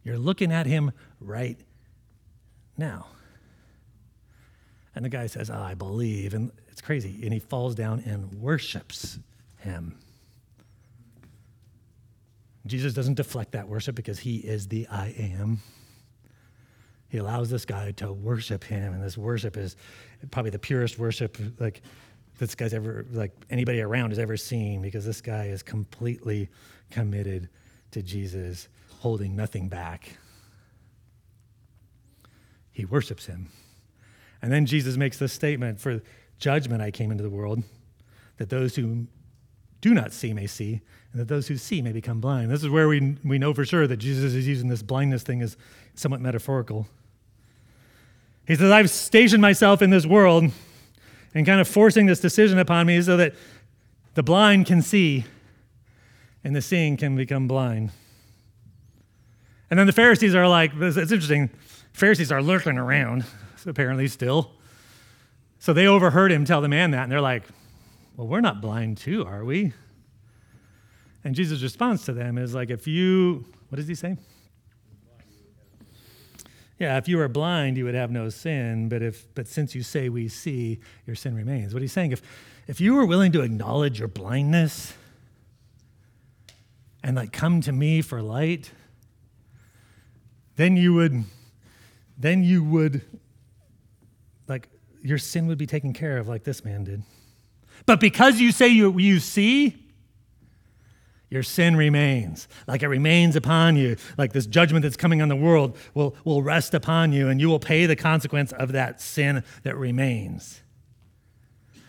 You're 0.06 0.18
looking 0.18 0.54
at 0.54 0.66
him 0.66 0.94
right 1.20 1.60
now. 2.78 3.08
And 4.96 5.06
the 5.06 5.10
guy 5.10 5.28
says, 5.28 5.50
I 5.50 5.76
believe. 5.76 6.34
And 6.34 6.52
it's 6.70 6.82
crazy. 6.82 7.20
And 7.24 7.32
he 7.32 7.40
falls 7.40 7.76
down 7.76 8.02
and 8.06 8.34
worships 8.36 9.20
him. 9.60 9.98
Jesus 12.66 12.94
doesn't 12.94 13.14
deflect 13.14 13.52
that 13.54 13.68
worship 13.68 13.96
because 13.96 14.20
he 14.20 14.38
is 14.38 14.68
the 14.68 14.88
I 14.88 15.14
am. 15.18 15.60
He 17.10 17.20
allows 17.20 17.50
this 17.50 17.64
guy 17.64 17.92
to 17.94 18.12
worship 18.12 18.64
him, 18.66 18.94
and 18.94 19.02
this 19.02 19.18
worship 19.18 19.56
is 19.56 19.78
probably 20.32 20.52
the 20.52 20.60
purest 20.60 21.00
worship 21.00 21.38
like 21.58 21.82
this 22.38 22.54
guy's 22.54 22.74
ever 22.74 23.06
like 23.12 23.32
anybody 23.50 23.80
around 23.82 24.10
has 24.10 24.20
ever 24.20 24.36
seen 24.36 24.82
because 24.82 25.06
this 25.06 25.22
guy 25.22 25.46
is 25.46 25.64
completely 25.64 26.50
committed 26.92 27.50
to 27.92 28.02
Jesus, 28.02 28.68
holding 29.00 29.36
nothing 29.36 29.70
back 29.70 30.18
he 32.78 32.86
worships 32.86 33.26
him. 33.26 33.50
And 34.40 34.52
then 34.52 34.68
Jesus 34.68 34.98
makes 34.98 35.18
this 35.18 35.34
statement 35.34 35.80
For 35.80 36.00
judgment 36.38 36.80
I 36.80 36.92
came 36.92 37.10
into 37.10 37.24
the 37.24 37.30
world, 37.30 37.64
that 38.38 38.50
those 38.52 38.76
who 38.76 39.08
do 39.82 39.96
not 39.96 40.14
see 40.14 40.32
may 40.32 40.46
see, 40.46 40.82
and 41.12 41.20
that 41.20 41.28
those 41.28 41.48
who 41.48 41.58
see 41.58 41.82
may 41.82 41.92
become 41.92 42.22
blind. 42.22 42.52
This 42.52 42.62
is 42.62 42.70
where 42.70 42.88
we, 42.88 43.18
we 43.24 43.40
know 43.40 43.52
for 43.52 43.66
sure 43.66 43.88
that 43.88 43.98
Jesus 43.98 44.36
is 44.36 44.48
using 44.48 44.70
this 44.70 44.84
blindness 44.84 45.24
thing 45.24 45.42
as 45.42 45.58
somewhat 45.96 46.22
metaphorical. 46.22 46.88
He 48.46 48.56
says, 48.56 48.70
I've 48.70 48.92
stationed 48.92 49.42
myself 49.42 49.82
in 49.82 49.90
this 49.90 50.06
world 50.06 50.52
and 51.34 51.46
kind 51.48 51.60
of 51.60 51.68
forcing 51.68 52.06
this 52.06 52.20
decision 52.20 52.60
upon 52.60 52.86
me 52.86 53.02
so 53.02 53.18
that 53.18 53.34
the 54.14 54.22
blind 54.22 54.68
can 54.68 54.84
see 54.84 55.26
and 56.44 56.56
the 56.56 56.62
seeing 56.62 56.96
can 56.96 57.16
become 57.16 57.48
blind. 57.48 57.90
And 59.72 59.80
then 59.80 59.88
the 59.88 59.94
Pharisees 59.94 60.36
are 60.36 60.48
like, 60.48 60.74
it's 60.76 61.12
interesting. 61.12 61.50
Pharisees 61.98 62.32
are 62.32 62.44
lurking 62.44 62.78
around, 62.78 63.26
apparently, 63.66 64.08
still. 64.08 64.52
So 65.58 65.74
they 65.74 65.88
overheard 65.88 66.32
him 66.32 66.46
tell 66.46 66.62
the 66.62 66.68
man 66.68 66.92
that, 66.92 67.02
and 67.02 67.12
they're 67.12 67.20
like, 67.20 67.42
Well, 68.16 68.28
we're 68.28 68.40
not 68.40 68.62
blind 68.62 68.98
too, 68.98 69.26
are 69.26 69.44
we? 69.44 69.74
And 71.24 71.34
Jesus' 71.34 71.64
response 71.64 72.06
to 72.06 72.14
them 72.14 72.38
is 72.38 72.54
like, 72.54 72.70
If 72.70 72.86
you, 72.86 73.46
what 73.70 73.78
does 73.78 73.88
he 73.88 73.96
say? 73.96 74.16
Yeah, 76.78 77.00
if 77.00 77.08
you 77.08 77.18
were 77.18 77.28
blind, 77.28 77.78
you 77.78 77.86
would 77.86 77.96
have 77.96 78.12
no 78.12 78.30
sin, 78.30 78.90
but 78.90 79.02
if 79.02 79.34
but 79.34 79.48
since 79.48 79.74
you 79.74 79.82
say 79.82 80.08
we 80.08 80.28
see, 80.28 80.80
your 81.08 81.16
sin 81.16 81.34
remains. 81.34 81.74
What 81.74 81.82
he's 81.82 81.94
saying, 81.94 82.12
if 82.12 82.22
if 82.68 82.80
you 82.80 82.94
were 82.94 83.08
willing 83.08 83.32
to 83.32 83.42
acknowledge 83.42 83.98
your 83.98 84.08
blindness 84.08 84.94
and 87.04 87.16
like 87.16 87.32
come 87.32 87.60
to 87.62 87.72
me 87.72 88.04
for 88.04 88.22
light, 88.22 88.72
then 90.58 90.78
you 90.78 90.94
would 90.94 91.24
then 92.18 92.44
you 92.44 92.64
would, 92.64 93.02
like, 94.48 94.70
your 95.02 95.18
sin 95.18 95.48
would 95.48 95.58
be 95.58 95.68
taken 95.68 95.94
care 95.94 96.18
of 96.18 96.28
like 96.28 96.44
this 96.44 96.66
man 96.66 96.84
did. 96.84 97.04
But 97.86 98.00
because 98.00 98.40
you 98.40 98.52
say 98.52 98.68
you, 98.68 98.98
you 98.98 99.20
see, 99.20 99.76
your 101.30 101.44
sin 101.44 101.76
remains. 101.76 102.48
Like 102.68 102.84
it 102.84 102.88
remains 102.88 103.36
upon 103.36 103.76
you. 103.76 103.98
Like 104.18 104.34
this 104.34 104.48
judgment 104.48 104.84
that's 104.84 104.98
coming 104.98 105.22
on 105.22 105.28
the 105.28 105.36
world 105.36 105.78
will, 105.94 106.16
will 106.24 106.42
rest 106.42 106.74
upon 106.74 107.12
you, 107.12 107.28
and 107.28 107.40
you 107.40 107.50
will 107.50 107.60
pay 107.60 107.86
the 107.86 107.96
consequence 107.96 108.52
of 108.54 108.72
that 108.72 109.02
sin 109.02 109.44
that 109.64 109.76
remains. 109.76 110.62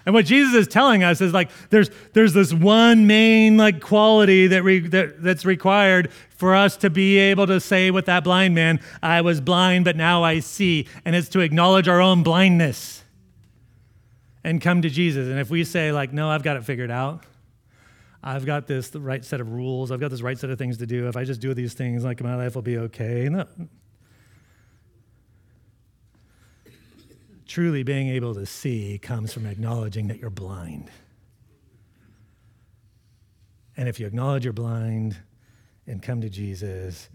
And 0.09 0.15
what 0.15 0.25
Jesus 0.25 0.55
is 0.55 0.67
telling 0.67 1.05
us 1.05 1.21
is 1.21 1.35
like 1.35 1.51
there's 1.69 1.91
there's 2.15 2.33
this 2.33 2.51
one 2.51 3.07
main 3.07 3.59
like 3.59 3.83
quality 3.83 4.47
that, 4.47 4.63
re, 4.63 4.81
that 4.89 5.23
that's 5.23 5.45
required 5.45 6.11
for 6.31 6.55
us 6.55 6.79
to 6.79 6.89
be 6.89 7.19
able 7.19 7.47
to 7.47 7.61
say 7.61 7.91
with 7.91 8.07
that 8.07 8.25
blind 8.25 8.55
man, 8.55 8.81
I 9.03 9.21
was 9.21 9.43
blind 9.43 9.85
but 9.85 9.97
now 9.97 10.25
I 10.25 10.41
see, 10.41 10.89
and 11.05 11.15
it's 11.15 11.29
to 11.29 11.41
acknowledge 11.41 11.89
our 11.89 12.01
own 12.01 12.23
blindness 12.23 13.05
and 14.43 14.63
come 14.63 14.81
to 14.81 14.89
Jesus. 14.89 15.29
And 15.29 15.39
if 15.39 15.51
we 15.51 15.63
say 15.63 15.93
like, 15.93 16.11
no, 16.11 16.31
I've 16.31 16.43
got 16.43 16.57
it 16.57 16.65
figured 16.65 16.91
out. 16.91 17.25
I've 18.23 18.47
got 18.47 18.67
this 18.67 18.95
right 18.95 19.23
set 19.23 19.43
of 19.43 19.53
rules. 19.53 19.93
I've 19.93 20.01
got 20.01 20.11
this 20.11 20.23
right 20.23 20.39
set 20.39 20.49
of 20.49 20.57
things 20.57 20.79
to 20.79 20.87
do. 20.87 21.09
If 21.09 21.19
I 21.19 21.25
just 21.25 21.43
do 21.43 21.53
these 21.53 21.75
things, 21.75 22.03
like 22.03 22.23
my 22.23 22.35
life 22.35 22.55
will 22.55 22.63
be 22.63 22.79
okay. 22.79 23.29
No, 23.29 23.45
truly 27.49 27.83
being 27.83 28.09
able 28.11 28.35
to 28.35 28.47
see 28.47 28.99
comes 28.99 29.33
from 29.33 29.47
acknowledging 29.47 30.09
that 30.09 30.21
you're 30.21 30.31
blind. 30.31 30.91
And 33.77 33.89
if 33.89 33.99
you 33.99 34.07
acknowledge 34.07 34.45
you're 34.45 34.53
blind 34.53 35.17
and 35.87 36.03
come 36.03 36.21
to 36.21 36.29
Jesus, 36.29 37.09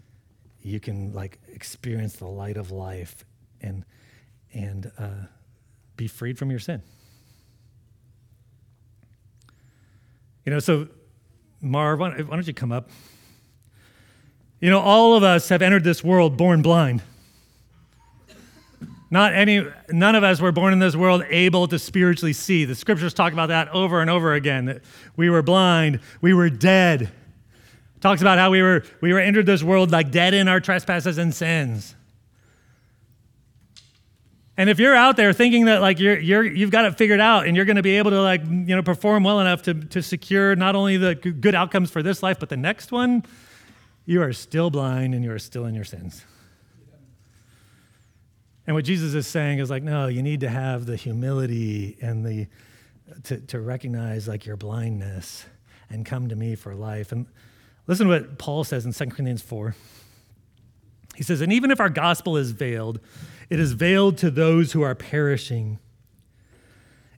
you 0.60 0.80
can 0.80 1.12
like 1.12 1.38
experience 1.52 2.16
the 2.16 2.26
light 2.26 2.56
of 2.56 2.70
life 2.70 3.24
and 3.60 3.84
and 4.52 4.90
uh, 4.98 5.26
be 5.96 6.08
freed 6.08 6.38
from 6.38 6.50
your 6.50 6.60
sin. 6.60 6.82
You 10.44 10.52
know, 10.52 10.58
so 10.58 10.88
Marv, 11.60 12.00
why 12.00 12.10
don't 12.16 12.46
you 12.46 12.54
come 12.54 12.72
up? 12.72 12.90
You 14.60 14.70
know, 14.70 14.80
all 14.80 15.16
of 15.16 15.22
us 15.22 15.48
have 15.48 15.62
entered 15.62 15.84
this 15.84 16.02
world 16.02 16.36
born 16.36 16.62
blind. 16.62 17.02
Not 19.14 19.32
any, 19.32 19.64
none 19.90 20.16
of 20.16 20.24
us 20.24 20.40
were 20.40 20.50
born 20.50 20.72
in 20.72 20.80
this 20.80 20.96
world 20.96 21.22
able 21.30 21.68
to 21.68 21.78
spiritually 21.78 22.32
see. 22.32 22.64
The 22.64 22.74
scriptures 22.74 23.14
talk 23.14 23.32
about 23.32 23.46
that 23.46 23.68
over 23.68 24.00
and 24.00 24.10
over 24.10 24.34
again. 24.34 24.64
That 24.64 24.82
we 25.16 25.30
were 25.30 25.40
blind, 25.40 26.00
we 26.20 26.34
were 26.34 26.50
dead. 26.50 27.12
Talks 28.00 28.22
about 28.22 28.38
how 28.38 28.50
we 28.50 28.60
were 28.60 28.82
we 29.00 29.12
were 29.12 29.20
entered 29.20 29.46
this 29.46 29.62
world 29.62 29.92
like 29.92 30.10
dead 30.10 30.34
in 30.34 30.48
our 30.48 30.58
trespasses 30.58 31.16
and 31.16 31.32
sins. 31.32 31.94
And 34.56 34.68
if 34.68 34.80
you're 34.80 34.96
out 34.96 35.16
there 35.16 35.32
thinking 35.32 35.66
that 35.66 35.80
like 35.80 36.00
you're, 36.00 36.18
you're 36.18 36.42
you've 36.42 36.72
got 36.72 36.84
it 36.84 36.98
figured 36.98 37.20
out 37.20 37.46
and 37.46 37.54
you're 37.54 37.66
going 37.66 37.76
to 37.76 37.84
be 37.84 37.98
able 37.98 38.10
to 38.10 38.20
like 38.20 38.44
you 38.44 38.74
know 38.74 38.82
perform 38.82 39.22
well 39.22 39.38
enough 39.38 39.62
to, 39.62 39.74
to 39.74 40.02
secure 40.02 40.56
not 40.56 40.74
only 40.74 40.96
the 40.96 41.14
good 41.14 41.54
outcomes 41.54 41.88
for 41.88 42.02
this 42.02 42.20
life 42.20 42.40
but 42.40 42.48
the 42.48 42.56
next 42.56 42.90
one, 42.90 43.22
you 44.06 44.20
are 44.22 44.32
still 44.32 44.70
blind 44.70 45.14
and 45.14 45.22
you 45.22 45.30
are 45.30 45.38
still 45.38 45.66
in 45.66 45.74
your 45.76 45.84
sins. 45.84 46.24
And 48.66 48.74
what 48.74 48.84
Jesus 48.84 49.14
is 49.14 49.26
saying 49.26 49.58
is 49.58 49.70
like, 49.70 49.82
no, 49.82 50.06
you 50.06 50.22
need 50.22 50.40
to 50.40 50.48
have 50.48 50.86
the 50.86 50.96
humility 50.96 51.98
and 52.00 52.24
the 52.24 52.46
to, 53.24 53.38
to 53.38 53.60
recognize 53.60 54.26
like 54.26 54.46
your 54.46 54.56
blindness 54.56 55.44
and 55.90 56.06
come 56.06 56.28
to 56.28 56.36
me 56.36 56.54
for 56.54 56.74
life. 56.74 57.12
And 57.12 57.26
listen 57.86 58.06
to 58.06 58.12
what 58.12 58.38
Paul 58.38 58.64
says 58.64 58.86
in 58.86 58.92
2 58.92 59.06
Corinthians 59.06 59.42
4. 59.42 59.74
He 61.14 61.22
says, 61.22 61.40
And 61.40 61.52
even 61.52 61.70
if 61.70 61.80
our 61.80 61.90
gospel 61.90 62.36
is 62.36 62.50
veiled, 62.52 63.00
it 63.50 63.60
is 63.60 63.72
veiled 63.72 64.18
to 64.18 64.30
those 64.30 64.72
who 64.72 64.82
are 64.82 64.94
perishing, 64.94 65.78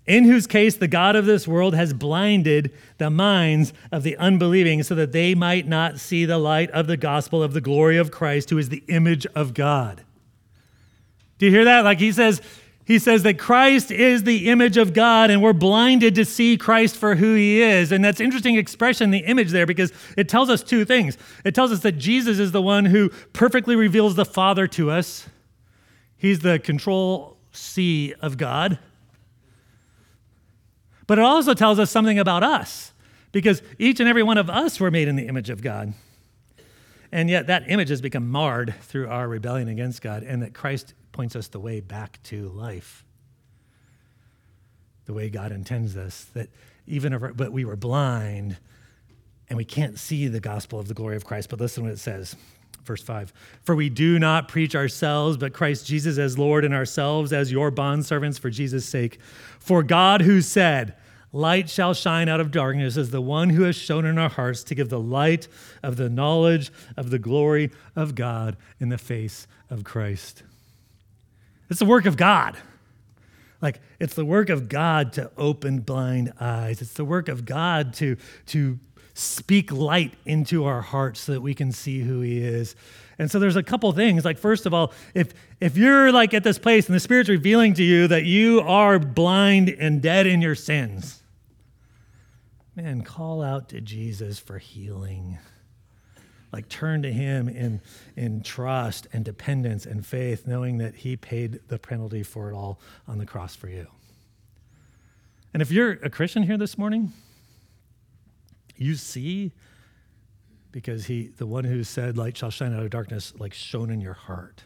in 0.06 0.24
whose 0.24 0.46
case 0.46 0.76
the 0.76 0.88
God 0.88 1.16
of 1.16 1.24
this 1.24 1.48
world 1.48 1.74
has 1.74 1.92
blinded 1.92 2.72
the 2.98 3.10
minds 3.10 3.72
of 3.90 4.02
the 4.02 4.16
unbelieving 4.16 4.82
so 4.82 4.94
that 4.94 5.12
they 5.12 5.34
might 5.34 5.66
not 5.66 5.98
see 5.98 6.24
the 6.24 6.38
light 6.38 6.70
of 6.70 6.86
the 6.86 6.96
gospel 6.96 7.42
of 7.42 7.54
the 7.54 7.60
glory 7.60 7.96
of 7.96 8.10
Christ, 8.10 8.50
who 8.50 8.58
is 8.58 8.68
the 8.68 8.84
image 8.88 9.26
of 9.34 9.54
God. 9.54 10.04
Do 11.38 11.46
you 11.46 11.52
hear 11.52 11.64
that? 11.64 11.84
Like 11.84 11.98
he 11.98 12.12
says, 12.12 12.40
he 12.84 12.98
says 12.98 13.24
that 13.24 13.38
Christ 13.38 13.90
is 13.90 14.22
the 14.22 14.48
image 14.48 14.76
of 14.76 14.92
God 14.94 15.30
and 15.30 15.42
we're 15.42 15.52
blinded 15.52 16.14
to 16.14 16.24
see 16.24 16.56
Christ 16.56 16.96
for 16.96 17.16
who 17.16 17.34
he 17.34 17.60
is. 17.60 17.90
And 17.90 18.04
that's 18.04 18.20
interesting 18.20 18.54
expression, 18.54 19.10
the 19.10 19.18
image 19.18 19.50
there, 19.50 19.66
because 19.66 19.92
it 20.16 20.28
tells 20.28 20.48
us 20.48 20.62
two 20.62 20.84
things. 20.84 21.18
It 21.44 21.54
tells 21.54 21.72
us 21.72 21.80
that 21.80 21.92
Jesus 21.92 22.38
is 22.38 22.52
the 22.52 22.62
one 22.62 22.84
who 22.84 23.10
perfectly 23.32 23.74
reveals 23.74 24.14
the 24.14 24.24
Father 24.24 24.66
to 24.68 24.90
us. 24.90 25.28
He's 26.16 26.38
the 26.38 26.58
control 26.58 27.36
C 27.50 28.14
of 28.20 28.38
God. 28.38 28.78
But 31.06 31.18
it 31.18 31.24
also 31.24 31.54
tells 31.54 31.78
us 31.78 31.90
something 31.90 32.18
about 32.18 32.42
us, 32.42 32.92
because 33.32 33.62
each 33.78 34.00
and 34.00 34.08
every 34.08 34.22
one 34.22 34.38
of 34.38 34.48
us 34.48 34.80
were 34.80 34.90
made 34.90 35.08
in 35.08 35.16
the 35.16 35.26
image 35.26 35.50
of 35.50 35.60
God. 35.62 35.92
And 37.12 37.30
yet 37.30 37.46
that 37.46 37.70
image 37.70 37.88
has 37.90 38.00
become 38.00 38.30
marred 38.30 38.74
through 38.80 39.08
our 39.08 39.28
rebellion 39.28 39.68
against 39.68 40.02
God, 40.02 40.22
and 40.22 40.42
that 40.42 40.54
Christ 40.54 40.94
points 41.16 41.34
us 41.34 41.48
the 41.48 41.58
way 41.58 41.80
back 41.80 42.22
to 42.24 42.50
life, 42.50 43.02
the 45.06 45.14
way 45.14 45.30
God 45.30 45.50
intends 45.50 45.96
us. 45.96 46.26
That 46.34 46.50
even 46.86 47.14
if 47.14 47.22
but 47.34 47.52
we 47.52 47.64
were 47.64 47.74
blind 47.74 48.58
and 49.48 49.56
we 49.56 49.64
can't 49.64 49.98
see 49.98 50.28
the 50.28 50.40
gospel 50.40 50.78
of 50.78 50.88
the 50.88 50.94
glory 50.94 51.16
of 51.16 51.24
Christ. 51.24 51.48
But 51.48 51.58
listen 51.58 51.84
what 51.84 51.92
it 51.92 51.98
says. 51.98 52.36
Verse 52.84 53.02
5 53.02 53.32
For 53.62 53.74
we 53.74 53.88
do 53.88 54.18
not 54.18 54.48
preach 54.48 54.76
ourselves, 54.76 55.38
but 55.38 55.54
Christ 55.54 55.86
Jesus 55.86 56.18
as 56.18 56.38
Lord, 56.38 56.66
and 56.66 56.74
ourselves 56.74 57.32
as 57.32 57.50
your 57.50 57.72
bondservants 57.72 58.38
for 58.38 58.50
Jesus' 58.50 58.86
sake. 58.86 59.18
For 59.58 59.82
God, 59.82 60.20
who 60.20 60.42
said, 60.42 60.96
Light 61.32 61.70
shall 61.70 61.94
shine 61.94 62.28
out 62.28 62.40
of 62.40 62.50
darkness 62.50 62.98
as 62.98 63.10
the 63.10 63.22
one 63.22 63.50
who 63.50 63.62
has 63.62 63.74
shown 63.74 64.04
in 64.04 64.18
our 64.18 64.28
hearts 64.28 64.62
to 64.64 64.74
give 64.74 64.90
the 64.90 65.00
light 65.00 65.48
of 65.82 65.96
the 65.96 66.10
knowledge 66.10 66.70
of 66.94 67.08
the 67.08 67.18
glory 67.18 67.70
of 67.94 68.14
God 68.14 68.58
in 68.78 68.90
the 68.90 68.98
face 68.98 69.46
of 69.70 69.82
Christ. 69.82 70.42
It's 71.68 71.80
the 71.80 71.86
work 71.86 72.06
of 72.06 72.16
God. 72.16 72.56
Like, 73.60 73.80
it's 73.98 74.14
the 74.14 74.24
work 74.24 74.50
of 74.50 74.68
God 74.68 75.12
to 75.14 75.30
open 75.36 75.80
blind 75.80 76.32
eyes. 76.38 76.82
It's 76.82 76.92
the 76.92 77.04
work 77.04 77.28
of 77.28 77.44
God 77.44 77.94
to, 77.94 78.16
to 78.46 78.78
speak 79.14 79.72
light 79.72 80.14
into 80.26 80.66
our 80.66 80.82
hearts 80.82 81.20
so 81.20 81.32
that 81.32 81.40
we 81.40 81.54
can 81.54 81.72
see 81.72 82.00
who 82.00 82.20
He 82.20 82.38
is. 82.38 82.76
And 83.18 83.30
so 83.30 83.38
there's 83.38 83.56
a 83.56 83.62
couple 83.62 83.90
things. 83.92 84.24
Like, 84.24 84.38
first 84.38 84.66
of 84.66 84.74
all, 84.74 84.92
if, 85.14 85.32
if 85.58 85.76
you're 85.76 86.12
like 86.12 86.34
at 86.34 86.44
this 86.44 86.58
place 86.58 86.86
and 86.86 86.94
the 86.94 87.00
Spirit's 87.00 87.30
revealing 87.30 87.72
to 87.74 87.82
you 87.82 88.08
that 88.08 88.24
you 88.24 88.60
are 88.60 88.98
blind 88.98 89.70
and 89.70 90.02
dead 90.02 90.26
in 90.26 90.42
your 90.42 90.54
sins, 90.54 91.22
man, 92.74 93.00
call 93.00 93.42
out 93.42 93.70
to 93.70 93.80
Jesus 93.80 94.38
for 94.38 94.58
healing. 94.58 95.38
Like 96.52 96.68
turn 96.68 97.02
to 97.02 97.12
him 97.12 97.48
in, 97.48 97.80
in 98.14 98.42
trust 98.42 99.08
and 99.12 99.24
dependence 99.24 99.84
and 99.84 100.06
faith, 100.06 100.46
knowing 100.46 100.78
that 100.78 100.94
he 100.94 101.16
paid 101.16 101.60
the 101.68 101.78
penalty 101.78 102.22
for 102.22 102.50
it 102.50 102.54
all 102.54 102.80
on 103.06 103.18
the 103.18 103.26
cross 103.26 103.54
for 103.54 103.68
you. 103.68 103.86
And 105.52 105.62
if 105.62 105.70
you're 105.70 105.92
a 105.92 106.10
Christian 106.10 106.42
here 106.42 106.56
this 106.56 106.78
morning, 106.78 107.12
you 108.76 108.94
see 108.94 109.52
because 110.70 111.06
he 111.06 111.28
the 111.38 111.46
one 111.46 111.64
who 111.64 111.82
said 111.82 112.18
light 112.18 112.36
shall 112.36 112.50
shine 112.50 112.74
out 112.74 112.82
of 112.82 112.90
darkness 112.90 113.32
like 113.38 113.54
shone 113.54 113.90
in 113.90 114.00
your 114.00 114.12
heart. 114.12 114.62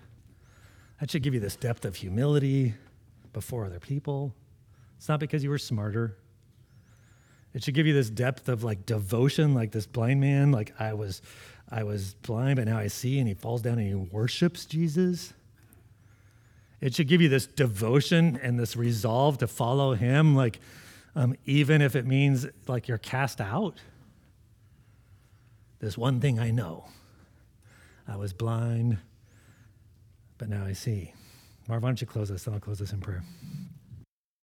That 0.98 1.10
should 1.10 1.22
give 1.22 1.34
you 1.34 1.40
this 1.40 1.54
depth 1.54 1.84
of 1.84 1.94
humility 1.94 2.74
before 3.32 3.64
other 3.64 3.78
people. 3.78 4.34
It's 4.98 5.08
not 5.08 5.20
because 5.20 5.44
you 5.44 5.50
were 5.50 5.58
smarter. 5.58 6.16
It 7.54 7.62
should 7.64 7.74
give 7.74 7.86
you 7.86 7.94
this 7.94 8.10
depth 8.10 8.48
of 8.48 8.64
like 8.64 8.86
devotion 8.86 9.54
like 9.54 9.72
this 9.72 9.86
blind 9.86 10.20
man 10.20 10.52
like 10.52 10.72
i 10.78 10.92
was 10.94 11.22
I 11.70 11.84
was 11.84 12.14
blind, 12.14 12.56
but 12.56 12.66
now 12.66 12.78
I 12.78 12.88
see. 12.88 13.18
And 13.18 13.28
he 13.28 13.34
falls 13.34 13.62
down 13.62 13.78
and 13.78 13.86
he 13.86 13.94
worships 13.94 14.66
Jesus. 14.66 15.32
It 16.80 16.94
should 16.94 17.08
give 17.08 17.20
you 17.20 17.28
this 17.28 17.46
devotion 17.46 18.38
and 18.42 18.58
this 18.58 18.76
resolve 18.76 19.38
to 19.38 19.46
follow 19.46 19.94
him, 19.94 20.34
like, 20.34 20.60
um, 21.14 21.34
even 21.44 21.82
if 21.82 21.94
it 21.94 22.06
means 22.06 22.46
like 22.66 22.88
you're 22.88 22.98
cast 22.98 23.40
out. 23.40 23.78
This 25.78 25.96
one 25.96 26.20
thing 26.20 26.38
I 26.38 26.50
know 26.50 26.86
I 28.06 28.16
was 28.16 28.32
blind, 28.32 28.98
but 30.38 30.48
now 30.48 30.64
I 30.64 30.72
see. 30.72 31.12
Marv, 31.68 31.82
why 31.82 31.88
don't 31.88 32.00
you 32.00 32.06
close 32.06 32.28
this? 32.28 32.44
Then 32.44 32.54
I'll 32.54 32.60
close 32.60 32.78
this 32.78 32.92
in 32.92 33.00
prayer. 33.00 33.22